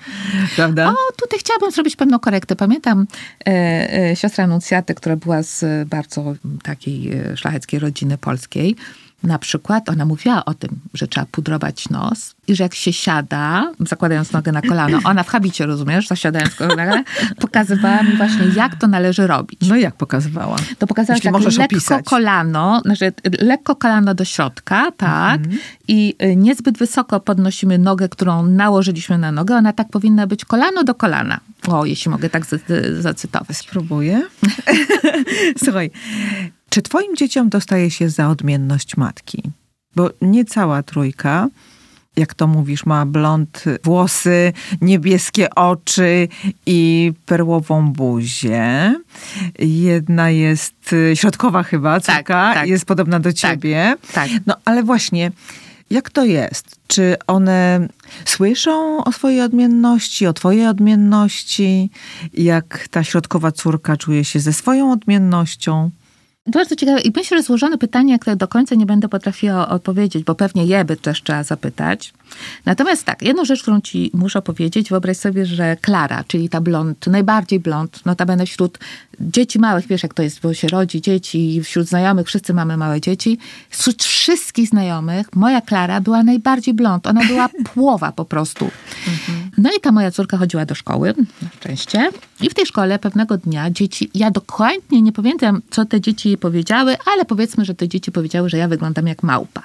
prawda? 0.57 0.91
O, 0.91 1.13
tutaj 1.17 1.39
chciałabym 1.39 1.71
zrobić 1.71 1.97
pewną 1.97 2.19
korektę. 2.19 2.57
Pamiętam 2.57 3.07
e, 3.47 4.11
e, 4.11 4.17
siostrę 4.17 4.45
Anuncjatę, 4.45 4.95
która 4.95 5.17
była 5.17 5.43
z 5.43 5.89
bardzo 5.89 6.35
takiej 6.63 7.13
e, 7.13 7.37
szlacheckiej 7.37 7.81
rodziny 7.81 8.19
polskiej 8.19 8.77
na 9.23 9.39
przykład 9.39 9.89
ona 9.89 10.05
mówiła 10.05 10.45
o 10.45 10.55
tym, 10.55 10.71
że 10.95 11.09
trzeba 11.09 11.27
pudrować 11.27 11.89
nos 11.89 12.35
i 12.49 12.57
że 12.57 12.63
jak 12.63 12.75
się 12.75 12.93
siada, 12.93 13.73
zakładając 13.81 14.33
nogę 14.33 14.53
na 14.53 14.63
kolano, 14.63 14.99
ona 15.05 15.23
w 15.23 15.29
habicie, 15.29 15.67
rozumiesz, 15.67 16.09
zasiadając 16.09 16.61
na 16.61 16.67
kolano, 16.69 17.05
pokazywała 17.41 18.03
mi 18.03 18.17
właśnie, 18.17 18.47
jak 18.57 18.75
to 18.75 18.87
należy 18.87 19.27
robić. 19.27 19.61
No 19.69 19.77
jak 19.77 19.95
pokazywała? 19.95 20.57
To 20.79 20.87
pokazała 20.87 21.17
Jeśli 21.17 21.33
tak 21.33 21.43
lekko 21.43 21.65
opisać. 21.65 22.05
kolano, 22.05 22.81
znaczy 22.85 23.13
lekko 23.41 23.77
kolano 23.77 24.15
do 24.15 24.25
środka, 24.25 24.93
tak, 24.97 25.41
mhm. 25.41 25.59
i 25.89 26.15
y, 26.23 26.37
niezbyt 26.37 26.79
wysoko 26.79 27.21
podnosimy 27.21 27.79
nogę, 27.79 28.09
którą 28.09 28.47
nałożyliśmy 28.47 29.19
na 29.19 29.33
nogę. 29.33 29.57
Ona 29.57 29.73
tak 29.73 29.89
powinna 29.89 30.27
być 30.27 30.45
kolano 30.45 30.85
do 30.85 30.95
kolana. 30.95 31.41
O, 31.69 31.85
jeśli 31.85 32.11
mogę 32.11 32.31
tak 32.31 32.43
zacytować. 33.01 33.57
Spróbuję. 33.57 34.23
Słuchaj, 35.65 35.91
czy 36.77 36.83
twoim 36.83 37.17
dzieciom 37.17 37.49
dostaje 37.49 37.91
się 37.91 38.11
za 38.11 38.29
odmienność 38.29 38.97
matki? 38.97 39.43
Bo 39.95 40.11
nie 40.23 40.45
cała 40.45 40.83
trójka, 40.83 41.49
jak 42.17 42.35
to 42.35 42.47
mówisz, 42.47 42.87
ma 42.87 43.07
blond 43.07 43.65
włosy, 43.85 44.53
niebieskie 44.81 45.55
oczy 45.55 46.29
i 46.67 47.13
perłową 47.27 47.93
buzię. 47.93 48.95
Jedna 49.59 50.31
jest 50.31 50.93
y, 50.93 51.17
środkowa 51.17 51.63
chyba, 51.63 52.01
córka, 52.01 52.23
tak, 52.23 52.55
tak. 52.55 52.69
jest 52.69 52.85
podobna 52.85 53.21
do 53.21 53.31
tak, 53.31 53.37
ciebie. 53.37 53.97
Tak, 54.13 54.31
tak. 54.31 54.41
No 54.47 54.57
ale 54.65 54.83
właśnie, 54.83 55.33
jak 55.91 56.11
to 56.11 56.25
jest? 56.25 56.77
Czy 56.87 57.17
one 57.27 57.89
słyszą 58.25 59.05
o 59.05 59.13
swojej 59.13 59.41
odmienności, 59.41 60.27
o 60.27 60.33
twojej 60.33 60.67
odmienności? 60.67 61.91
Jak 62.35 62.89
ta 62.91 63.05
środkowa 63.05 63.53
córka 63.53 63.97
czuje 63.97 64.25
się 64.25 64.41
ze 64.41 64.53
swoją 64.53 64.93
odmiennością? 64.93 65.91
Bardzo 66.47 66.77
ciekawe 66.77 67.01
i 67.01 67.13
myślę, 67.17 67.37
że 67.37 67.43
złożone 67.43 67.79
pytanie, 67.79 68.19
które 68.19 68.37
do 68.37 68.49
końca 68.49 68.75
nie 68.75 68.87
będę 68.87 69.09
potrafiła 69.09 69.69
odpowiedzieć, 69.69 70.25
bo 70.25 70.35
pewnie 70.35 70.67
je 70.67 70.85
by 70.85 70.97
też 70.97 71.23
trzeba 71.23 71.43
zapytać. 71.43 72.13
Natomiast 72.65 73.05
tak, 73.05 73.23
jedną 73.23 73.45
rzecz, 73.45 73.63
którą 73.63 73.81
ci 73.81 74.11
muszę 74.15 74.43
powiedzieć, 74.43 74.91
wyobraź 74.91 75.17
sobie, 75.17 75.47
że 75.47 75.77
Klara, 75.77 76.25
czyli 76.25 76.49
ta 76.49 76.61
blond, 76.61 77.07
najbardziej 77.07 77.61
blond, 77.61 78.07
notabene 78.07 78.47
wśród 78.47 78.79
dzieci 79.21 79.59
małych, 79.59 79.87
wiesz 79.87 80.03
jak 80.03 80.15
to 80.15 80.23
jest, 80.23 80.41
bo 80.41 80.55
się 80.55 80.69
rodzi 80.69 81.01
dzieci, 81.01 81.61
wśród 81.65 81.89
znajomych 81.89 82.27
wszyscy 82.27 82.55
mamy 82.55 82.77
małe 82.77 83.01
dzieci. 83.01 83.39
Wśród 83.71 84.05
wszystkich 84.05 84.69
znajomych 84.69 85.37
moja 85.37 85.61
Klara 85.61 86.01
była 86.01 86.23
najbardziej 86.23 86.75
blond. 86.75 87.07
Ona 87.07 87.21
była 87.27 87.49
płowa 87.75 88.13
po 88.13 88.25
prostu. 88.25 88.65
Mhm. 88.65 89.51
No 89.59 89.71
i 89.77 89.81
ta 89.81 89.93
moja 89.93 90.11
córka 90.11 90.37
chodziła 90.37 90.67
do 90.67 90.75
szkoły, 90.75 91.15
na 91.43 91.49
szczęście. 91.57 92.11
I 92.41 92.51
w 92.51 92.55
tej 92.55 92.67
szkole 92.67 92.99
pewnego 92.99 93.39
dnia 93.39 93.71
dzieci, 93.71 94.11
ja 94.15 94.31
dokładnie 94.31 95.03
nie 95.03 95.13
pamiętam, 95.13 95.63
co 95.71 95.85
te 95.85 96.01
dzieci 96.01 96.29
jej 96.29 96.39
powiedziały, 96.39 96.97
ale 97.15 97.25
powiedzmy, 97.25 97.65
że 97.65 97.75
te 97.75 97.89
dzieci 97.89 98.13
powiedziały, 98.13 98.49
że 98.49 98.59
ja 98.59 98.69
wyglądam 98.69 99.07
jak 99.07 99.23
małpa. 99.23 99.63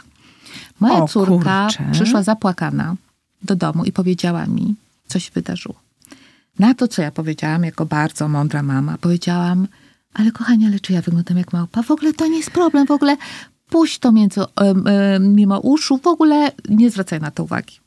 Moja 0.82 1.04
o, 1.04 1.08
córka 1.08 1.68
kurczę. 1.68 1.90
przyszła 1.92 2.24
zapłakana 2.24 2.96
do 3.44 3.56
domu 3.56 3.86
i 3.86 3.92
powiedziała 3.92 4.46
mi, 4.46 4.76
co 5.08 5.20
się 5.20 5.32
wydarzyło. 5.34 5.76
Na 6.60 6.74
to, 6.74 6.88
co 6.88 7.02
ja 7.02 7.12
powiedziałam 7.12 7.64
jako 7.64 7.86
bardzo 7.86 8.28
mądra 8.28 8.64
mama, 8.64 8.98
powiedziałam, 8.98 9.68
ale 10.14 10.32
kochanie, 10.32 10.68
ale 10.68 10.80
czy 10.80 10.94
ja 10.94 11.02
wyglądam 11.02 11.38
jak 11.38 11.54
małpa? 11.54 11.84
W 11.84 11.92
ogóle 11.92 12.14
to 12.14 12.28
nie 12.28 12.38
jest 12.38 12.52
problem, 12.52 12.88
w 12.88 12.92
ogóle 12.92 13.18
puść 13.70 14.00
to 14.00 14.12
między, 14.12 14.42
mimo 15.20 15.60
uszu, 15.60 15.98
w 15.98 16.08
ogóle 16.08 16.52
nie 16.70 16.92
zwracaj 16.92 17.20
na 17.22 17.32
to 17.32 17.44
uwagi. 17.44 17.80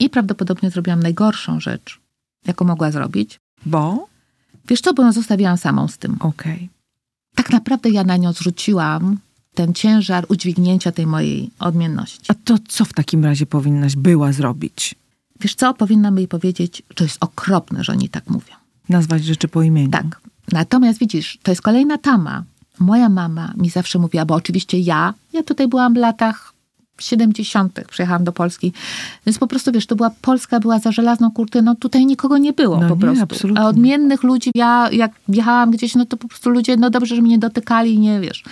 I 0.00 0.10
prawdopodobnie 0.10 0.70
zrobiłam 0.70 1.02
najgorszą 1.02 1.60
rzecz, 1.60 2.00
jaką 2.46 2.64
mogła 2.64 2.90
zrobić. 2.90 3.40
Bo? 3.66 4.08
Wiesz 4.68 4.80
co, 4.80 4.94
bo 4.94 5.02
ją 5.02 5.12
zostawiłam 5.12 5.56
samą 5.56 5.88
z 5.88 5.98
tym. 5.98 6.16
Okej. 6.20 6.54
Okay. 6.54 6.68
Tak 7.34 7.50
naprawdę 7.50 7.90
ja 7.90 8.04
na 8.04 8.16
nią 8.16 8.32
zrzuciłam 8.32 9.18
ten 9.54 9.74
ciężar 9.74 10.26
udźwignięcia 10.28 10.92
tej 10.92 11.06
mojej 11.06 11.50
odmienności. 11.58 12.24
A 12.28 12.34
to 12.34 12.56
co 12.68 12.84
w 12.84 12.92
takim 12.92 13.24
razie 13.24 13.46
powinnaś 13.46 13.96
była 13.96 14.32
zrobić? 14.32 14.94
Wiesz 15.40 15.54
co, 15.54 15.74
powinnam 15.74 16.18
jej 16.18 16.28
powiedzieć, 16.28 16.82
to 16.94 17.04
jest 17.04 17.16
okropne, 17.20 17.84
że 17.84 17.92
oni 17.92 18.08
tak 18.08 18.30
mówią. 18.30 18.54
Nazwać 18.88 19.24
rzeczy 19.24 19.48
po 19.48 19.62
imieniu. 19.62 19.90
Tak. 19.90 20.20
Natomiast 20.52 20.98
widzisz, 20.98 21.38
to 21.42 21.52
jest 21.52 21.62
kolejna 21.62 21.98
tama. 21.98 22.44
Moja 22.78 23.08
mama 23.08 23.52
mi 23.56 23.70
zawsze 23.70 23.98
mówiła, 23.98 24.24
bo 24.24 24.34
oczywiście 24.34 24.78
ja, 24.78 25.14
ja 25.32 25.42
tutaj 25.42 25.68
byłam 25.68 25.94
w 25.94 25.96
latach 25.96 26.52
70. 26.98 27.80
przyjechałam 27.90 28.24
do 28.24 28.32
Polski. 28.32 28.72
Więc 29.26 29.38
po 29.38 29.46
prostu, 29.46 29.72
wiesz, 29.72 29.86
to 29.86 29.96
była 29.96 30.10
Polska, 30.22 30.60
była 30.60 30.78
za 30.78 30.92
żelazną 30.92 31.30
kurtyną, 31.30 31.76
tutaj 31.76 32.06
nikogo 32.06 32.38
nie 32.38 32.52
było 32.52 32.80
no 32.80 32.88
po 32.88 32.94
nie, 32.94 33.00
prostu. 33.00 33.22
Absolutnie. 33.22 33.62
A 33.62 33.66
odmiennych 33.66 34.22
ludzi, 34.22 34.50
ja 34.54 34.88
jak 34.92 35.12
jechałam 35.28 35.70
gdzieś, 35.70 35.94
no 35.94 36.06
to 36.06 36.16
po 36.16 36.28
prostu 36.28 36.50
ludzie, 36.50 36.76
no 36.76 36.90
dobrze, 36.90 37.16
że 37.16 37.22
mnie 37.22 37.38
dotykali, 37.38 37.98
nie 37.98 38.20
wiesz. 38.20 38.44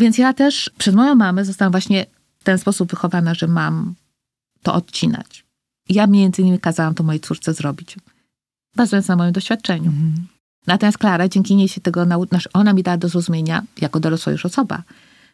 Więc 0.00 0.18
ja 0.18 0.32
też 0.32 0.70
przez 0.78 0.94
moją 0.94 1.14
mamę 1.14 1.44
zostałam 1.44 1.72
właśnie 1.72 2.06
w 2.38 2.44
ten 2.44 2.58
sposób 2.58 2.90
wychowana, 2.90 3.34
że 3.34 3.46
mam 3.46 3.94
to 4.62 4.74
odcinać. 4.74 5.44
Ja 5.88 6.06
między 6.06 6.42
innymi 6.42 6.58
kazałam 6.58 6.94
to 6.94 7.02
mojej 7.02 7.20
córce 7.20 7.54
zrobić, 7.54 7.96
bazując 8.76 9.08
na 9.08 9.16
moim 9.16 9.32
doświadczeniu. 9.32 9.90
Mhm. 9.90 10.26
Natomiast 10.66 10.98
Klara, 10.98 11.28
dzięki 11.28 11.56
niej 11.56 11.68
się 11.68 11.80
tego 11.80 12.06
nauczyła, 12.06 12.40
ona 12.52 12.72
mi 12.72 12.82
dała 12.82 12.96
do 12.96 13.08
zrozumienia, 13.08 13.62
jako 13.80 14.00
dorosła 14.00 14.32
już 14.32 14.46
osoba, 14.46 14.82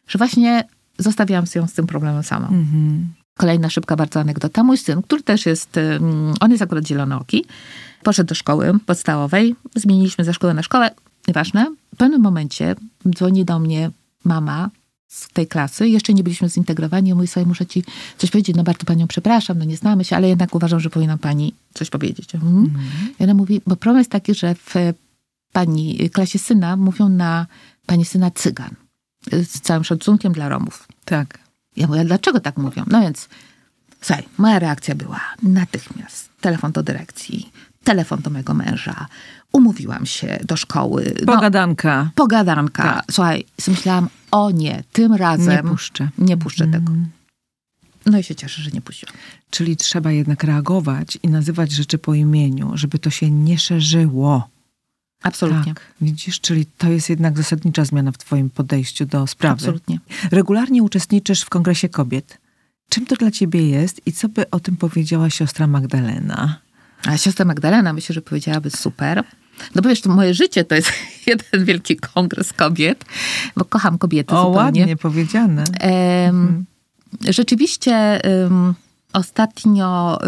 że 0.09 0.19
właśnie 0.19 0.65
zostawiałam 0.99 1.47
się 1.47 1.69
z 1.69 1.73
tym 1.73 1.87
problemem 1.87 2.23
sama. 2.23 2.49
Mhm. 2.49 3.13
Kolejna 3.39 3.71
szybka 3.71 3.97
bardzo 3.97 4.21
anegdota. 4.21 4.65
Mój 4.65 4.79
syn, 4.79 5.03
który 5.03 5.23
też 5.23 5.47
jest, 5.47 5.77
on 6.41 6.51
jest 6.51 6.63
akurat 6.63 6.87
zielonooki, 6.87 7.45
poszedł 8.03 8.29
do 8.29 8.35
szkoły 8.35 8.73
podstawowej, 8.87 9.55
zmieniliśmy 9.75 10.25
ze 10.25 10.35
szkoły 10.35 10.55
na 10.55 10.63
szkołę, 10.63 10.91
nieważne. 11.29 11.75
W 11.95 11.97
pewnym 11.97 12.23
momencie 12.23 12.75
dzwoni 13.17 13.45
do 13.45 13.59
mnie 13.59 13.91
mama 14.25 14.71
z 15.09 15.29
tej 15.29 15.47
klasy. 15.47 15.89
Jeszcze 15.89 16.15
nie 16.15 16.23
byliśmy 16.23 16.49
zintegrowani. 16.49 17.09
Ja 17.09 17.15
mówię 17.15 17.29
sobie, 17.29 17.47
muszę 17.47 17.67
ci 17.67 17.85
coś 18.19 18.31
powiedzieć. 18.31 18.57
No 18.57 18.65
bardzo 18.65 18.85
panią 18.85 19.07
przepraszam, 19.07 19.59
no 19.59 19.65
nie 19.65 19.77
znamy 19.77 20.05
się, 20.05 20.17
ale 20.17 20.29
jednak 20.29 20.55
uważam, 20.55 20.81
że 20.81 20.91
powinna 20.91 21.19
pani 21.19 21.55
coś 21.75 21.91
powiedzieć. 21.91 22.35
Mhm. 22.35 22.57
Mhm. 22.57 23.15
I 23.21 23.25
ona 23.25 23.35
mówi, 23.35 23.61
bo 23.67 23.77
problem 23.77 23.99
jest 23.99 24.11
taki, 24.11 24.35
że 24.35 24.55
w 24.55 24.75
pani 25.53 26.11
klasie 26.11 26.39
syna 26.39 26.77
mówią 26.77 27.09
na 27.09 27.47
pani 27.87 28.05
syna 28.05 28.31
cygan. 28.31 28.75
Z 29.33 29.61
całym 29.61 29.85
szacunkiem 29.85 30.33
dla 30.33 30.49
Romów. 30.49 30.89
Tak. 31.05 31.39
Ja 31.77 31.87
mówię, 31.87 32.05
dlaczego 32.05 32.41
tak 32.41 32.57
mówią? 32.57 32.85
No 32.87 33.01
więc, 33.01 33.29
słuchaj, 34.01 34.25
moja 34.39 34.59
reakcja 34.59 34.95
była 34.95 35.21
natychmiast. 35.43 36.29
Telefon 36.41 36.73
do 36.73 36.83
dyrekcji, 36.83 37.53
telefon 37.85 38.21
do 38.23 38.31
mojego 38.31 38.55
męża, 38.55 39.07
umówiłam 39.53 40.07
się 40.07 40.39
do 40.45 40.57
szkoły. 40.57 41.15
No, 41.21 41.35
pogadanka. 41.35 42.11
Pogadanka. 42.15 42.83
Tak. 42.83 43.05
Słuchaj, 43.11 43.45
myślałam, 43.69 44.09
o 44.31 44.51
nie, 44.51 44.85
tym 44.93 45.15
razem 45.15 45.57
nie 45.65 45.71
puszczę, 45.71 46.09
nie 46.19 46.37
puszczę 46.37 46.65
mm. 46.65 46.81
tego. 46.81 46.93
No 48.07 48.19
i 48.19 48.23
się 48.23 48.35
cieszę, 48.35 48.63
że 48.63 48.71
nie 48.71 48.81
puściłam. 48.81 49.15
Czyli 49.51 49.77
trzeba 49.77 50.13
jednak 50.13 50.45
reagować 50.45 51.19
i 51.23 51.29
nazywać 51.29 51.73
rzeczy 51.73 51.99
po 51.99 52.15
imieniu, 52.15 52.73
żeby 52.75 52.99
to 52.99 53.11
się 53.11 53.31
nie 53.31 53.59
szerzyło. 53.59 54.49
Absolutnie. 55.23 55.75
Tak, 55.75 55.93
widzisz, 56.01 56.41
czyli 56.41 56.67
to 56.67 56.89
jest 56.89 57.11
jednak 57.11 57.37
zasadnicza 57.37 57.85
zmiana 57.85 58.13
w 58.13 58.19
twoim 58.19 58.51
podejściu 58.51 59.07
do 59.07 59.27
sprawy. 59.27 59.55
Absolutnie. 59.55 59.99
Regularnie 60.31 60.83
uczestniczysz 60.83 61.43
w 61.43 61.49
Kongresie 61.49 61.89
Kobiet. 61.89 62.39
Czym 62.89 63.07
to 63.07 63.17
dla 63.17 63.31
ciebie 63.31 63.69
jest 63.69 64.07
i 64.07 64.13
co 64.13 64.29
by 64.29 64.51
o 64.51 64.61
tym 64.61 64.77
powiedziała 64.77 65.31
siostra 65.31 65.67
Magdalena? 65.67 66.61
A 67.07 67.17
siostra 67.17 67.45
Magdalena 67.45 67.93
myślę, 67.93 68.13
że 68.13 68.23
powiedziałaby 68.23 68.71
super. 68.71 69.25
No 69.75 69.83
bo 69.83 69.89
wiesz, 69.89 70.01
to 70.01 70.11
moje 70.11 70.35
życie 70.35 70.65
to 70.65 70.75
jest 70.75 70.93
jeden 71.27 71.65
wielki 71.65 71.97
kongres 71.97 72.53
kobiet, 72.53 73.05
bo 73.57 73.65
kocham 73.65 73.99
kobiety 73.99 74.35
o, 74.35 74.39
zupełnie. 74.39 74.81
ładnie 74.81 74.97
powiedziane. 74.97 75.65
Mhm. 75.81 76.65
Rzeczywiście 77.29 78.21
ostatnio 79.13 80.19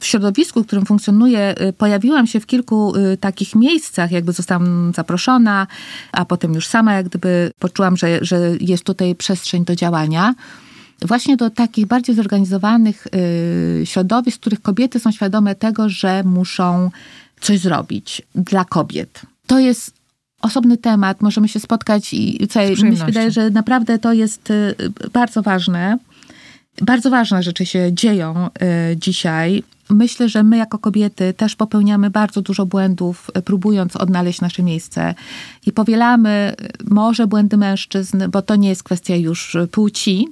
w 0.00 0.06
środowisku, 0.06 0.62
w 0.62 0.66
którym 0.66 0.86
funkcjonuję, 0.86 1.54
pojawiłam 1.78 2.26
się 2.26 2.40
w 2.40 2.46
kilku 2.46 2.92
takich 3.20 3.54
miejscach, 3.54 4.12
jakby 4.12 4.32
zostałam 4.32 4.92
zaproszona, 4.94 5.66
a 6.12 6.24
potem 6.24 6.54
już 6.54 6.66
sama 6.66 6.94
jak 6.94 7.08
gdyby 7.08 7.52
poczułam, 7.58 7.96
że, 7.96 8.18
że 8.22 8.38
jest 8.60 8.84
tutaj 8.84 9.14
przestrzeń 9.14 9.64
do 9.64 9.76
działania 9.76 10.34
właśnie 11.04 11.36
do 11.36 11.50
takich 11.50 11.86
bardziej 11.86 12.16
zorganizowanych 12.16 13.06
środowisk, 13.84 14.36
w 14.36 14.40
których 14.40 14.62
kobiety 14.62 15.00
są 15.00 15.12
świadome 15.12 15.54
tego, 15.54 15.88
że 15.88 16.22
muszą 16.24 16.90
coś 17.40 17.58
zrobić 17.58 18.22
dla 18.34 18.64
kobiet. 18.64 19.22
To 19.46 19.58
jest 19.58 19.92
osobny 20.42 20.76
temat, 20.76 21.20
możemy 21.22 21.48
się 21.48 21.60
spotkać 21.60 22.14
i 22.14 22.38
tutaj 22.38 22.70
mi 22.70 22.96
się 22.96 23.04
wydaje, 23.04 23.30
że 23.30 23.50
naprawdę 23.50 23.98
to 23.98 24.12
jest 24.12 24.52
bardzo 25.12 25.42
ważne. 25.42 25.98
Bardzo 26.82 27.10
ważne 27.10 27.42
rzeczy 27.42 27.66
się 27.66 27.92
dzieją 27.92 28.50
dzisiaj. 28.96 29.62
Myślę, 29.90 30.28
że 30.28 30.42
my 30.42 30.56
jako 30.56 30.78
kobiety 30.78 31.32
też 31.32 31.56
popełniamy 31.56 32.10
bardzo 32.10 32.42
dużo 32.42 32.66
błędów, 32.66 33.30
próbując 33.44 33.96
odnaleźć 33.96 34.40
nasze 34.40 34.62
miejsce 34.62 35.14
i 35.66 35.72
powielamy 35.72 36.54
może 36.84 37.26
błędy 37.26 37.56
mężczyzn, 37.56 38.22
bo 38.30 38.42
to 38.42 38.56
nie 38.56 38.68
jest 38.68 38.82
kwestia 38.82 39.16
już 39.16 39.56
płci, 39.70 40.28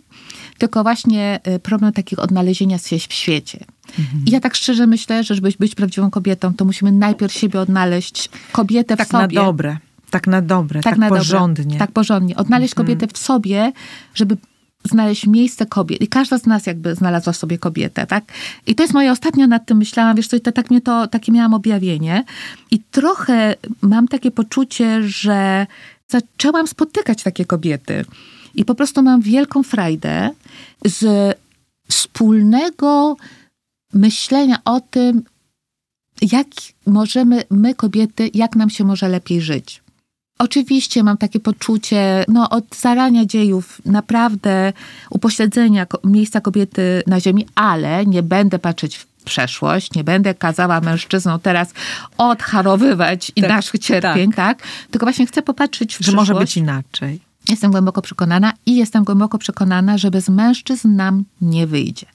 tylko 0.63 0.83
właśnie 0.83 1.41
problem 1.63 1.93
takiego 1.93 2.23
odnalezienia 2.23 2.79
się 2.79 2.99
w 2.99 3.13
świecie. 3.13 3.65
Mhm. 3.99 4.25
I 4.27 4.31
ja 4.31 4.41
tak 4.41 4.55
szczerze 4.55 4.87
myślę, 4.87 5.25
że 5.25 5.35
żeby 5.35 5.53
być 5.59 5.75
prawdziwą 5.75 6.11
kobietą, 6.11 6.55
to 6.55 6.65
musimy 6.65 6.93
najpierw 6.93 7.33
siebie 7.33 7.61
odnaleźć, 7.61 8.31
kobietę 8.53 8.97
tak 8.97 9.09
w 9.09 9.11
sobie. 9.11 9.23
Tak 9.23 9.33
na 9.33 9.43
dobre. 9.43 9.79
Tak 10.11 10.27
na 10.27 10.43
dobre, 10.43 10.81
tak, 10.81 10.93
tak 10.93 10.99
na 10.99 11.09
porządnie. 11.09 11.65
Dobre, 11.65 11.79
tak 11.79 11.93
porządnie. 11.93 12.37
Odnaleźć 12.37 12.73
mhm. 12.73 12.87
kobietę 12.87 13.15
w 13.15 13.19
sobie, 13.19 13.73
żeby 14.15 14.37
znaleźć 14.85 15.27
miejsce 15.27 15.67
kobiet. 15.67 16.01
I 16.01 16.09
każda 16.09 16.39
z 16.39 16.47
nas 16.47 16.67
jakby 16.67 16.95
znalazła 16.95 17.33
w 17.33 17.37
sobie 17.37 17.59
kobietę, 17.59 18.07
tak? 18.07 18.25
I 18.67 18.75
to 18.75 18.83
jest 18.83 18.95
moje 18.95 19.13
ostatnio 19.13 19.47
nad 19.47 19.67
tym 19.67 19.79
myślałam, 19.79 20.17
wiesz 20.17 20.29
co, 20.29 20.41
to, 20.41 20.53
tak 20.53 20.71
mnie 20.71 20.81
to, 20.81 21.07
takie 21.07 21.33
miałam 21.33 21.55
objawienie. 21.55 22.25
I 22.71 22.81
trochę 22.91 23.55
mam 23.83 24.09
takie 24.09 24.31
poczucie, 24.31 25.03
że 25.03 25.67
zaczęłam 26.09 26.67
spotykać 26.67 27.23
takie 27.23 27.45
kobiety. 27.45 28.05
I 28.55 28.65
po 28.65 28.75
prostu 28.75 29.03
mam 29.03 29.21
wielką 29.21 29.63
frajdę 29.63 30.31
z 30.85 31.05
wspólnego 31.89 33.17
myślenia 33.95 34.57
o 34.65 34.81
tym, 34.81 35.23
jak 36.23 36.47
możemy, 36.87 37.45
my 37.51 37.75
kobiety, 37.75 38.31
jak 38.35 38.57
nam 38.57 38.71
się 38.71 38.85
może 38.85 39.09
lepiej 39.09 39.41
żyć. 39.41 39.83
Oczywiście 40.39 41.03
mam 41.03 41.17
takie 41.17 41.41
poczucie, 41.41 42.25
no 42.29 42.51
od 42.51 42.77
zarania 42.77 43.27
dziejów, 43.27 43.83
naprawdę 43.85 44.73
upośledzenia 45.11 45.87
miejsca 46.05 46.41
kobiety 46.41 47.03
na 47.07 47.21
ziemi, 47.21 47.47
ale 47.55 48.07
nie 48.07 48.23
będę 48.23 48.59
patrzeć 48.59 48.97
w 48.97 49.07
przeszłość, 49.25 49.95
nie 49.95 50.05
będę 50.05 50.35
kazała 50.35 50.81
mężczyznom 50.81 51.41
teraz 51.41 51.73
odharowywać 52.19 53.33
tak, 53.41 53.49
naszych 53.49 53.81
cierpień, 53.81 54.33
tak. 54.33 54.59
tak. 54.59 54.69
Tylko 54.91 55.07
właśnie 55.07 55.27
chcę 55.27 55.43
popatrzeć 55.43 55.95
w 55.95 55.99
Że 55.99 55.99
przyszłość. 55.99 56.17
może 56.29 56.41
być 56.41 56.57
inaczej. 56.57 57.21
Jestem 57.53 57.71
głęboko 57.71 58.03
przekonana 58.03 58.53
i 58.67 58.77
jestem 58.77 59.05
głęboko 59.05 59.39
przekonana, 59.39 59.99
że 59.99 60.11
bez 60.11 60.29
mężczyzn 60.29 60.97
nam 60.97 61.25
nie 61.41 61.67
wyjdzie. 61.67 62.07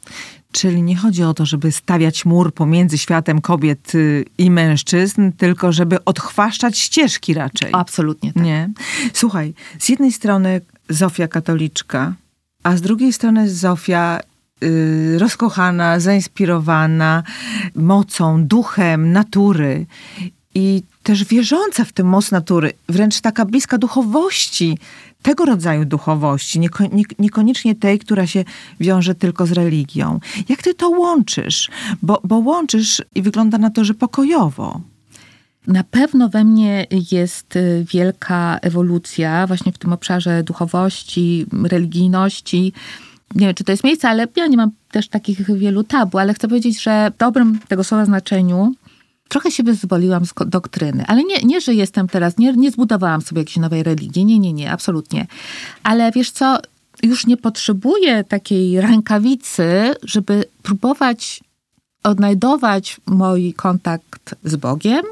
Czyli 0.51 0.81
nie 0.81 0.95
chodzi 0.95 1.23
o 1.23 1.33
to, 1.33 1.45
żeby 1.45 1.71
stawiać 1.71 2.25
mur 2.25 2.53
pomiędzy 2.53 2.97
światem 2.97 3.41
kobiet 3.41 3.95
y, 3.95 4.25
i 4.37 4.51
mężczyzn, 4.51 5.31
tylko 5.31 5.71
żeby 5.71 6.03
odchwaszczać 6.05 6.77
ścieżki 6.77 7.33
raczej. 7.33 7.69
Absolutnie 7.73 8.33
tak. 8.33 8.43
Nie? 8.43 8.69
Słuchaj, 9.13 9.53
z 9.79 9.89
jednej 9.89 10.11
strony 10.11 10.61
Zofia 10.89 11.27
katoliczka, 11.27 12.13
a 12.63 12.77
z 12.77 12.81
drugiej 12.81 13.13
strony 13.13 13.49
Zofia 13.49 14.19
yy, 14.61 15.19
rozkochana, 15.19 15.99
zainspirowana 15.99 17.23
mocą, 17.75 18.45
duchem 18.45 19.11
natury 19.11 19.85
i 20.55 20.83
też 21.03 21.25
wierząca 21.25 21.85
w 21.85 21.93
tę 21.93 22.03
moc 22.03 22.31
natury, 22.31 22.73
wręcz 22.89 23.21
taka 23.21 23.45
bliska 23.45 23.77
duchowości, 23.77 24.77
tego 25.27 25.45
rodzaju 25.45 25.85
duchowości, 25.85 26.59
niekoniecznie 27.19 27.75
tej, 27.75 27.99
która 27.99 28.27
się 28.27 28.43
wiąże 28.79 29.15
tylko 29.15 29.45
z 29.45 29.51
religią. 29.51 30.19
Jak 30.49 30.63
ty 30.63 30.73
to 30.73 30.89
łączysz? 30.89 31.69
Bo, 32.01 32.21
bo 32.23 32.37
łączysz 32.37 33.01
i 33.15 33.21
wygląda 33.21 33.57
na 33.57 33.69
to, 33.69 33.83
że 33.83 33.93
pokojowo. 33.93 34.81
Na 35.67 35.83
pewno 35.83 36.29
we 36.29 36.43
mnie 36.43 36.87
jest 37.11 37.55
y, 37.55 37.85
wielka 37.93 38.59
ewolucja 38.61 39.47
właśnie 39.47 39.71
w 39.71 39.77
tym 39.77 39.93
obszarze 39.93 40.43
duchowości, 40.43 41.45
religijności. 41.63 42.73
Nie 43.35 43.45
wiem, 43.45 43.55
czy 43.55 43.63
to 43.63 43.71
jest 43.71 43.83
miejsce, 43.83 44.09
ale 44.09 44.27
ja 44.35 44.47
nie 44.47 44.57
mam 44.57 44.71
też 44.91 45.07
takich 45.07 45.57
wielu 45.57 45.83
tabu, 45.83 46.17
ale 46.17 46.33
chcę 46.33 46.47
powiedzieć, 46.47 46.81
że 46.81 47.11
w 47.15 47.17
dobrym 47.17 47.59
tego 47.67 47.83
słowa 47.83 48.05
znaczeniu 48.05 48.73
trochę 49.27 49.51
się 49.51 49.63
wyzwoliłam 49.63 50.25
z 50.25 50.33
doktryny. 50.47 51.05
Ale 51.07 51.23
nie, 51.23 51.37
nie 51.43 51.61
że 51.61 51.73
jestem 51.73 52.07
teraz, 52.07 52.37
nie, 52.37 52.53
nie 52.53 52.71
zbudowałam 52.71 53.21
sobie 53.21 53.41
jakiejś 53.41 53.57
nowej 53.57 53.83
religii. 53.83 54.25
Nie, 54.25 54.39
nie, 54.39 54.53
nie, 54.53 54.71
absolutnie. 54.71 55.27
Ale 55.83 56.11
wiesz 56.11 56.31
co, 56.31 56.57
już 57.03 57.27
nie 57.27 57.37
potrzebuję 57.37 58.23
takiej 58.23 58.81
rękawicy, 58.81 59.93
żeby 60.03 60.45
próbować 60.63 61.43
odnajdować 62.03 62.97
mój 63.05 63.53
kontakt 63.53 64.35
z 64.43 64.55
Bogiem. 64.55 65.05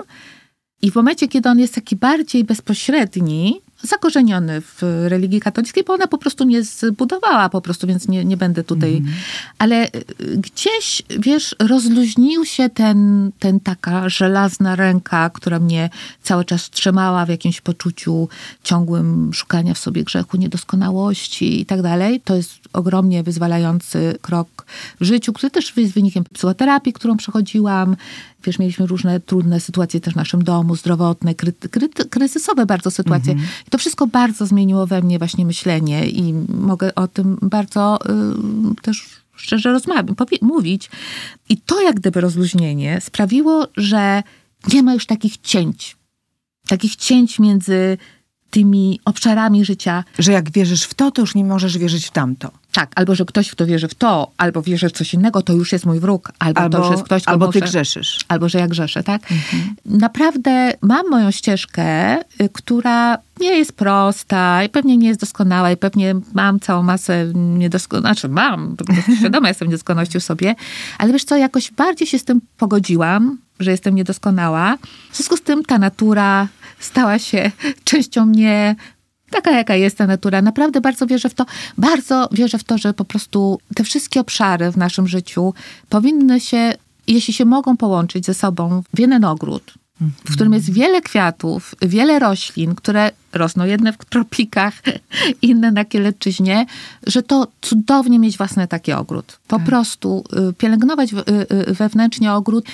I 0.82 0.92
w 0.92 0.96
momencie, 0.96 1.28
kiedy 1.28 1.50
on 1.50 1.60
jest 1.60 1.76
taki 1.76 1.96
bardziej 1.96 2.44
bezpośredni, 2.44 3.62
zakorzeniony 3.86 4.62
w 4.62 4.82
religii 5.08 5.40
katolickiej, 5.42 5.84
bo 5.84 5.94
ona 5.94 6.08
po 6.08 6.18
prostu 6.18 6.46
mnie 6.46 6.64
zbudowała 6.64 7.50
po 7.50 7.62
prostu, 7.62 7.88
więc 7.88 8.08
nie, 8.08 8.26
nie 8.26 8.38
będę 8.38 8.64
tutaj. 8.64 8.98
Mm. 8.98 9.12
Ale 9.58 9.88
y, 9.88 10.04
gdzieś, 10.38 11.02
wiesz, 11.20 11.56
rozluźnił 11.60 12.46
się 12.46 12.70
ten, 12.70 13.32
ten 13.40 13.60
taka 13.60 14.10
żelazna 14.10 14.76
ręka, 14.76 15.30
która 15.30 15.60
mnie 15.60 15.90
cały 16.24 16.46
czas 16.46 16.70
trzymała 16.70 17.26
w 17.26 17.30
jakimś 17.30 17.62
poczuciu 17.62 18.30
ciągłym 18.64 19.34
szukania 19.34 19.74
w 19.74 19.78
sobie 19.78 20.04
grzechu, 20.04 20.38
niedoskonałości 20.38 21.62
i 21.62 21.66
tak 21.66 21.82
dalej. 21.82 22.22
To 22.22 22.36
jest 22.36 22.60
ogromnie 22.76 23.24
wyzwalający 23.24 24.18
krok 24.22 24.66
w 25.02 25.04
życiu, 25.04 25.34
który 25.34 25.52
też 25.52 25.78
jest 25.78 25.94
wynikiem 25.94 26.24
psychoterapii, 26.34 26.94
którą 26.94 27.18
przechodziłam. 27.18 27.96
Wiesz, 28.44 28.60
mieliśmy 28.60 28.88
różne 28.88 29.20
trudne 29.20 29.60
sytuacje 29.60 30.00
też 30.00 30.14
w 30.14 30.18
naszym 30.18 30.44
domu, 30.44 30.76
zdrowotne, 30.76 31.36
kry, 31.36 31.54
kry, 31.54 31.90
kryzysowe 31.90 32.66
bardzo 32.66 32.92
sytuacje. 32.92 33.36
-hmm. 33.36 33.68
I 33.68 33.70
to 33.70 33.78
wszystko 33.78 34.08
bardzo 34.08 34.46
zmieniło 34.46 34.88
we 34.88 35.02
mnie 35.02 35.20
właśnie 35.20 35.46
myślenie 35.46 36.08
i 36.08 36.34
mogę 36.50 36.96
o 36.96 37.08
tym 37.08 37.38
bardzo 37.42 38.00
y, 38.72 38.82
też 38.82 39.06
szczerze 39.36 39.72
rozmawiać, 39.72 40.18
mówić. 40.42 40.90
I 41.50 41.58
to 41.58 41.82
jak 41.82 41.96
gdyby 41.96 42.22
rozluźnienie 42.22 43.02
sprawiło, 43.02 43.68
że 43.78 44.24
nie 44.74 44.84
ma 44.84 44.94
już 44.94 45.06
takich 45.06 45.38
cięć. 45.38 45.98
Takich 46.68 46.96
cięć 46.96 47.40
między 47.40 47.98
tymi 48.50 49.00
obszarami 49.06 49.66
życia. 49.66 50.04
Że 50.20 50.32
jak 50.32 50.52
wierzysz 50.52 50.84
w 50.84 50.94
to, 50.94 51.12
to 51.12 51.22
już 51.22 51.36
nie 51.36 51.46
możesz 51.46 51.78
wierzyć 51.78 52.06
w 52.06 52.12
tamto. 52.12 52.52
Tak, 52.76 52.92
albo 52.96 53.16
że 53.16 53.26
ktoś, 53.26 53.52
kto 53.52 53.66
wierzy 53.66 53.88
w 53.88 53.96
to, 53.96 54.32
albo 54.38 54.62
wierzy 54.62 54.90
w 54.90 54.92
coś 54.92 55.14
innego, 55.14 55.42
to 55.42 55.54
już 55.54 55.72
jest 55.72 55.86
mój 55.86 56.00
wróg, 56.00 56.32
albo, 56.40 56.62
albo 56.62 56.78
to 56.78 56.84
już 56.84 56.92
jest 56.92 57.04
ktoś, 57.04 57.22
kto 57.22 57.32
Albo 57.32 57.46
muszę, 57.46 57.60
ty 57.60 57.66
grzeszysz. 57.66 58.20
Albo 58.28 58.50
że 58.50 58.60
ja 58.60 58.68
grzeszę, 58.68 59.04
tak? 59.04 59.22
Mhm. 59.32 59.76
Naprawdę 59.86 60.74
mam 60.82 61.10
moją 61.10 61.32
ścieżkę, 61.32 62.20
y, 62.22 62.50
która 62.54 63.18
nie 63.40 63.58
jest 63.58 63.74
prosta 63.74 64.64
i 64.64 64.70
pewnie 64.70 64.98
nie 64.98 65.08
jest 65.08 65.20
doskonała 65.20 65.72
i 65.72 65.78
pewnie 65.78 66.16
mam 66.34 66.60
całą 66.60 66.84
masę 66.84 67.32
niedoskonałości, 67.36 68.22
znaczy 68.22 68.30
mam, 68.30 68.76
świadoma 69.20 69.48
jestem 69.48 69.68
niedoskonałości 69.68 70.20
w 70.20 70.24
sobie, 70.24 70.56
ale 70.98 71.14
wiesz 71.14 71.24
co, 71.24 71.38
jakoś 71.38 71.72
bardziej 71.72 72.08
się 72.08 72.20
z 72.20 72.26
tym 72.26 72.42
pogodziłam, 72.58 73.38
że 73.60 73.72
jestem 73.72 73.96
niedoskonała. 73.96 74.78
W 75.12 75.18
związku 75.18 75.38
z 75.38 75.42
tym 75.42 75.66
ta 75.66 75.78
natura 75.78 76.48
stała 76.80 77.20
się 77.20 77.52
częścią 77.84 78.26
mnie, 78.26 78.76
taka 79.36 79.52
jaka 79.52 79.76
jest 79.76 79.98
ta 79.98 80.08
natura. 80.08 80.42
Naprawdę 80.42 80.82
bardzo 80.82 81.08
wierzę 81.08 81.30
w 81.30 81.34
to, 81.34 81.46
bardzo 81.78 82.30
wierzę 82.32 82.58
w 82.58 82.64
to, 82.64 82.78
że 82.78 82.94
po 82.94 83.06
prostu 83.06 83.60
te 83.76 83.84
wszystkie 83.84 84.20
obszary 84.20 84.72
w 84.72 84.78
naszym 84.78 85.08
życiu 85.08 85.54
powinny 85.90 86.40
się, 86.40 86.74
jeśli 87.08 87.34
się 87.34 87.46
mogą 87.46 87.78
połączyć 87.78 88.26
ze 88.26 88.34
sobą 88.34 88.84
w 88.94 89.00
jeden 89.00 89.26
ogród, 89.26 89.74
w 90.02 90.34
którym 90.34 90.54
jest 90.54 90.74
wiele 90.74 91.02
kwiatów, 91.02 91.76
wiele 91.82 92.20
roślin, 92.20 92.76
które 92.76 93.12
rosną 93.34 93.66
jedne 93.66 93.94
w 93.94 93.98
tropikach, 93.98 94.74
inne 95.42 95.72
na 95.72 95.86
Kielecczyźnie, 95.86 96.66
że 97.08 97.24
to 97.24 97.48
cudownie 97.62 98.20
mieć 98.20 98.38
własny 98.38 98.68
taki 98.68 98.94
ogród. 98.94 99.40
Po 99.48 99.58
tak. 99.58 99.66
prostu 99.66 100.24
y, 100.50 100.54
pielęgnować 100.54 101.14
y, 101.14 101.18
y, 101.70 101.74
wewnętrznie 101.74 102.34
ogród. 102.34 102.66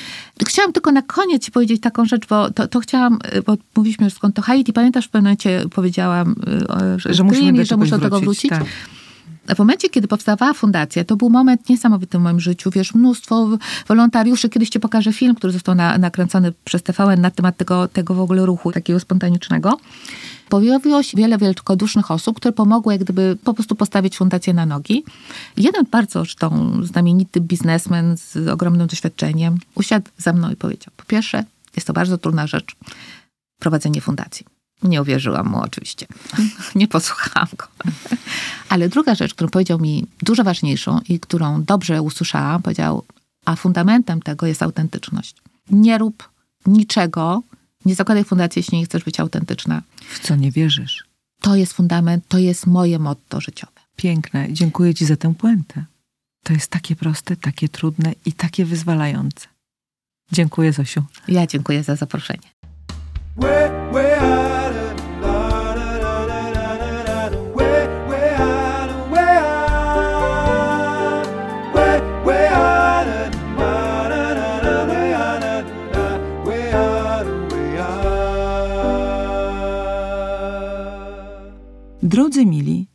Chciałam 0.46 0.74
tylko 0.74 0.92
na 0.92 1.02
koniec 1.02 1.46
ci 1.46 1.52
powiedzieć 1.52 1.82
taką 1.82 2.06
rzecz, 2.06 2.28
bo 2.28 2.52
to, 2.52 2.68
to 2.68 2.80
chciałam, 2.80 3.20
bo 3.46 3.58
mówiliśmy 3.76 4.06
już 4.06 4.14
skąd 4.14 4.36
to 4.36 4.42
Haiti. 4.42 4.74
Pamiętasz, 4.74 5.06
w 5.06 5.10
pewnym 5.10 5.24
momencie 5.24 5.64
powiedziałam, 5.76 6.36
że, 6.98 7.14
że 7.14 7.24
musimy 7.24 7.66
że 7.66 7.78
muszę 7.78 7.92
do 7.92 8.00
tego 8.00 8.20
wrócić. 8.20 8.50
Tak. 8.50 8.64
W 9.56 9.60
momencie, 9.60 9.90
kiedy 9.90 10.08
powstawała 10.08 10.54
fundacja, 10.54 11.04
to 11.04 11.16
był 11.16 11.30
moment 11.30 11.70
niesamowity 11.70 12.18
w 12.18 12.22
moim 12.22 12.40
życiu. 12.40 12.72
Wiesz, 12.72 12.94
mnóstwo 12.94 13.58
wolontariuszy. 13.88 14.50
Kiedyś 14.50 14.70
ci 14.70 14.80
pokażę 14.80 15.14
film, 15.14 15.36
który 15.36 15.54
został 15.54 15.76
na, 15.76 15.98
nakręcony 15.98 16.54
przez 16.64 16.84
TVN 16.84 17.22
na 17.22 17.32
temat 17.32 17.58
tego, 17.58 17.88
tego 17.88 18.14
w 18.14 18.20
ogóle 18.20 18.46
ruchu 18.46 18.72
takiego 18.72 19.00
spontanicznego. 19.00 19.78
Pojawiło 20.50 21.04
się 21.04 21.18
wiele 21.18 21.38
wielkodusznych 21.38 22.12
osób, 22.12 22.38
które 22.38 22.52
pomogły 22.52 22.94
jak 22.94 23.04
gdyby 23.04 23.38
po 23.44 23.54
prostu 23.54 23.76
postawić 23.76 24.18
fundację 24.18 24.54
na 24.54 24.66
nogi. 24.66 25.04
Jeden 25.58 25.86
bardzo 25.92 26.20
zresztą 26.20 26.80
znamienity 26.84 27.42
biznesmen 27.42 28.18
z 28.18 28.48
ogromnym 28.48 28.88
doświadczeniem 28.88 29.58
usiadł 29.76 30.10
za 30.18 30.34
mną 30.34 30.52
i 30.52 30.56
powiedział, 30.56 30.94
po 30.98 31.06
pierwsze, 31.06 31.44
jest 31.76 31.88
to 31.88 31.94
bardzo 31.94 32.18
trudna 32.18 32.48
rzecz, 32.48 32.76
prowadzenie 33.60 34.02
fundacji. 34.02 34.61
Nie 34.84 35.02
uwierzyłam 35.02 35.50
mu 35.50 35.62
oczywiście. 35.62 36.08
Nie 36.76 36.88
posłuchałam 36.88 37.48
go. 37.58 37.68
Ale 38.70 38.90
druga 38.90 39.16
rzecz, 39.16 39.34
którą 39.34 39.50
powiedział 39.50 39.80
mi 39.80 40.08
dużo 40.22 40.44
ważniejszą 40.44 41.00
i 41.10 41.20
którą 41.20 41.64
dobrze 41.64 42.02
usłyszałam, 42.02 42.62
powiedział, 42.62 43.04
a 43.46 43.56
fundamentem 43.56 44.22
tego 44.22 44.48
jest 44.48 44.64
autentyczność. 44.64 45.36
Nie 45.70 45.98
rób 45.98 46.30
niczego, 46.66 47.42
nie 47.86 47.96
zakładaj 47.96 48.24
fundacji, 48.24 48.60
jeśli 48.60 48.78
nie 48.78 48.86
chcesz 48.86 49.04
być 49.04 49.20
autentyczna. 49.20 49.82
W 50.10 50.20
co 50.20 50.36
nie 50.36 50.52
wierzysz? 50.52 51.04
To 51.42 51.56
jest 51.56 51.74
fundament, 51.74 52.28
to 52.28 52.38
jest 52.38 52.68
moje 52.68 53.00
motto 53.00 53.42
życiowe. 53.42 53.82
Piękne. 53.96 54.54
Dziękuję 54.54 54.94
Ci 54.94 55.06
za 55.06 55.16
tę 55.18 55.36
puentę. 55.36 55.86
To 56.44 56.54
jest 56.54 56.68
takie 56.68 56.96
proste, 56.96 57.36
takie 57.36 57.70
trudne 57.70 58.14
i 58.26 58.34
takie 58.34 58.66
wyzwalające. 58.66 59.48
Dziękuję, 60.32 60.74
Zosiu. 60.74 61.04
Ja 61.28 61.48
dziękuję 61.48 61.84
za 61.84 61.96
zaproszenie. 61.96 62.52
Drodzy 82.12 82.46
mili, 82.46 82.88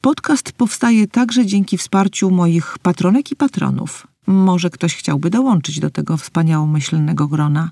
podcast 0.00 0.52
powstaje 0.52 1.06
także 1.06 1.46
dzięki 1.46 1.78
wsparciu 1.78 2.30
moich 2.30 2.78
patronek 2.78 3.32
i 3.32 3.36
patronów. 3.36 4.06
Może 4.26 4.70
ktoś 4.70 4.94
chciałby 4.96 5.30
dołączyć 5.30 5.80
do 5.80 5.90
tego 5.90 6.16
wspaniałomyślnego 6.16 7.28
grona. 7.28 7.70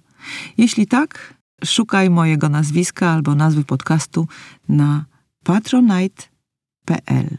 Jeśli 0.56 0.86
tak, 0.86 1.34
szukaj 1.64 2.10
mojego 2.10 2.48
nazwiska 2.48 3.10
albo 3.10 3.34
nazwy 3.34 3.64
podcastu 3.64 4.28
na 4.68 5.04
patronite.pl. 5.44 7.36